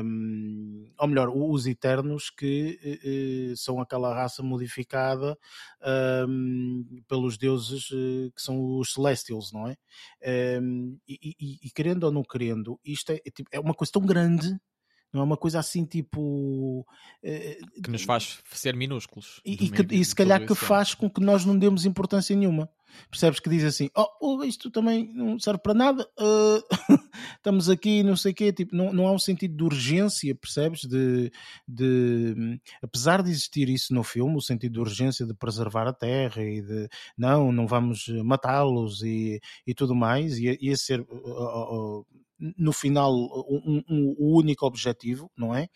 [0.04, 5.38] Um, ou melhor, os Eternos, que uh, são aquela raça modificada
[6.28, 9.76] um, pelos deuses uh, que são os Celestials, não é?
[10.62, 13.92] Um, e, e, e, querendo ou não querendo, isto é, é, tipo, é uma coisa
[13.92, 14.58] tão grande
[15.14, 16.86] não é uma coisa assim tipo
[17.84, 21.22] que nos faz ser minúsculos e, e, que, e se calhar que faz com que
[21.22, 22.70] nós não demos importância nenhuma
[23.10, 23.90] percebes que diz assim:
[24.22, 26.64] Oh, isto também não serve para nada, uh,
[27.38, 28.52] estamos aqui, não sei o quê.
[28.52, 30.82] Tipo, não, não há um sentido de urgência, percebes?
[30.82, 31.32] De,
[31.68, 36.44] de, apesar de existir isso no filme, o sentido de urgência de preservar a terra
[36.44, 36.88] e de
[37.18, 41.02] não, não vamos matá-los e, e tudo mais, ia, ia ser.
[41.02, 42.06] Uh, uh,
[42.40, 43.12] no final
[43.50, 45.68] um, um, o único objetivo, não é?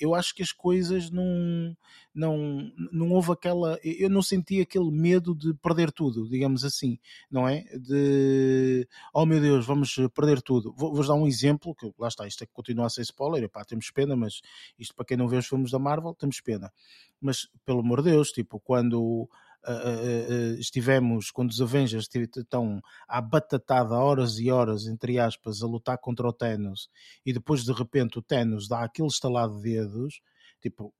[0.00, 1.76] Eu acho que as coisas não,
[2.18, 3.78] não, não houve aquela.
[3.84, 6.98] Eu não senti aquele medo de perder tudo, digamos assim,
[7.30, 7.62] não é?
[7.78, 10.74] De oh meu Deus, vamos perder tudo.
[10.76, 13.44] Vou, vos dar um exemplo, que lá está, isto é que continua a ser spoiler,
[13.44, 14.40] epá, temos pena, mas
[14.76, 16.72] isto para quem não vê os filmes da Marvel, temos pena.
[17.20, 23.20] Mas pelo amor de Deus, tipo, quando uh, uh, estivemos, quando os Avengers estão à
[23.20, 26.90] batatada horas e horas, entre aspas, a lutar contra o Thanos,
[27.24, 30.20] e depois de repente o Thanos dá aquele estalado de dedos,
[30.60, 30.92] tipo,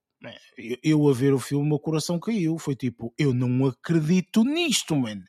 [0.83, 2.57] eu a ver o filme, o meu coração caiu.
[2.57, 5.23] Foi tipo, eu não acredito nisto, mano.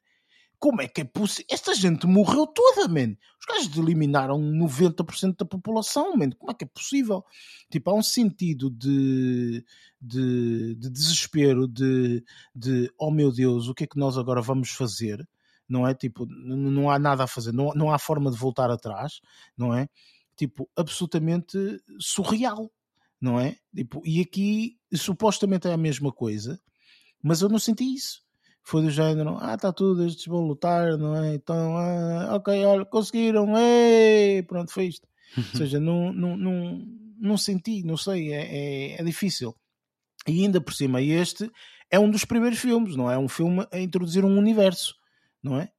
[0.61, 1.47] Como é que é possível?
[1.51, 3.17] Esta gente morreu toda, man.
[3.41, 6.31] Os gajos eliminaram 90% da população, man.
[6.33, 7.25] Como é que é possível?
[7.71, 9.65] Tipo, há um sentido de,
[9.99, 12.23] de, de desespero, de,
[12.55, 15.27] de oh meu Deus, o que é que nós agora vamos fazer?
[15.67, 15.95] Não é?
[15.95, 19.21] Tipo, não há nada a fazer, não, não há forma de voltar atrás,
[19.57, 19.89] não é?
[20.37, 21.57] Tipo, absolutamente
[21.99, 22.71] surreal,
[23.19, 23.57] não é?
[23.75, 26.61] Tipo, e aqui supostamente é a mesma coisa,
[27.23, 28.23] mas eu não senti isso
[28.62, 31.35] foi do género, ah, está tudo, estes vão lutar, não é?
[31.35, 34.43] Então, ah, ok, olha, conseguiram, ei!
[34.43, 35.09] pronto, foi isto.
[35.37, 36.87] Ou seja, não, não, não,
[37.19, 39.55] não senti, não sei, é, é, é, difícil.
[40.27, 41.51] E ainda por cima, este
[41.91, 43.19] é um dos primeiros filmes, não é?
[43.19, 44.95] Um filme a introduzir um universo,
[45.43, 45.71] não é?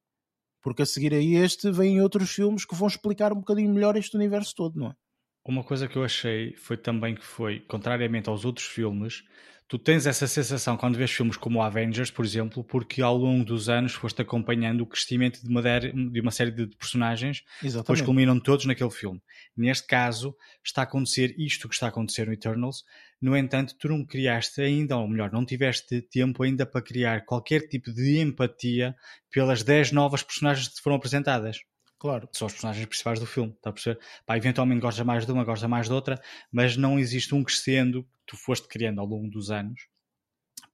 [0.61, 4.15] Porque a seguir a este vêm outros filmes que vão explicar um bocadinho melhor este
[4.15, 4.95] universo todo, não é?
[5.43, 9.23] Uma coisa que eu achei foi também que foi, contrariamente aos outros filmes,
[9.71, 13.69] tu tens essa sensação quando vês filmes como Avengers, por exemplo, porque ao longo dos
[13.69, 17.83] anos foste acompanhando o crescimento de uma, de uma série de personagens, Exatamente.
[17.83, 19.21] depois culminam todos naquele filme.
[19.55, 22.83] Neste caso, está a acontecer isto que está a acontecer no Eternals,
[23.21, 27.61] no entanto, tu não criaste ainda, ou melhor, não tiveste tempo ainda para criar qualquer
[27.67, 28.93] tipo de empatia
[29.31, 31.59] pelas 10 novas personagens que te foram apresentadas.
[32.01, 32.27] Claro.
[32.31, 33.99] São os personagens principais do filme, está a perceber?
[34.25, 36.19] Pá, eventualmente gosta mais de uma, gosta mais de outra,
[36.51, 39.87] mas não existe um crescendo que tu foste criando ao longo dos anos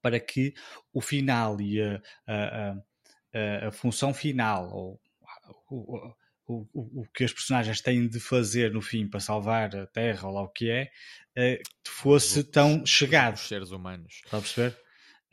[0.02, 0.54] para que
[0.94, 2.72] o final e a, a,
[3.34, 5.02] a, a função final, ou
[5.70, 5.98] o,
[6.48, 10.30] o, o, o, que os personagens têm de fazer no fim para salvar a Terra,
[10.30, 10.90] ou lá o que é,
[11.38, 13.36] uh, fosse os, tão chegado.
[13.36, 14.22] Os seres humanos.
[14.24, 14.78] Está a perceber?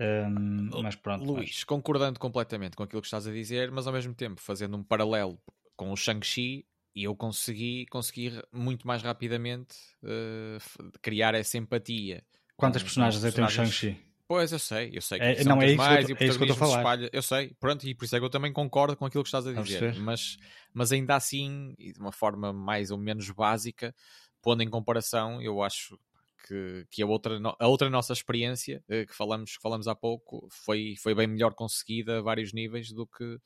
[0.00, 1.24] Um, mas pronto.
[1.24, 1.62] Luís, mas...
[1.62, 5.40] concordando completamente com aquilo que estás a dizer, mas ao mesmo tempo fazendo um paralelo
[5.76, 12.24] com o Shang-Chi e eu consegui, consegui muito mais rapidamente uh, criar essa empatia.
[12.56, 13.98] Quantas personagens com é tem o Shang-Chi?
[14.26, 16.38] Pois, eu sei, eu sei que é, não, é isso mais, que eu, é isso
[16.38, 16.78] que eu estou a falar.
[16.78, 19.28] Espalha, eu sei, pronto, e por isso é que eu também concordo com aquilo que
[19.28, 20.38] estás a dizer, mas,
[20.72, 23.94] mas ainda assim, de uma forma mais ou menos básica,
[24.40, 25.98] pondo em comparação, eu acho
[26.46, 30.48] que, que a, outra, a outra nossa experiência, eh, que falamos, que falamos há pouco,
[30.50, 33.38] foi, foi bem melhor conseguida a vários níveis do que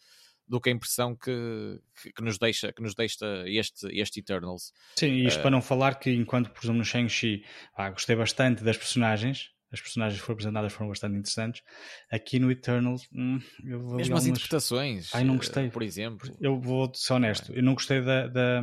[0.49, 4.73] do que a impressão que, que, que, nos deixa, que nos deixa este, este Eternals.
[4.97, 7.45] Sim, isto uh, para não falar que enquanto, por exemplo, no Shang-Chi
[7.77, 11.62] ah, gostei bastante das personagens, as personagens que foram apresentadas foram bastante interessantes.
[12.11, 15.66] Aqui no Eternals, hum, eu vou mesmo as interpretações, Ai, não gostei.
[15.66, 16.35] Eh, por exemplo.
[16.41, 18.62] Eu vou ser honesto, eu não gostei da, da,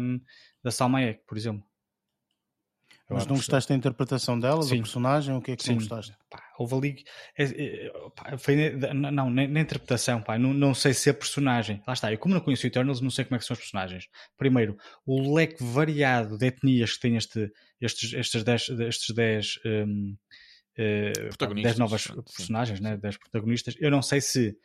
[0.63, 1.63] da Salma Hayek, por exemplo.
[3.07, 4.77] Mas não gostaste da interpretação dela, Sim.
[4.77, 5.35] do personagem?
[5.35, 5.71] O que é que Sim.
[5.71, 6.17] não gostaste?
[6.27, 7.03] Pá, houve ali.
[7.37, 11.81] É, é, foi, não, na, na interpretação, pá, não, não sei se a personagem.
[11.87, 13.59] Lá está, eu como não conheço o Eternals, não sei como é que são os
[13.59, 14.07] personagens.
[14.37, 17.51] Primeiro, o leque variado de etnias que tem este,
[17.81, 20.15] estes, estes 10 estes dez, um,
[20.79, 22.21] uh, dez novas sim.
[22.35, 23.75] personagens, né, 10 protagonistas.
[23.79, 24.57] Eu não sei se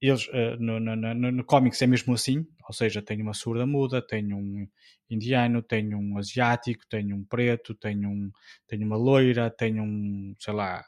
[0.00, 3.66] eles uh, no, no, no, no cómics é mesmo assim, ou seja, tem uma surda
[3.66, 4.66] muda, tem um
[5.10, 8.30] indiano, tem um asiático, tem um preto, tem, um,
[8.66, 10.84] tem uma loira, tem um, sei lá,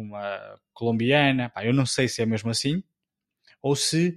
[0.00, 2.82] uma colombiana, Pá, eu não sei se é mesmo assim,
[3.60, 4.16] ou se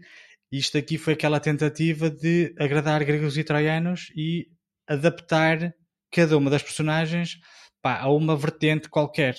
[0.52, 4.48] isto aqui foi aquela tentativa de agradar gregos e troianos e
[4.88, 5.74] adaptar
[6.12, 7.40] cada uma das personagens
[7.82, 9.36] pá, a uma vertente qualquer.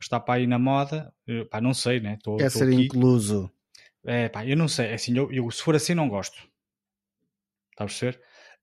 [0.00, 1.12] Está para aí na moda,
[1.50, 2.18] pá, não sei, né?
[2.22, 2.86] Tô, Quer tô ser aqui.
[2.86, 3.50] incluso
[4.04, 6.36] é pá, eu não sei, é assim, eu, eu, se for assim não gosto.
[7.72, 8.20] Está a perceber?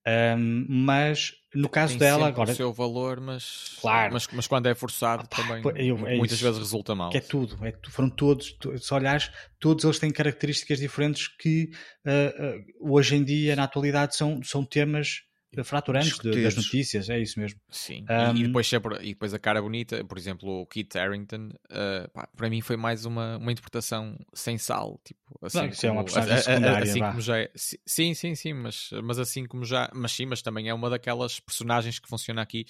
[0.08, 4.68] Um, mas no caso Tem dela agora o seu valor mas claro mas, mas quando
[4.68, 6.46] é forçado ah, também eu, é muitas isso.
[6.46, 10.80] vezes resulta mal que é tudo é, foram todos se olhares todos eles têm características
[10.80, 11.70] diferentes que
[12.06, 15.27] uh, uh, hoje em dia na atualidade são, são temas
[15.64, 17.60] fraturantes de, das notícias, é isso mesmo.
[17.70, 21.50] Sim, um, e, depois sempre, e depois a cara bonita, por exemplo, o Kit Harington,
[21.72, 25.92] uh, pá, para mim foi mais uma, uma interpretação sem sal, tipo, Assim Não, é
[25.92, 28.54] uma como- personagem a- a- a- secundária, assim como já é, si- sim, sim, sim,
[28.54, 32.42] mas, mas assim como já, mas sim, mas também é uma daquelas personagens que funciona
[32.42, 32.66] aqui.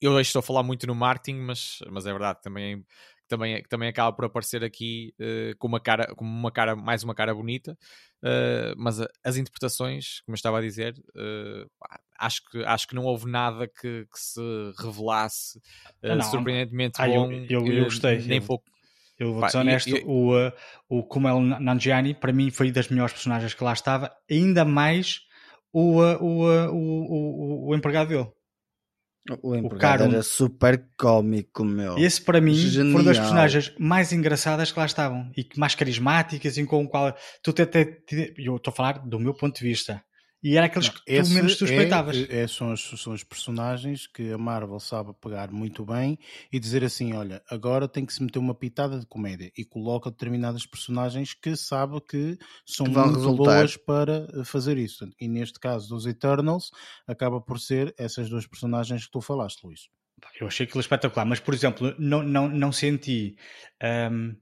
[0.00, 2.84] Eu hoje estou a falar muito no marketing, mas, mas é verdade, também,
[3.24, 6.76] que também, que também acaba por aparecer aqui eh, com uma cara, com uma cara,
[6.76, 7.76] mais uma cara bonita,
[8.22, 10.94] eh, mas as interpretações, como eu estava a dizer,
[11.78, 14.40] pá, acho, que, acho que não houve nada que, que se
[14.78, 15.60] revelasse
[16.02, 16.20] não.
[16.22, 18.18] surpreendentemente Ah, eu- bom, eu- eu eh, gostei.
[18.18, 18.64] nem Eu- pouco.
[19.18, 20.52] Eu vou ser e- honesto, e- o, uh,
[20.88, 25.20] o Kumail Nanjiani para mim foi das melhores personagens que lá estava, ainda mais
[25.72, 28.28] o, uh, o, uh, o, o, o empregado dele.
[29.42, 31.96] O empregado era super cómico, meu.
[31.98, 33.14] Esse para mim foram das Genial.
[33.22, 37.50] personagens mais engraçadas que lá estavam e que mais carismáticas e com o qual tu
[37.62, 38.02] até-
[38.36, 40.02] eu estou a falar do meu ponto de vista.
[40.44, 42.16] E era aqueles que tu menos suspeitavas.
[42.28, 46.18] É, é- são, os, são os personagens que a Marvel sabe pegar muito bem
[46.52, 50.10] e dizer assim: olha, agora tem que se meter uma pitada de comédia e coloca
[50.10, 53.42] determinadas personagens que sabe que são Que vão muito resultar.
[53.60, 55.08] boas para eh, fazer isso.
[55.18, 56.70] E neste caso dos Eternals,
[57.06, 59.88] acaba por ser essas duas personagens que tu falaste, Luís.
[60.40, 63.36] Eu achei aquilo espetacular, mas por exemplo, não, não, não senti,
[64.10, 64.36] hum,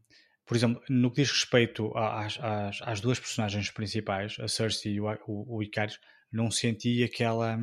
[0.52, 5.00] por exemplo, no que diz respeito às, às, às duas personagens principais, a Cersei e
[5.00, 5.98] o, o, o Icarus,
[6.30, 7.56] não senti aquela.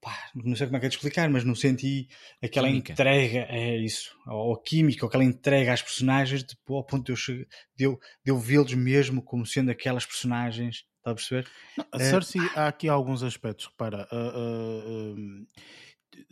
[0.00, 2.08] pá, não sei como é que é de explicar, mas não senti
[2.42, 2.92] aquela Química.
[2.92, 7.12] entrega, é isso, ou, ou química, ou aquela entrega às personagens, de, ao ponto de
[7.12, 7.46] eu,
[7.76, 11.46] de eu, de eu vê-los mesmo como sendo aquelas personagens, está a perceber?
[11.92, 15.46] A É, Cersei, há aqui alguns aspectos, repara, ah, ah, ah,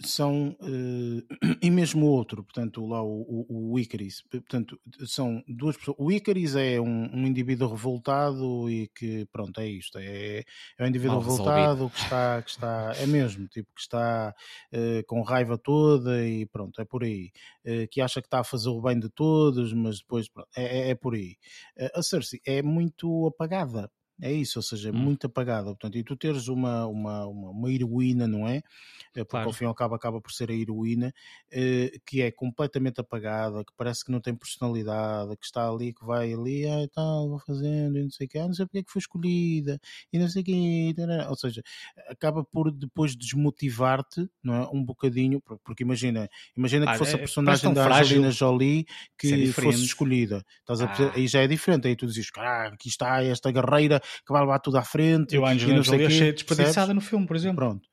[0.01, 5.77] são, ah, e mesmo o outro, portanto, lá o, o, o Icaris, portanto, são duas
[5.77, 10.41] pessoas, o Icaris é um, um indivíduo revoltado e que, pronto, é isto, é,
[10.79, 11.71] é um indivíduo Mal resolvido.
[11.71, 14.35] revoltado que está, que está, é mesmo, tipo, que está
[14.73, 17.31] ah, com raiva toda e pronto, é por aí,
[17.67, 20.89] Ah, que acha que está a fazer o bem de todos, mas depois, pronto, é,
[20.89, 21.37] é- é por aí.
[21.95, 23.91] A Cersei é muito apagada,
[24.21, 24.97] é isso, ou seja, é Hum.
[24.97, 25.67] muito apagada.
[25.67, 28.57] Portanto, e tu teres uma, uma, uma, uma heroína, não é?
[29.15, 29.47] Eh, Porque Claro.
[29.49, 31.13] ao fim e ao cabo acaba por ser a heroína,
[31.51, 36.05] eh, que é completamente apagada, que parece que não tem personalidade, que está ali, que
[36.05, 38.79] vai ali, ah, tal, vou fazendo, e não sei o quê, ah, não sei porque
[38.79, 39.79] é que foi escolhida,
[40.13, 41.29] e não sei o quê, tarará.
[41.31, 41.63] ou seja,
[42.09, 44.69] acaba por depois desmotivar-te, não é?
[44.73, 47.87] Um bocadinho, por- porque imagina, imagina que Ah, fosse é- a personagem da.
[47.87, 48.87] Angelina Jolie
[49.19, 50.87] que fosse escolhida, estás a?
[50.87, 51.13] Ah.
[51.15, 54.59] Aí já é diferente, aí tu dizes, ah, aqui está esta guerreira que vai levar
[54.59, 55.35] tudo à frente.
[55.35, 56.95] Eu e Angelina Jolie achei desperdiçada percebes?
[56.95, 57.57] no filme, por exemplo.
[57.57, 57.89] Pronto.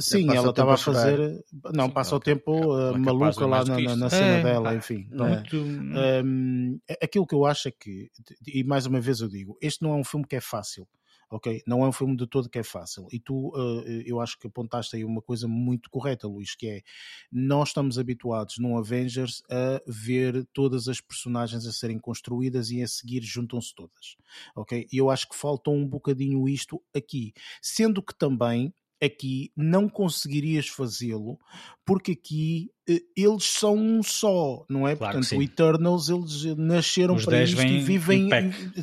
[0.00, 1.00] Sim, ela tempo estava a chorar.
[1.00, 1.44] fazer.
[1.72, 4.10] Não, Sim, passa o tempo ela- uh, é capaz de maluca lá na, na- na
[4.10, 5.06] cena É, dela, pá, enfim.
[5.12, 5.16] é?
[5.16, 5.56] Muito.
[5.58, 8.08] Hum, aquilo que eu acho é que,
[8.46, 10.88] e mais uma vez eu digo, este não é um filme que é fácil.
[11.30, 11.62] Ok?
[11.66, 13.06] Não é um filme de todo que é fácil.
[13.10, 16.82] E tu, uh, eu acho que apontaste aí uma coisa muito correta, Luís, que é
[17.30, 22.88] nós estamos habituados no Avengers a ver todas as personagens a serem construídas e a
[22.88, 24.16] seguir juntam-se todas.
[24.54, 24.86] Ok?
[24.92, 27.32] E eu acho que faltou um bocadinho isto aqui.
[27.60, 28.72] Sendo que também
[29.02, 31.38] aqui não conseguirias fazê-lo
[31.84, 34.96] porque aqui eh, eles são um só, não é?
[34.96, 38.28] Claro Portanto, o Eternals eles nasceram Os para 10 isto e vivem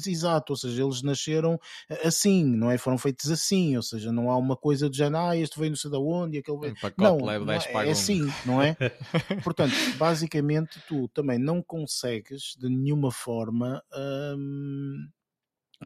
[0.05, 1.59] exato, ou seja, eles nasceram
[2.03, 2.77] assim, não é?
[2.77, 5.77] Foram feitos assim, ou seja, não há uma coisa de género, ah, este veio não
[5.77, 6.75] sei de onde, e aquele veio.
[6.97, 8.75] Não, não 10 é, é assim, não é?
[9.43, 13.83] Portanto, basicamente, tu também não consegues de nenhuma forma
[14.37, 15.07] hum,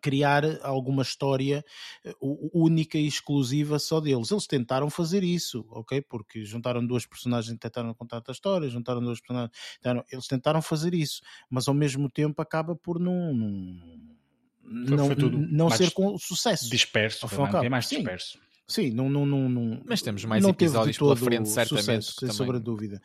[0.01, 1.63] criar alguma história
[2.03, 4.31] eh, única e exclusiva só deles.
[4.31, 6.01] Eles tentaram fazer isso, ok?
[6.01, 9.51] Porque juntaram duas personagens e tentaram contar a história, juntaram duas personagens,
[9.81, 13.33] tentaram- eles tentaram fazer isso, mas ao mesmo tempo acaba por não.
[13.33, 16.69] não Foi- não, foi ser com sucesso.
[16.69, 17.97] Disperso, foi mais- é mais sim.
[17.97, 18.39] disperso.
[18.67, 22.35] Sim, não, não, não, não, Mas temos mais episódios pela frente, certamente, sucesso, sem também-
[22.37, 23.01] sombra de dúvida.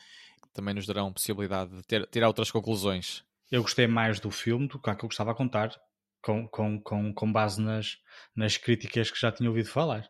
[0.55, 3.23] Também nos darão possibilidade de ter, tirar outras conclusões.
[3.51, 5.79] Eu gostei mais do filme do que aquilo que estava a contar,
[6.23, 7.97] com, com, com, com base nas,
[8.35, 10.09] nas críticas que já tinha ouvido falar.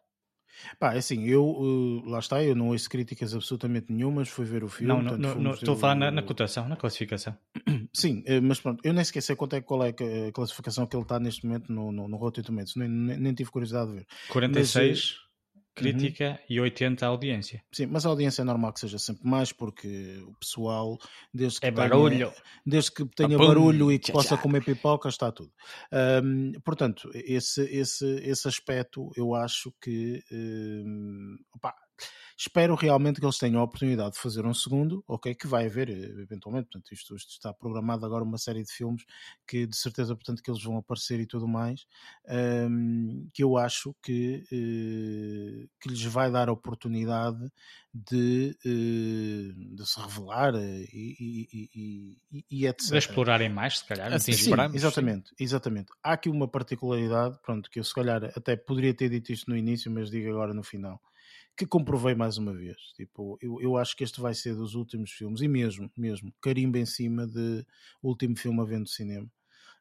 [0.78, 4.64] Pá, é assim, eu, eh, lá está, eu não ouço críticas absolutamente nenhumas, fui ver
[4.64, 4.92] o filme.
[4.92, 7.36] não, portanto, não, não, estou a falar na, na cotação, na classificação.
[7.94, 10.86] Sim, eh, mas pronto, eu nem sequer sei quanto é, qual é que- a classificação
[10.86, 13.90] que ele está neste momento no, no, no Rotten Tomatoes, nem, nem, nem tive curiosidade
[13.90, 14.06] de ver.
[14.28, 15.30] 46 Uhum.
[15.74, 17.62] Crítica e 80 audiência.
[17.72, 20.98] Sim, mas a audiência é normal que seja sempre mais, porque o pessoal,
[21.32, 22.32] desde que É tenha, barulho.
[22.66, 24.42] desde que tenha barulho e que tchá, possa tchá.
[24.42, 25.52] comer pipoca, está tudo.
[25.92, 31.74] Ahm, portanto, esse, esse, esse aspecto eu acho que hum, opá,
[32.40, 35.90] Espero realmente que eles tenham a oportunidade de fazer um segundo, ok, que vai haver
[35.90, 39.04] eh, eventualmente, portanto isto, isto está programado agora uma série de filmes
[39.46, 41.84] que de certeza, portanto, que eles vão aparecer e tudo mais,
[42.70, 47.46] um, que eu acho que, uh, que lhes vai dar a oportunidade
[47.92, 50.88] de, uh, de se revelar e,
[51.20, 52.88] e, e, e etc.
[52.88, 54.10] De explorarem mais, se calhar.
[54.14, 55.92] Assim Sim, exatamente, exatamente.
[56.02, 59.56] Há aqui uma particularidade, pronto, que eu se calhar até poderia ter dito isto no
[59.58, 60.98] início, mas digo agora no final,
[61.60, 62.78] que comprovei mais uma vez.
[62.96, 66.78] Tipo, eu, eu acho que este vai ser dos últimos filmes, e mesmo, mesmo, carimbo
[66.78, 67.64] em cima de
[68.02, 69.30] último filme a ver no cinema.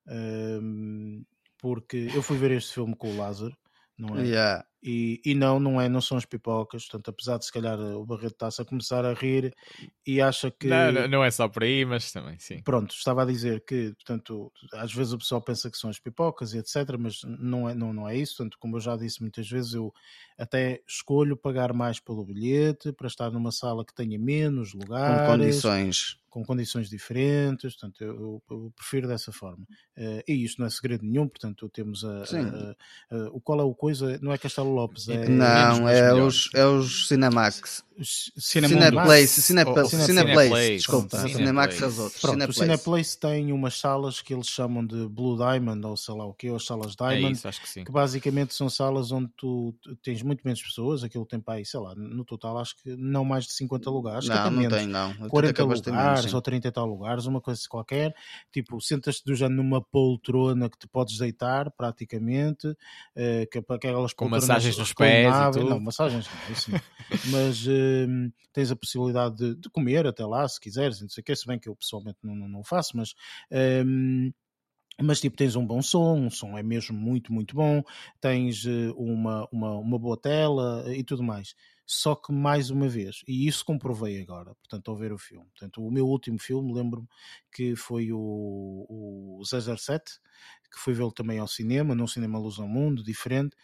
[0.06, 1.24] Um,
[1.58, 3.56] porque eu fui ver este filme com o Lázaro,
[3.98, 4.26] não é?
[4.26, 4.66] Yeah.
[4.82, 8.06] E, e não, não é, não são as pipocas, portanto, apesar de se calhar o
[8.06, 9.54] Barreto está-se a começar a rir
[10.08, 10.68] e acha que.
[10.68, 12.62] Não, não, é só por aí, mas também, sim.
[12.64, 16.54] Pronto, estava a dizer que, portanto, às vezes o pessoal pensa que são as pipocas
[16.54, 18.38] e etc, mas não é, não, não é isso.
[18.38, 19.94] Portanto, como eu já disse muitas vezes, eu
[20.38, 25.22] até escolho pagar mais pelo bilhete para estar numa sala que tenha menos lugares.
[25.22, 26.20] Com condições.
[26.30, 29.66] Com condições diferentes, portanto, eu, eu, eu prefiro dessa forma.
[29.98, 33.64] Uh, e isto não é segredo nenhum, portanto, temos a, a, a, o qual é
[33.64, 34.38] o coisa, não é
[34.70, 35.28] Castelo Lopes, é.
[35.28, 37.84] Não, é os, é os Cinemax.
[38.02, 42.22] Cineplace, Cineplace, Cineplace, desculpa, Cinemax é os outros.
[42.22, 46.26] Pronto, o Cineplace tem umas salas que eles chamam de Blue Diamond, ou sei lá
[46.26, 47.84] o que, as salas Diamond, é isso, acho que, sim.
[47.84, 51.80] que basicamente são salas onde tu tens muito menos pessoas, aquilo tem para aí, sei
[51.80, 54.28] lá, no total acho que não mais de 50 lugares.
[54.30, 55.14] Não, não menos, tem, não.
[55.28, 58.16] 40 lugares menos, ou 30 e tal lugares, uma coisa qualquer.
[58.52, 62.76] Tipo, sentas-te do género numa poltrona que te podes deitar praticamente, uh,
[63.52, 64.30] que, aquelas com
[64.60, 65.70] massagens nos pés e tudo.
[65.70, 66.82] Não, massagens não, isso não.
[67.32, 71.24] Mas uh, tens a possibilidade de, de, comer até lá, se quiseres, não sei o
[71.24, 73.14] que, se bem que eu pessoalmente não, não, não faço, mas.
[73.52, 74.32] Um,
[75.02, 77.82] mas tipo tens um bom som, um som é mesmo muito, muito bom,
[78.20, 81.56] tens uh, uma, uma, uma boa tela e tudo mais.
[81.86, 85.48] Só que mais uma vez, e isso comprovei agora, portanto, ao ver o filme.
[85.52, 87.08] Portanto, o meu último filme, lembro-me
[87.52, 88.20] que foi o,
[89.40, 90.20] o 007,
[90.72, 93.56] que fui vê-lo também ao cinema, num cinema Luz ao Mundo, diferente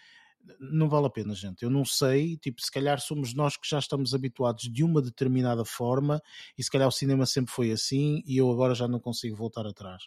[0.59, 1.63] não vale a pena, gente.
[1.63, 5.65] Eu não sei, tipo, se calhar somos nós que já estamos habituados de uma determinada
[5.65, 6.21] forma
[6.57, 9.65] e se calhar o cinema sempre foi assim e eu agora já não consigo voltar
[9.65, 10.03] atrás.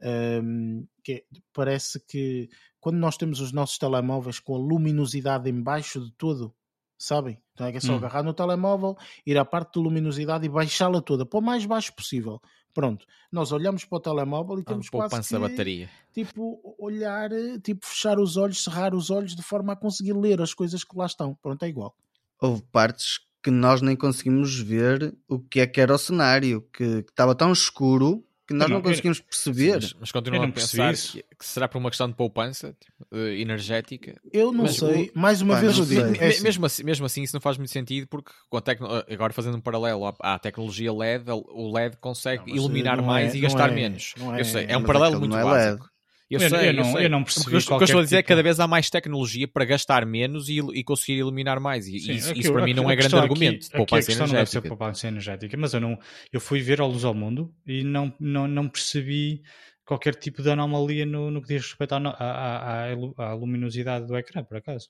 [0.00, 2.48] Um, que parece que
[2.80, 6.54] quando nós temos os nossos telemóveis com a luminosidade em baixo de tudo,
[6.98, 7.40] sabem?
[7.52, 7.96] Então é que é só hum.
[7.96, 11.94] agarrar no telemóvel, ir à parte de luminosidade e baixá-la toda para o mais baixo
[11.94, 12.40] possível.
[12.74, 15.88] Pronto, nós olhamos para o telemóvel e temos ah, quase que, bateria.
[16.12, 17.30] tipo, olhar,
[17.62, 20.96] tipo, fechar os olhos, cerrar os olhos de forma a conseguir ler as coisas que
[20.96, 21.36] lá estão.
[21.40, 21.96] Pronto, é igual.
[22.40, 27.02] Houve partes que nós nem conseguimos ver o que é que era o cenário, que,
[27.04, 29.74] que estava tão escuro que nós não, não conseguimos perceber.
[29.74, 33.28] Mas, mas continuam a pensar que, que, será por uma questão de poupança tipo, uh,
[33.28, 34.20] energética.
[34.32, 35.18] Eu não mas, sei, o...
[35.18, 36.22] mais uma Pai, vez eu digo.
[36.22, 36.42] É assim.
[36.42, 38.88] mesmo, assim, mesmo assim, isso não faz muito sentido porque com tecno...
[39.10, 43.38] agora fazendo um paralelo à, à tecnologia LED, o LED consegue não, iluminar mais é,
[43.38, 44.14] e gastar é, menos.
[44.18, 45.93] eu é, sei, é um paralelo muito básico.
[46.30, 47.46] Eu, eu, sei, eu, não, eu, não percebi.
[47.46, 48.16] O que eu estou a dizer tipo...
[48.16, 51.86] é que cada vez há mais tecnologia para gastar menos e, e conseguir iluminar mais.
[51.86, 53.66] E Sim, isso, aqui, isso, para mim não é grande argumento.
[53.66, 54.26] Aqui, poupança aqui a energética.
[54.26, 55.98] Não deve ser poupança energética, mas eu, não,
[56.32, 59.42] eu fui ver a luz ao mundo e não, não, não percebi
[59.84, 64.16] qualquer tipo de anomalia no, no que diz respeito à, à, à, à luminosidade do
[64.16, 64.88] ecrã, por acaso.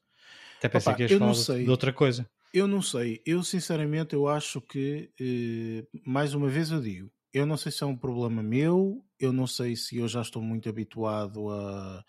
[0.58, 2.28] Até pensei Opa, que ias falar de, de outra coisa.
[2.52, 3.20] Eu não sei.
[3.26, 7.82] Eu, sinceramente, eu acho que, eh, mais uma vez eu digo, eu não sei se
[7.82, 12.04] é um problema meu, eu não sei se eu já estou muito habituado a.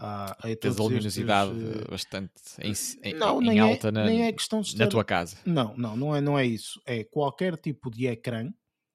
[0.00, 4.08] A, a Tens a luminosidade estes, bastante em, em, não, em é, alta é, na,
[4.08, 5.36] é estar, na tua casa.
[5.44, 6.80] Não, não, não é, não é isso.
[6.86, 8.48] É qualquer tipo de ecrã,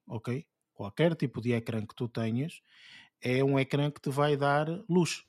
[0.08, 0.46] ok?
[0.74, 2.62] Qualquer tipo de ecrã que tu tenhas,
[3.22, 5.26] é um ecrã que te vai dar luz.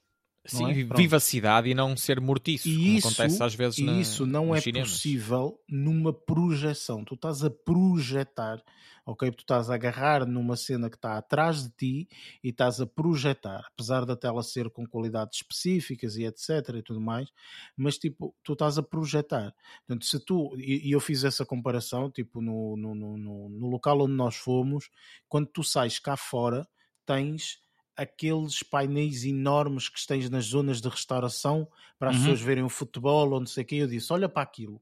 [0.46, 0.74] Sim, é?
[0.74, 4.60] vivacidade e não ser mortiço, e isso, acontece às vezes E na, isso não é
[4.60, 4.90] cinemas.
[4.90, 7.04] possível numa projeção.
[7.04, 8.62] Tu estás a projetar
[9.06, 9.30] ok?
[9.30, 12.08] Tu estás a agarrar numa cena que está atrás de ti
[12.42, 17.00] e estás a projetar, apesar da tela ser com qualidades específicas e etc e tudo
[17.00, 17.28] mais,
[17.76, 19.54] mas tipo, tu estás a projetar.
[19.86, 24.00] Portanto, se tu, e, e eu fiz essa comparação, tipo, no, no, no, no local
[24.02, 24.90] onde nós fomos,
[25.28, 26.66] quando tu sais cá fora,
[27.06, 27.58] tens
[27.96, 31.68] aqueles painéis enormes que tens nas zonas de restauração
[31.98, 32.22] para as uhum.
[32.22, 33.76] pessoas verem o futebol ou não sei o que.
[33.76, 34.80] Eu disse: olha para aquilo.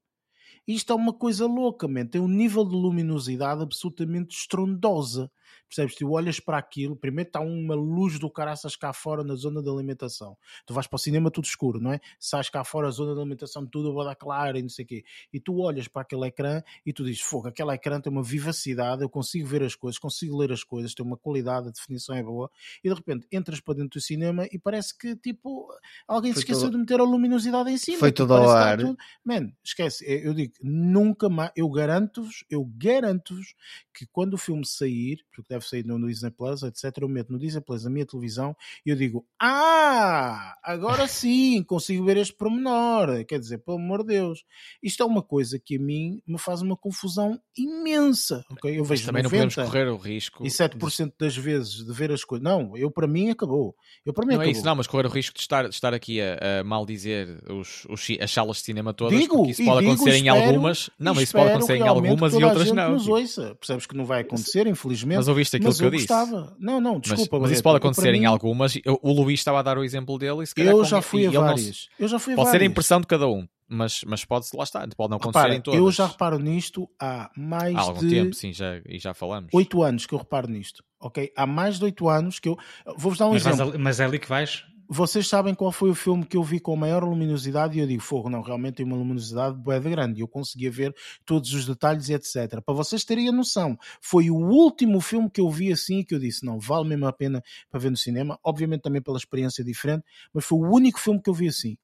[0.66, 2.06] Isto é uma coisa louca, man.
[2.06, 5.30] tem um nível de luminosidade absolutamente estrondosa.
[5.68, 5.94] Percebes?
[5.94, 9.68] Tu olhas para aquilo, primeiro está uma luz do caraças cá fora na zona de
[9.68, 10.36] alimentação.
[10.66, 12.00] Tu vais para o cinema tudo escuro, não é?
[12.18, 14.88] Sais cá fora a zona de alimentação tudo a dar clara e não sei o
[14.88, 15.04] quê.
[15.32, 19.02] E tu olhas para aquele ecrã e tu dizes, fogo, aquele ecrã tem uma vivacidade,
[19.02, 22.22] eu consigo ver as coisas, consigo ler as coisas, tem uma qualidade, a definição é
[22.22, 22.50] boa.
[22.82, 25.68] E de repente entras para dentro do cinema e parece que, tipo,
[26.06, 27.98] alguém Foi se esqueceu todo- de meter a luminosidade em cima.
[27.98, 28.78] Foi Tipo, tudo ao ar.
[28.78, 33.54] tudo- Man, esquece, eu digo, nunca mais, eu garanto-vos, eu garanto-vos
[33.94, 37.38] que quando o filme sair, porque deve sair no Disney Plus, etc., eu meto no
[37.38, 38.56] Disney Plus na minha televisão
[38.86, 43.24] e eu digo, ah, agora sim, consigo ver este pormenor.
[43.26, 44.44] Quer dizer, pelo amor de Deus,
[44.82, 48.72] isto é uma coisa que a mim me faz uma confusão imensa, ok?
[48.74, 50.44] Eu Mas vejo também não 90 podemos correr o risco.
[50.46, 52.42] e 7% das vezes de ver as coisas.
[52.44, 53.74] Não, eu para mim acabou.
[54.04, 54.52] Eu para mim Não é acabou.
[54.58, 57.42] isso, não, mas correr o risco de estar, de estar aqui a, a mal dizer
[57.50, 60.44] os, os as salas de cinema todas, Digo, porque isso pode digo, acontecer em espero-
[60.46, 60.90] algumas.
[60.98, 62.92] Não, mas isso pode acontecer em algumas que e a outras não.
[62.92, 63.54] Nos ouça.
[63.56, 65.16] Percebes que não vai acontecer, infelizmente.
[65.18, 66.06] Mas ouviste aquilo mas que eu eu disse.
[66.06, 66.56] gostava.
[66.58, 67.40] Não, não, Mas, desculpa.
[67.40, 68.76] mas isso Barreto, pode acontecer em algumas.
[68.84, 71.22] Eu- O Luís estava a dar o exemplo dele e se calhar Eu já fui
[71.22, 71.88] a ele não várias.
[71.98, 72.70] Eu já fui a Pode ser a várias.
[72.70, 75.80] impressão de cada um, mas, mas pode, lá está, pode não acontecer Repara, em todas.
[75.80, 79.50] eu já reparo nisto há mais Há algum de tempo, sim, já, e já falamos.
[79.52, 80.84] oito anos que eu reparo nisto.
[81.00, 81.32] Ok?
[81.36, 82.56] Há mais de oito anos que eu.
[82.96, 83.70] Vou-vos dar um Mas, exemplo.
[83.70, 84.64] ali- mas é ali que vais?
[84.94, 88.02] Vocês sabem qual foi o filme que eu vi com maior luminosidade e eu digo,
[88.02, 90.18] fogo, não, realmente tem uma luminosidade bué de grande.
[90.18, 90.94] E eu conseguia ver
[91.24, 92.60] todos os detalhes e etc.
[92.62, 96.14] Para vocês terem a noção, foi o último filme que eu vi assim e que
[96.14, 98.38] eu disse, não, vale mesmo a pena para ver no cinema.
[98.44, 101.78] Obviamente também pela experiência diferente, mas foi o único filme que eu vi assim.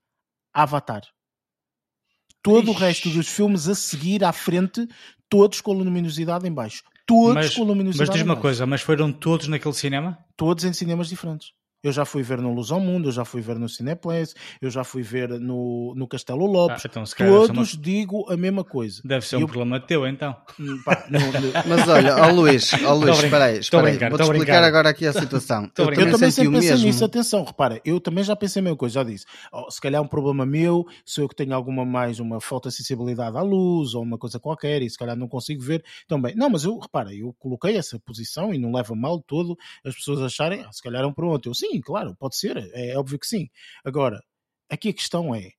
[0.53, 1.01] Avatar.
[2.43, 2.81] Todo o Ixi.
[2.81, 4.87] resto dos filmes a seguir à frente,
[5.31, 6.83] todos com luminosidade em baixo.
[7.07, 10.19] Todos Mas, com luminosidade mas diz uma coisa, mas foram todos naquele cinema?
[10.37, 11.53] todos em cinemas diferentes.
[11.83, 14.69] Eu já fui ver no Luz ao Mundo, eu já fui ver no Cineplace, eu
[14.69, 16.85] já fui ver no, no Castelo Lopes.
[16.85, 19.01] Ah, então, Todos uma- digo a mesma coisa.
[19.05, 20.35] Deve ser E um eu- problema teu, então.
[20.59, 23.87] Hum, pá, no- no- Mas olha, ó Luís, ó Luís, espera aí, estou a espera
[23.87, 23.91] aí.
[23.93, 24.65] brincar, Vou-te estou a explicar brincar.
[24.69, 25.65] agora aqui a situação.
[25.79, 26.07] Estou a Eu brincar.
[26.09, 29.05] eu também sempre pensei nisso, atenção, repara, eu também já pensei a mesma coisa, já
[29.05, 32.41] disse, oh, se calhar é um problema meu, sou eu que tenho alguma mais, uma
[32.41, 35.85] falta de sensibilidade à luz, ou uma coisa qualquer, e se calhar não consigo ver
[36.09, 36.35] também.
[36.35, 39.57] Não, mas eu, repara, eu coloquei essa posição e não leva mal todo
[39.87, 41.55] as pessoas acharem, ah, se calhar é um problema teu.
[41.55, 43.49] Sim, claro, pode ser, é, é óbvio que sim.
[43.85, 44.21] Agora,
[44.71, 45.51] aqui a questão é,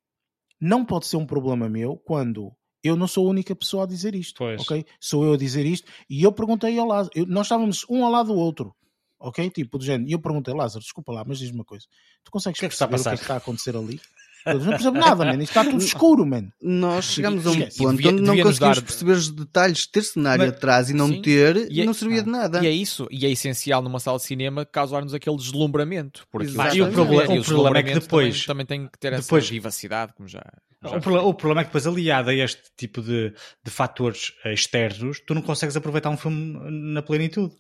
[0.60, 2.52] não pode ser um problema meu quando
[2.84, 4.62] eu não sou a única pessoa a dizer isto, Pois.
[4.62, 4.86] ok?
[5.00, 8.12] Sou eu a dizer isto, e eu perguntei ao Lázaro, eu- nós estávamos um ao
[8.12, 8.74] lado do outro,
[9.20, 9.50] ok?
[9.50, 10.10] Tipo, do género.
[10.10, 11.86] E eu perguntei, Lázaro, desculpa lá, mas diz-me uma coisa.
[12.24, 14.00] Tu consegues O que é perceber o que é que está a acontecer ali?
[14.46, 15.44] Não percebo nada, mano.
[15.44, 16.52] Isto está tudo escuro, mano.
[16.62, 17.78] Nós chegamos a um Esquece.
[17.78, 21.08] ponto Devia- onde não conseguimos dar- perceber os detalhes, ter cenário Mas- atrás e não
[21.10, 21.22] Sim.
[21.22, 22.64] ter, E é- não servia de nada.
[22.64, 26.26] E é isso, e é essencial numa sala de cinema causar-nos aquele deslumbramento.
[26.42, 26.74] Exato.
[26.74, 29.14] o E o problema- e o problema é que depois- Também, também tem que ter
[29.14, 30.44] essa depois- vivacidade, como já.
[30.84, 33.34] já O, proble- o problema é que depois, aliado a este tipo de,
[33.64, 36.58] de fatores eh, externos, tu não consegues aproveitar um filme
[36.94, 37.54] na plenitude.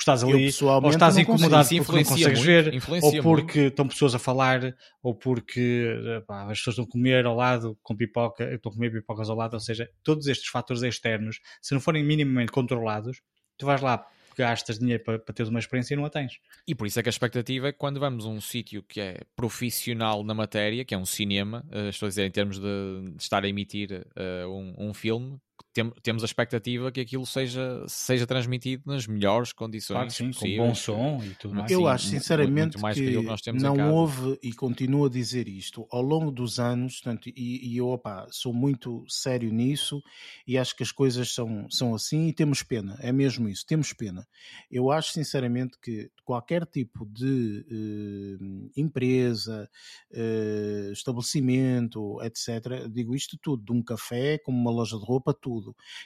[0.00, 1.20] Porque estás ali, ou estás consigo.
[1.20, 5.14] incomodado Isso porque não consegues muito, ver, influencia ou porque estão pessoas a falar, ou
[5.14, 8.90] porque eh, pá, as pessoas estão a comer ao lado com pipoca, estão a comer
[8.90, 13.20] pipocas ao lado, ou seja, todos estes fatores externos, se não forem minimamente controlados,
[13.58, 16.38] tu vais lá, gastas dinheiro para, para teres uma experiência e não a tens.
[16.66, 19.02] E por isso é que a expectativa é que quando vamos a um sítio que
[19.02, 23.12] é profissional na matéria, que é um cinema, eh, estou a dizer em termos de,
[23.16, 25.38] de estar a emitir eh, um, um filme,
[25.72, 30.32] tem- temos a expectativa que aquilo seja, seja transmitido nas melhores condições Claro que sim,
[30.32, 30.52] com possíveis.
[30.52, 31.72] bom som e tudo mais.
[31.72, 35.86] Eu Sim, acho sinceramente muito mais que, que não houve e continuo a dizer isto
[35.90, 40.00] ao longo dos anos, portanto, e, e eu opá, sou muito sério nisso
[40.46, 43.92] e acho que as coisas são, são assim e temos pena, é mesmo isso, temos
[43.92, 44.26] pena.
[44.70, 49.68] Eu acho sinceramente que qualquer tipo de eh, empresa,
[50.12, 55.49] eh, estabelecimento, etc., digo isto tudo, de um café, como uma loja de roupa, tudo,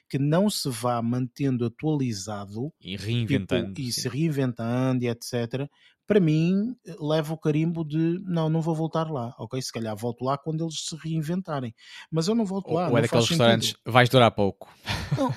[0.09, 3.75] que não se vá mantendo atualizado E reinventando.
[3.75, 5.69] tipo, e se reinventando e etc.
[6.07, 9.61] Para mim, leva o carimbo de não, não vou voltar lá, ok?
[9.61, 11.75] Se calhar volto lá quando eles se reinventarem,
[12.11, 12.85] mas eu não volto Ou, lá.
[12.85, 14.69] ou não é daqueles restaurantes, vais durar pouco.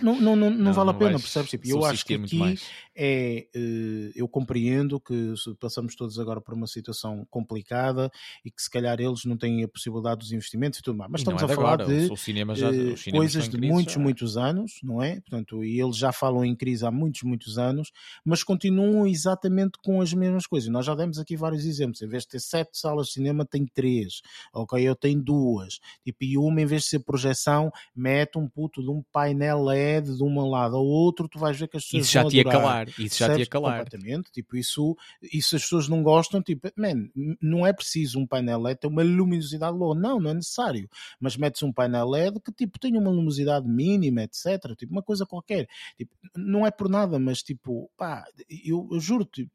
[0.01, 1.49] Não, não, não, não, vale a pena, percebes?
[1.51, 2.59] Tipo, eu acho que aqui
[2.95, 8.11] é, eh, eu compreendo que passamos todos agora por uma situação complicada
[8.43, 11.21] e que se calhar eles não têm a possibilidade dos investimentos e tudo mais, mas
[11.21, 15.19] estamos é a falar de eh, coisas de muitos, muitos anos, não é?
[15.21, 17.91] Portanto, e eles já falam em crise há muitos, muitos anos,
[18.25, 20.56] mas continuam exatamente com as mesmas coisas.
[20.57, 20.69] Coisas.
[20.69, 22.01] Nós já demos aqui vários exemplos.
[22.01, 24.21] Em vez de ter sete salas de cinema, tem três.
[24.53, 25.79] Ok, eu tenho duas.
[26.03, 30.15] Tipo, e uma, em vez de ser projeção, mete um puto de um painel LED
[30.15, 32.43] de um lado ao outro, tu vais ver que as pessoas Isso já te ia
[32.43, 32.89] calar.
[32.99, 33.83] Isso já te ia calar.
[33.83, 34.31] Completamente.
[34.31, 36.41] Tipo, isso, isso as pessoas não gostam.
[36.41, 37.09] Tipo, man,
[37.41, 39.95] não é preciso um painel LED ter uma luminosidade boa.
[39.95, 40.89] Não, não é necessário.
[41.19, 44.75] Mas metes um painel LED que tipo tem uma luminosidade mínima, etc.
[44.77, 45.67] Tipo, uma coisa qualquer.
[45.97, 48.25] Tipo, não é por nada, mas tipo, pá,
[48.65, 49.51] eu, eu juro, tipo,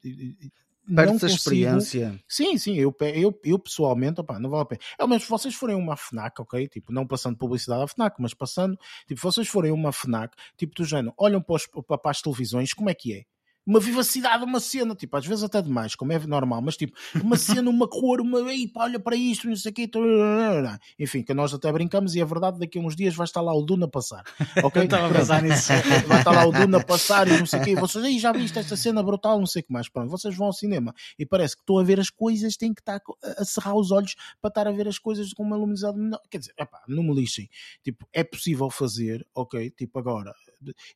[0.87, 2.19] não Perde-se a consigo- experiência.
[2.27, 4.81] Sim, sim, eu, eu, eu pessoalmente, opá, não vale a pena.
[4.99, 6.67] É o mesmo se vocês forem uma FNAC, ok?
[6.67, 8.77] Tipo, não passando publicidade à FNAC, mas passando,
[9.07, 12.73] tipo, se vocês forem uma FNAC, tipo, do género, olham para, os, para as televisões,
[12.73, 13.23] como é que é?
[13.65, 17.37] Uma vivacidade, uma cena, tipo, às vezes até demais, como é normal, mas tipo, uma
[17.37, 19.89] cena, uma cor, uma, ei, pá, olha para isto, não sei o quê,
[20.99, 23.53] enfim, que nós até brincamos e é verdade, daqui a uns dias vai estar lá
[23.53, 24.23] o Duna a passar,
[24.63, 24.83] ok?
[24.83, 25.71] Estava a pensar nisso.
[26.07, 28.19] vai estar lá o Duna a passar e não sei o quê, e vocês, aí
[28.19, 30.93] já viste esta cena brutal, não sei o que mais, pronto, vocês vão ao cinema
[31.17, 33.01] e parece que estão a ver as coisas, têm que estar
[33.37, 36.39] a cerrar os olhos para estar a ver as coisas com uma luminosidade menor, quer
[36.39, 37.49] dizer, epá, não me lixem,
[37.83, 40.33] tipo, é possível fazer, ok, tipo, agora,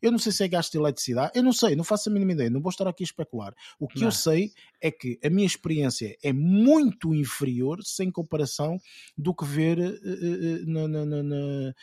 [0.01, 2.33] eu não sei se é gasto de eletricidade, eu não sei, não faço a mínima
[2.33, 3.53] ideia, não vou estar aqui a especular.
[3.79, 4.07] O que Não.
[4.07, 4.51] eu sei
[4.81, 8.77] é que a minha experiência é muito inferior, sem comparação,
[9.17, 11.73] do que ver eh, eh, na, na, na, na-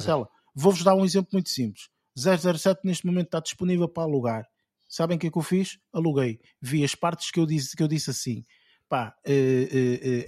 [0.00, 0.28] tela.
[0.54, 1.88] Vou-vos dar um exemplo muito simples.
[2.16, 4.44] 007 neste momento está disponível para alugar.
[4.88, 5.78] Sabem o que é que eu fiz?
[5.92, 6.40] Aluguei.
[6.60, 8.42] Vi as partes que eu disse, que eu disse assim.
[8.88, 9.14] Pá,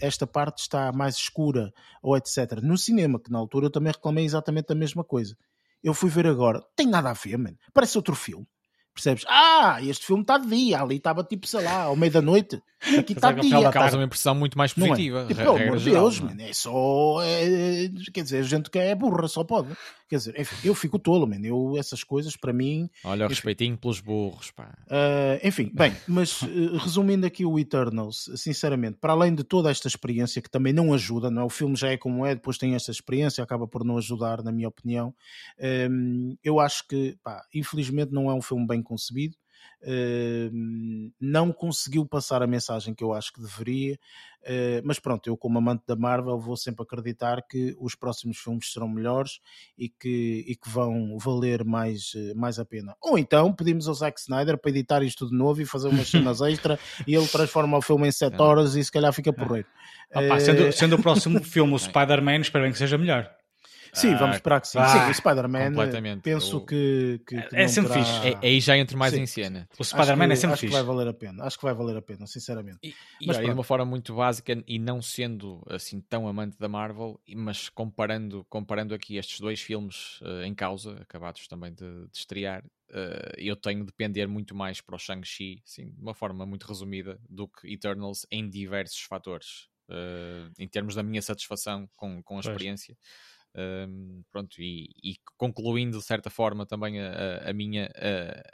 [0.01, 1.73] esta parte está mais escura,
[2.03, 2.61] ou etc.
[2.63, 5.35] No cinema, que na altura eu também reclamei exatamente a mesma coisa.
[5.83, 7.57] Eu fui ver agora, tem nada a ver, mano.
[7.73, 8.47] Parece outro filme.
[8.95, 9.25] Percebes?
[9.29, 12.63] Ah, este filme está de dia, ali estava tipo, sei lá, ao meio da noite.
[12.99, 13.43] Aqui está é dia.
[13.43, 14.75] fim Causa uma impressão muito mais é?
[14.75, 15.27] positiva.
[15.27, 16.23] Tipo, re- pelo amor de Deus, é?
[16.23, 17.23] man, é só.
[17.23, 19.69] é- quer dizer, a gente que é burra, só pode.
[20.09, 21.41] Quer dizer, enfim, eu fico tolo, man.
[21.45, 22.91] Eu, essas coisas, para mim.
[23.05, 23.35] Olha o Enfim.
[23.35, 24.77] respeitinho pelos burros, pá.
[24.91, 29.87] ah, enfim, bem, mas eh, resumindo aqui o Eternals, sinceramente, para além de toda esta
[29.87, 31.45] experiência que também não ajuda, não é?
[31.45, 34.51] o filme já é como é, depois tem esta experiência, acaba por não ajudar, na
[34.51, 35.15] minha opinião.
[35.91, 39.37] Hum, eu acho que, pá, infelizmente, não é um filme bem concebido.
[41.21, 43.99] Não conseguiu passar a mensagem que eu acho que deveria,
[44.43, 48.73] eh, mas pronto, eu como amante da Marvel vou sempre acreditar que os próximos filmes
[48.73, 49.41] serão melhores
[49.77, 52.95] e que, e que vão valer mais, eh, mais a pena.
[53.03, 56.41] Ou então pedimos ao Zack Snyder para editar isto de novo e fazer umas cenas
[56.43, 58.43] extra e ele transforma o filme em 7 É.
[58.43, 59.69] horas e se calhar fica porreiro.
[60.13, 63.31] Ah, pá, Eh, sendo, sendo o próximo filme o Spider-Man, espero bem que seja melhor.
[63.93, 64.79] Sim, Ah, vamos esperar que sim.
[64.79, 64.87] vá.
[65.07, 68.29] Sim, o Spider-Man, penso O- que, que, que É sempre terá- fixe.
[68.29, 69.21] É- Aí já entra mais Sim.
[69.23, 69.69] em cena.
[69.79, 70.83] O Spider-Man acho é que- sempre acho que fixe.
[70.83, 71.45] vai valer a pena.
[71.45, 72.79] Acho que vai valer a pena, sinceramente.
[72.83, 72.89] E,
[73.21, 76.69] e Mas olha, de uma forma muito básica e não sendo assim tão amante da
[76.69, 82.17] Marvel, mas comparando, comparando aqui estes dois filmes eh, em causa, acabados também de, de
[82.17, 86.45] estrear, eh, eu tenho de depender muito mais para o Shang-Chi, assim, de uma forma
[86.47, 92.23] muito resumida, do que Eternals em diversos fatores, eh, em termos da minha satisfação com,
[92.23, 92.47] com a Pois.
[92.47, 92.97] experiência.
[93.55, 97.91] Um, pronto, e, e concluindo de certa forma também a, a- minha,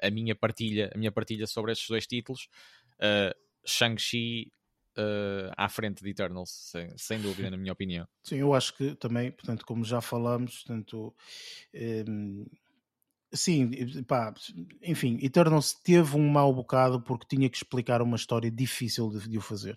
[0.00, 2.48] a, a minha partilha, a minha partilha sobre estes dois títulos,
[2.98, 3.34] uh,
[3.66, 4.50] Shang-Chi
[4.96, 8.06] uh, à frente de Eternals, sem, sem dúvida, na minha opinião.
[8.22, 11.14] Sim, eu acho que também, portanto, como já falamos, portanto,
[12.08, 12.46] hum,
[13.36, 13.70] sim,
[14.04, 14.32] pá,
[14.82, 19.38] enfim, Eternals teve um mau bocado porque tinha que explicar uma história difícil de, de
[19.38, 19.76] o fazer.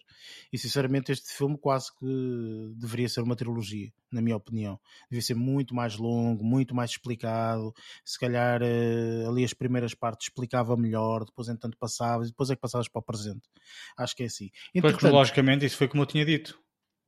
[0.51, 4.79] E sinceramente, este filme quase que deveria ser uma trilogia, na minha opinião.
[5.09, 7.73] Devia ser muito mais longo, muito mais explicado.
[8.03, 12.55] Se calhar eh, ali as primeiras partes explicava melhor, depois entanto passavas, e depois é
[12.55, 13.47] que passavas para o presente.
[13.97, 14.49] Acho que é assim.
[14.49, 16.59] Pois, Entretanto, cronologicamente, isso foi como eu tinha dito.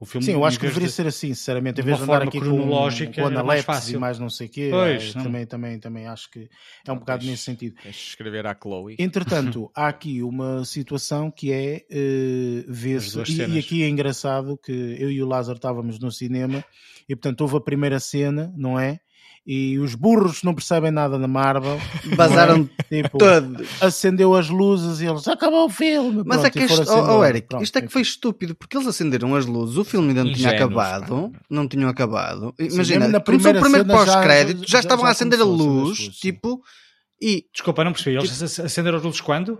[0.01, 2.23] O filme, Sim, eu acho que deveria de- ser assim, sinceramente, em vez de andar
[2.23, 5.23] aqui com, cronológica, com mais analepses e mais não sei o quê, Pois, eh, não.
[5.25, 6.49] também, também, também acho que
[6.87, 7.75] é um bocado tens- nesse sentido.
[7.83, 8.95] Tens de escrever à Chloe.
[8.97, 13.89] Entretanto, há aqui uma situação que é eh, As ver-se, duas e, e aqui é
[13.89, 16.65] engraçado que eu e o Lázaro estávamos no cinema
[17.07, 18.99] e portanto houve a primeira cena, não é?
[19.45, 21.79] E os burros não percebem nada da Marvel.
[22.15, 23.03] não é?
[23.03, 23.65] Tipo, todo.
[23.81, 26.21] acendeu as luzes e eles acabou o filme.
[26.25, 27.25] Mas Pronto, é que e isto, foram-se oh, oh.
[27.25, 30.23] Eric, Pronto, isto é que foi estúpido, porque eles acenderam as luzes, o filme ainda
[30.23, 32.53] não tinha acabado, não tinham acabado.
[32.59, 35.39] Imagina, na começou o primeira primeiro cena já- pós-crédito, já, já- estavam já a acender
[35.39, 35.59] a as luz,
[35.99, 36.11] luzes, sim.
[36.11, 36.61] tipo,
[37.19, 38.17] e Desculpa, não percebi.
[38.17, 39.57] Eles ac- acenderam os luzes quando?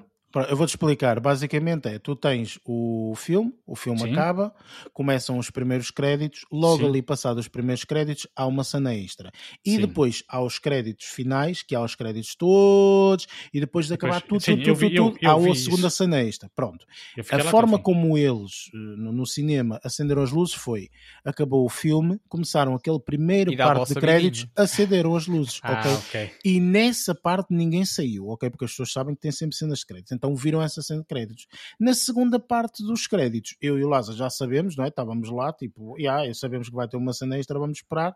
[0.49, 1.20] Eu vou-te explicar.
[1.20, 4.12] Basicamente é, tu tens o filme, o filme Sim.
[4.14, 4.53] acaba,
[4.94, 6.90] começam os primeiros créditos, logo Sim.
[6.90, 9.32] ali passados os primeiros créditos há uma cena extra.
[9.66, 9.82] E Sim.
[9.82, 14.44] depois há os créditos finais, que há os créditos todos, e depois de acabar Depois-
[14.44, 15.98] tudo, tudo, eu tudo, vi- tudo, eu há a segunda isso.
[15.98, 16.49] cena extra.
[16.56, 16.86] Pronto.
[17.32, 20.90] A forma como eles eh, no, no cinema acenderam as luzes foi:
[21.26, 24.53] acabou o filme, começaram aquele primeiro parte de créditos, vidinha.
[24.56, 25.60] acenderam as luzes.
[25.64, 25.91] Ah, ok?
[25.94, 26.32] ok.
[26.45, 28.49] E nessa parte ninguém saiu, ok?
[28.49, 30.14] Porque as pessoas sabem que tem sempre cenas de crédito.
[30.22, 31.48] Então viram essa cena de créditos.
[31.80, 34.89] Na segunda parte dos créditos, eu e o Lázaro já sabemos, não é?
[34.89, 38.15] Estávamos lá, tipo, yeah, sabemos que vai ter uma cena extra, vamos esperar,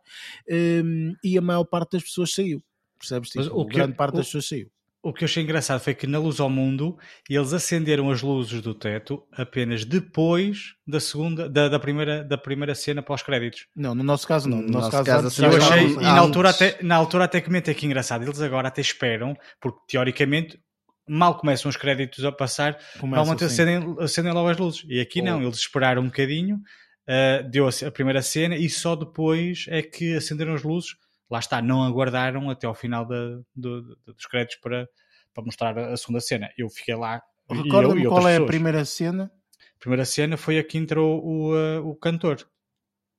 [0.49, 2.61] um, e a maior parte das pessoas saiu.
[2.99, 3.29] Percebes?
[3.29, 4.69] Tipo, Mas o que- grande parte o- das pessoas saiu.
[5.03, 6.97] O que eu achei engraçado foi que na Luz ao Mundo
[7.29, 12.73] eles acenderam as luzes do teto apenas depois da segunda, da, da primeira, da primeira
[12.73, 13.67] cena pós-créditos.
[13.75, 14.57] Não, no nosso caso não.
[14.57, 16.79] No No nosso, nosso caso, caso, antes assim, Eu já achei, e na altura, até,
[16.81, 20.59] na altura até comentei que engraçado, eles agora até esperam, porque teoricamente
[21.07, 23.61] mal começam os créditos a passar, começa normalmente assim.
[23.63, 24.83] acendem, acendem logo as luzes.
[24.87, 26.59] E aqui não, eles esperaram um bocadinho,
[27.07, 30.95] ah, deu a, a primeira cena e só depois é que acenderam as luzes.
[31.29, 34.87] Lá está, não aguardaram até ao final da- do- do- dos créditos para,
[35.33, 36.49] para mostrar a segunda cena.
[36.57, 37.21] Eu fiquei lá.
[37.49, 39.31] Recorda-me qual é a primeira cena?
[39.75, 42.47] A primeira cena foi a que entrou o, ah, o cantor.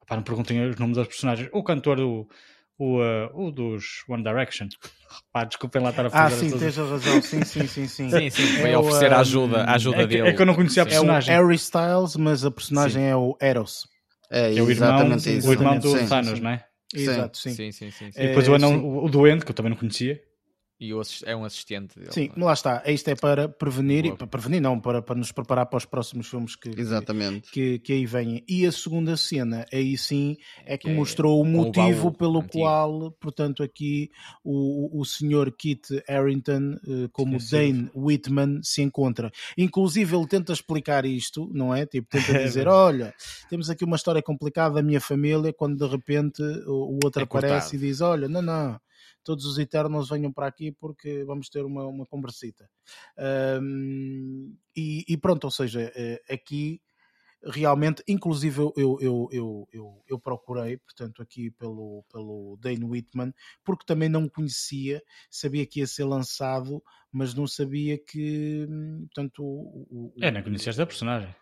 [0.06, 1.48] Pá, não perguntem os nomes dos personagens.
[1.52, 2.28] O cantor, o,
[2.78, 4.68] o, ah, o dos One Direction.
[5.32, 7.22] Pá, desculpem lá estar a Ah, fazer sim, todas- tens a razão.
[7.22, 8.10] Sim, sim, sim, sim.
[8.10, 10.28] Sim, sim, foi É o, oferecer a um, ajuda, a ajuda é que- dele.
[10.28, 10.92] é que eu não conhecia a Sim.
[10.94, 11.34] É o personagem.
[11.34, 13.82] Harry Styles, mas a personagem é o Eros.
[14.30, 15.48] É, Que é o irmão, exatamente isso.
[15.48, 16.08] o irmão do Sim.
[16.08, 16.40] Thanos, sim.
[16.40, 16.64] não é?
[16.94, 17.00] Sim.
[17.02, 17.50] Exato, sim.
[17.54, 18.12] Sim, sim, sim.
[18.12, 18.20] sim.
[18.20, 18.76] É, E depois o, anão, sim.
[18.80, 20.20] o, o doente, que eu também não conhecia.
[20.78, 22.12] E o é um assistente dele.
[22.12, 22.82] Sim, lá está.
[22.86, 24.18] Isto é para prevenir, e Boa.
[24.18, 27.50] para prevenir não, para, para nos preparar para os próximos filmes que, Exatamente.
[27.50, 28.44] que, que aí vêm.
[28.46, 30.36] E a segunda cena, aí sim,
[30.66, 32.52] é que Que é mostrou o o motivo baú pelo antigo.
[32.52, 34.10] qual, portanto, aqui
[34.44, 37.50] o, o senhor Kit Harington, eh, como Tinha sido.
[37.50, 39.32] Dane Whitman, se encontra.
[39.56, 41.86] Inclusive, ele tenta explicar isto, não é?
[41.86, 43.14] Tipo, tenta É dizer: olha,
[43.48, 47.24] temos aqui uma história complicada da minha família, quando de repente o, o outro É
[47.24, 47.76] aparece cortado.
[47.76, 48.78] e diz: olha, não, não.
[49.26, 52.70] Todos os Eternos venham para aqui porque vamos ter uma, uma conversita.
[53.18, 56.80] Ahm, e, e pronto, ou seja, eh, aqui
[57.44, 63.32] realmente, inclusive eu, eu, eu, eu, eu, eu procurei, portanto, aqui pelo, pelo Dane Whitman,
[63.64, 66.82] porque também não conhecia, sabia que ia ser lançado,
[67.12, 71.34] mas não sabia que, hum, portanto, o, o, É, não conhecias da personagem.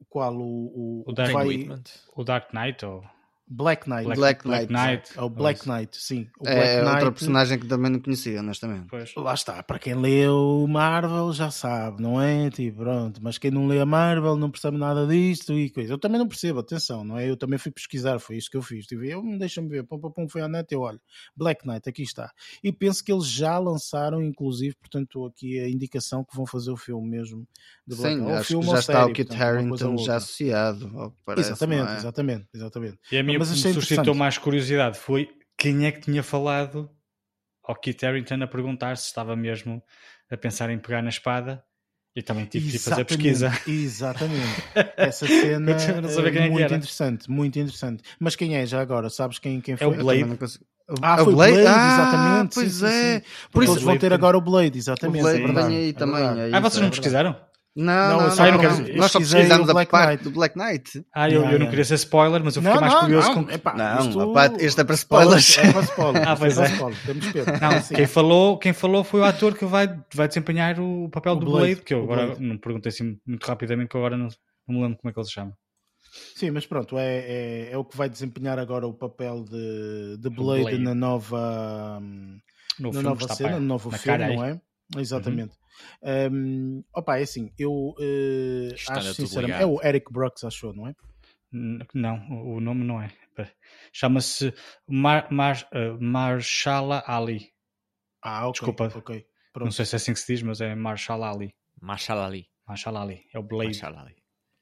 [0.00, 1.82] o qual o, o, O Dane vai- Whitman.
[2.16, 3.04] O Dark Knight ou
[3.50, 4.04] Black Knight.
[4.14, 5.10] Black Black Knight.
[5.16, 6.28] É o Black Knight, sim.
[6.38, 8.86] O É Black outra Knight- personagem que também não conhecia, honestamente.
[8.90, 9.14] Pois.
[9.16, 12.50] Lá está, para quem leu Marvel já sabe, não é?
[12.50, 15.92] Tipo, pronto, mas quem não lê a Marvel não percebe nada disto e coisa.
[15.94, 17.28] Eu também não percebo, atenção, não é?
[17.28, 18.86] Eu também fui pesquisar, foi isso que eu fiz.
[18.86, 21.00] Tipo, eu deixa-me ver, pum, pum, pum, foi à net, eu olho,
[21.36, 22.30] Black Knight, aqui está.
[22.62, 26.76] E penso que eles já lançaram, inclusive, portanto, aqui a indicação que vão fazer o
[26.76, 27.46] filme mesmo
[27.86, 28.30] de Black Sim, Knight.
[28.30, 30.16] Ou acho que filme já ou está série, o Kit portanto, ou Harington já outra.
[30.16, 31.48] associado, parece.
[31.50, 31.96] exatamente, é?
[31.96, 32.98] exatamente, exatamente.
[33.12, 36.90] E a minha Mas que me suscitou mais curiosidade foi quem é que tinha falado
[37.64, 39.82] ao Kit Harington a perguntar se estava mesmo
[40.30, 41.62] a pensar em pegar na espada.
[42.16, 43.52] E também tive que ir fazer pesquisa.
[43.66, 44.62] Exatamente.
[44.96, 46.74] Essa cena é é que muito era.
[46.76, 48.02] interessante, muito interessante.
[48.18, 49.08] Mas quem é já agora?
[49.08, 49.86] Sabes quem, quem É foi?
[49.88, 50.36] o Eu Blade.
[50.36, 50.64] consigo-
[51.02, 52.54] Ah, É o foi o Blade, Ah, exatamente.
[52.54, 52.90] sim, Pois sim, é.
[53.14, 53.20] sim.
[53.20, 55.22] Por Porque isso eles vão ter Blade- agora o Blade, o exatamente.
[55.22, 55.38] Blade
[55.74, 56.22] é aí é também.
[56.22, 56.90] é Ah, vocês é não verdade.
[56.90, 57.36] pesquisaram?
[57.80, 58.30] Não, Não, não, não.
[58.32, 60.24] só não quero- Nós só da Black parte Knight.
[60.24, 61.04] do Black Knight.
[61.14, 63.28] Ah, eu, Yeah, eu não queria ser spoiler, mas eu fiquei Não, mais não, curioso
[63.28, 63.44] não.
[63.44, 63.50] com.
[63.52, 65.58] Epá, Não, isto- a parte- este é para spoilers.
[65.58, 66.28] É para spoiler.
[66.28, 66.64] Ah, pois é.
[66.66, 66.68] é.
[67.60, 71.36] Não, quem falou, quem falou foi o ator que vai, vai desempenhar o papel O
[71.36, 72.42] do Blade, Blade, que eu agora Blade.
[72.42, 74.26] não perguntei assim muito rapidamente, que agora não,
[74.66, 75.52] não me lembro como é que ele se chama.
[76.34, 80.30] Sim, mas pronto, é, é, é o que vai desempenhar agora o papel de, de
[80.30, 80.78] Blade, Blade.
[80.78, 84.60] na nova, No na filme nova cena, no novo na filme, não é?
[84.96, 85.56] Exatamente.
[86.32, 89.62] Hum, opa, é assim, eu anda acho sinceramente.
[89.62, 90.94] É o Eric Brooks, achou, não é?
[91.94, 93.10] Não, o nome não é.
[93.92, 94.52] Chama-se
[94.86, 97.52] Mar, Mar, eh, Marshala Ali.
[98.22, 98.52] Ah, ok.
[98.52, 98.92] Desculpa.
[98.98, 99.26] ok.
[99.56, 101.54] Não sei se é assim que se diz, mas é Marshall Ali.
[101.80, 102.48] Marshall Ali.
[102.66, 103.24] Marshall Ali.
[103.32, 103.80] É o Blade.
[103.80, 104.16] Marshall Ali.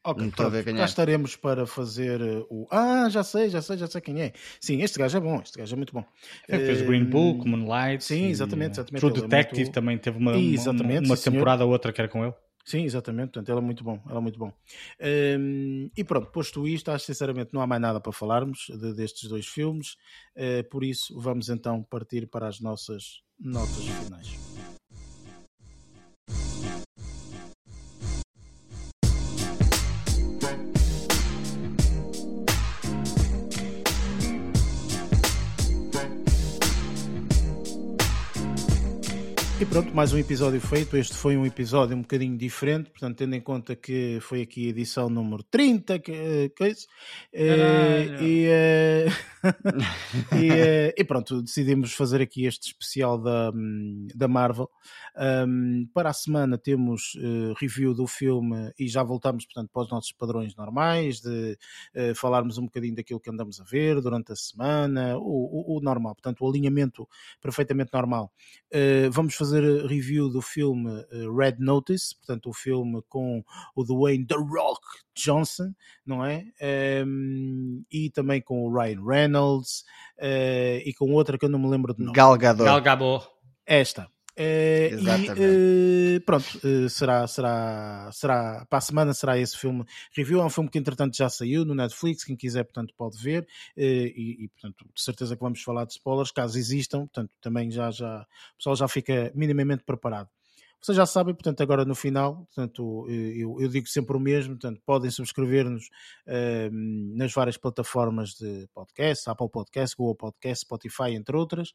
[0.08, 0.84] Ok, Não estou a ver quem Cá é.
[0.84, 2.68] estaremos para fazer eh, o.
[2.70, 4.32] Ah, já sei, já sei, já sei quem é.
[4.60, 6.04] Sim, este gajo é bom, este gajo é muito bom.
[6.48, 8.04] É, fez o Green Hum, Book, Moonlight.
[8.04, 11.72] sim, exatamente, exatamente, True ele é Detective muito- também teve uma, uma- uma, temporada ou
[11.72, 12.32] outra que era com ele.
[12.64, 14.52] Sim, exatamente, portanto, ele é muito bom, ele é muito bom.
[15.00, 18.94] Hum, e pronto, posto isto, acho que sinceramente não há mais nada para falarmos de-
[18.94, 19.96] destes dois filmes,
[20.34, 24.45] eh, por isso vamos então partir para as nossas notas finais.
[39.66, 40.96] E pronto, mais um episódio feito.
[40.96, 44.70] Este foi um episódio um bocadinho diferente, portanto, tendo em conta que foi aqui a
[44.70, 46.86] edição número 30, que, eh, coisa,
[47.32, 48.22] eh, Caralho.
[48.26, 49.06] e, eh,
[50.40, 54.70] e, eh, e pronto, decidimos fazer aqui este especial da, hum, da Marvel.
[55.46, 59.90] Um, para a semana temos eh, review do filme e já voltamos, portanto, para os
[59.90, 61.58] nossos padrões normais, de
[61.94, 65.80] eh, falarmos um bocadinho daquilo que andamos a ver durante a semana, o, o- o
[65.80, 67.06] normal, portanto, o alinhamento
[67.42, 68.30] perfeitamente normal.
[68.70, 71.04] Eh, vamos fazer fazer review do filme
[71.36, 73.42] Red Notice, portanto, o filme com
[73.74, 74.80] o Dwayne The Rock
[75.14, 75.72] Johnson,
[76.04, 76.44] não é?
[77.04, 79.84] Um, e também com o Ryan Reynolds
[80.18, 82.14] uh, e com outra que eu não me lembro de nome.
[82.14, 82.64] Gal Gadot.
[82.64, 83.26] Gal Gadot.
[83.64, 84.08] Esta.
[84.38, 85.40] Uh, Exatamente.
[85.40, 89.84] E, uh, pronto, uh, será, será, será, para a semana será esse filme
[90.14, 90.40] review.
[90.40, 93.46] É um filme que entretanto já saiu no Netflix, quem quiser, portanto, pode ver.
[93.76, 97.90] E, e, portanto, de certeza que vamos falar de spoilers, caso existam, portanto, também já,
[97.90, 100.28] já, o pessoal já fica minimamente preparado.
[100.80, 104.80] Vocês já sabem, portanto, agora no final, portanto, eu, eu digo sempre o mesmo, portanto,
[104.84, 105.86] podem subscrever-nos
[106.26, 111.72] uh, nas várias plataformas de podcast, Apple Podcast, Google Podcast, Spotify, entre outras.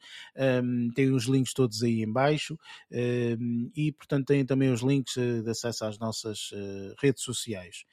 [0.64, 2.58] Um, tem os links todos aí em baixo
[2.92, 7.84] um, e, portanto, têm também os links de acesso às nossas uh, redes sociais.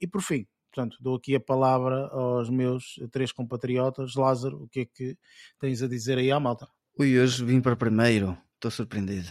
[0.00, 4.14] e, por fim, portanto, dou aqui a palavra aos meus três compatriotas.
[4.14, 5.16] Lázaro, o que é que
[5.58, 6.68] tens a dizer aí à malta?
[6.98, 9.28] Ui, hoje vim para primeiro, estou surpreendido.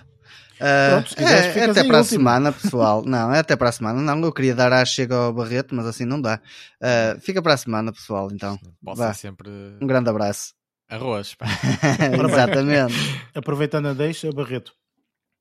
[0.57, 2.17] Pronto, Uh, é, é até para a último.
[2.19, 3.03] semana, pessoal.
[3.05, 4.01] não, é até para a semana.
[4.01, 6.39] Não, eu queria dar a chega ao Barreto, mas assim não dá.
[6.81, 8.29] Uh, fica para a semana, pessoal.
[8.31, 8.57] Então,
[8.95, 9.49] ser sempre
[9.81, 10.53] um grande abraço.
[10.89, 11.35] arroz.
[11.35, 11.45] pá.
[12.29, 12.93] Exatamente.
[13.35, 14.73] Aproveitando a deixa, Barreto.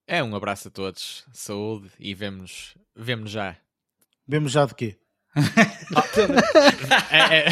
[0.06, 3.56] É um abraço a todos, saúde e vemo-nos vemo já.
[4.26, 4.98] Vemos já de quê?
[7.10, 7.48] É, é,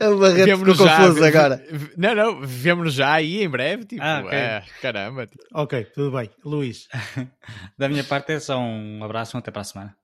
[0.00, 1.64] o Barreto ficou vemo-nos já, confuso agora.
[1.96, 3.84] Não, não, vemo-nos já aí em breve.
[3.84, 4.38] Tipo, Ah, ok.
[4.38, 5.26] é, caramba.
[5.26, 6.30] tipo, Ok, tudo bem.
[6.44, 6.88] Luís,
[7.78, 9.96] Da minha parte é só um abraço, até para a semana.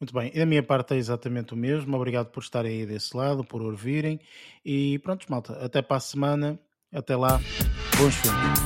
[0.00, 0.30] muito bem.
[0.34, 1.96] E da minha parte é exatamente o mesmo.
[1.96, 4.20] Obrigado por estarem aí desse lado, por ouvirem.
[4.64, 5.52] E pronto, malta.
[5.64, 6.58] Até para a semana.
[6.92, 7.40] Até lá.
[7.98, 8.56] Bons filmes.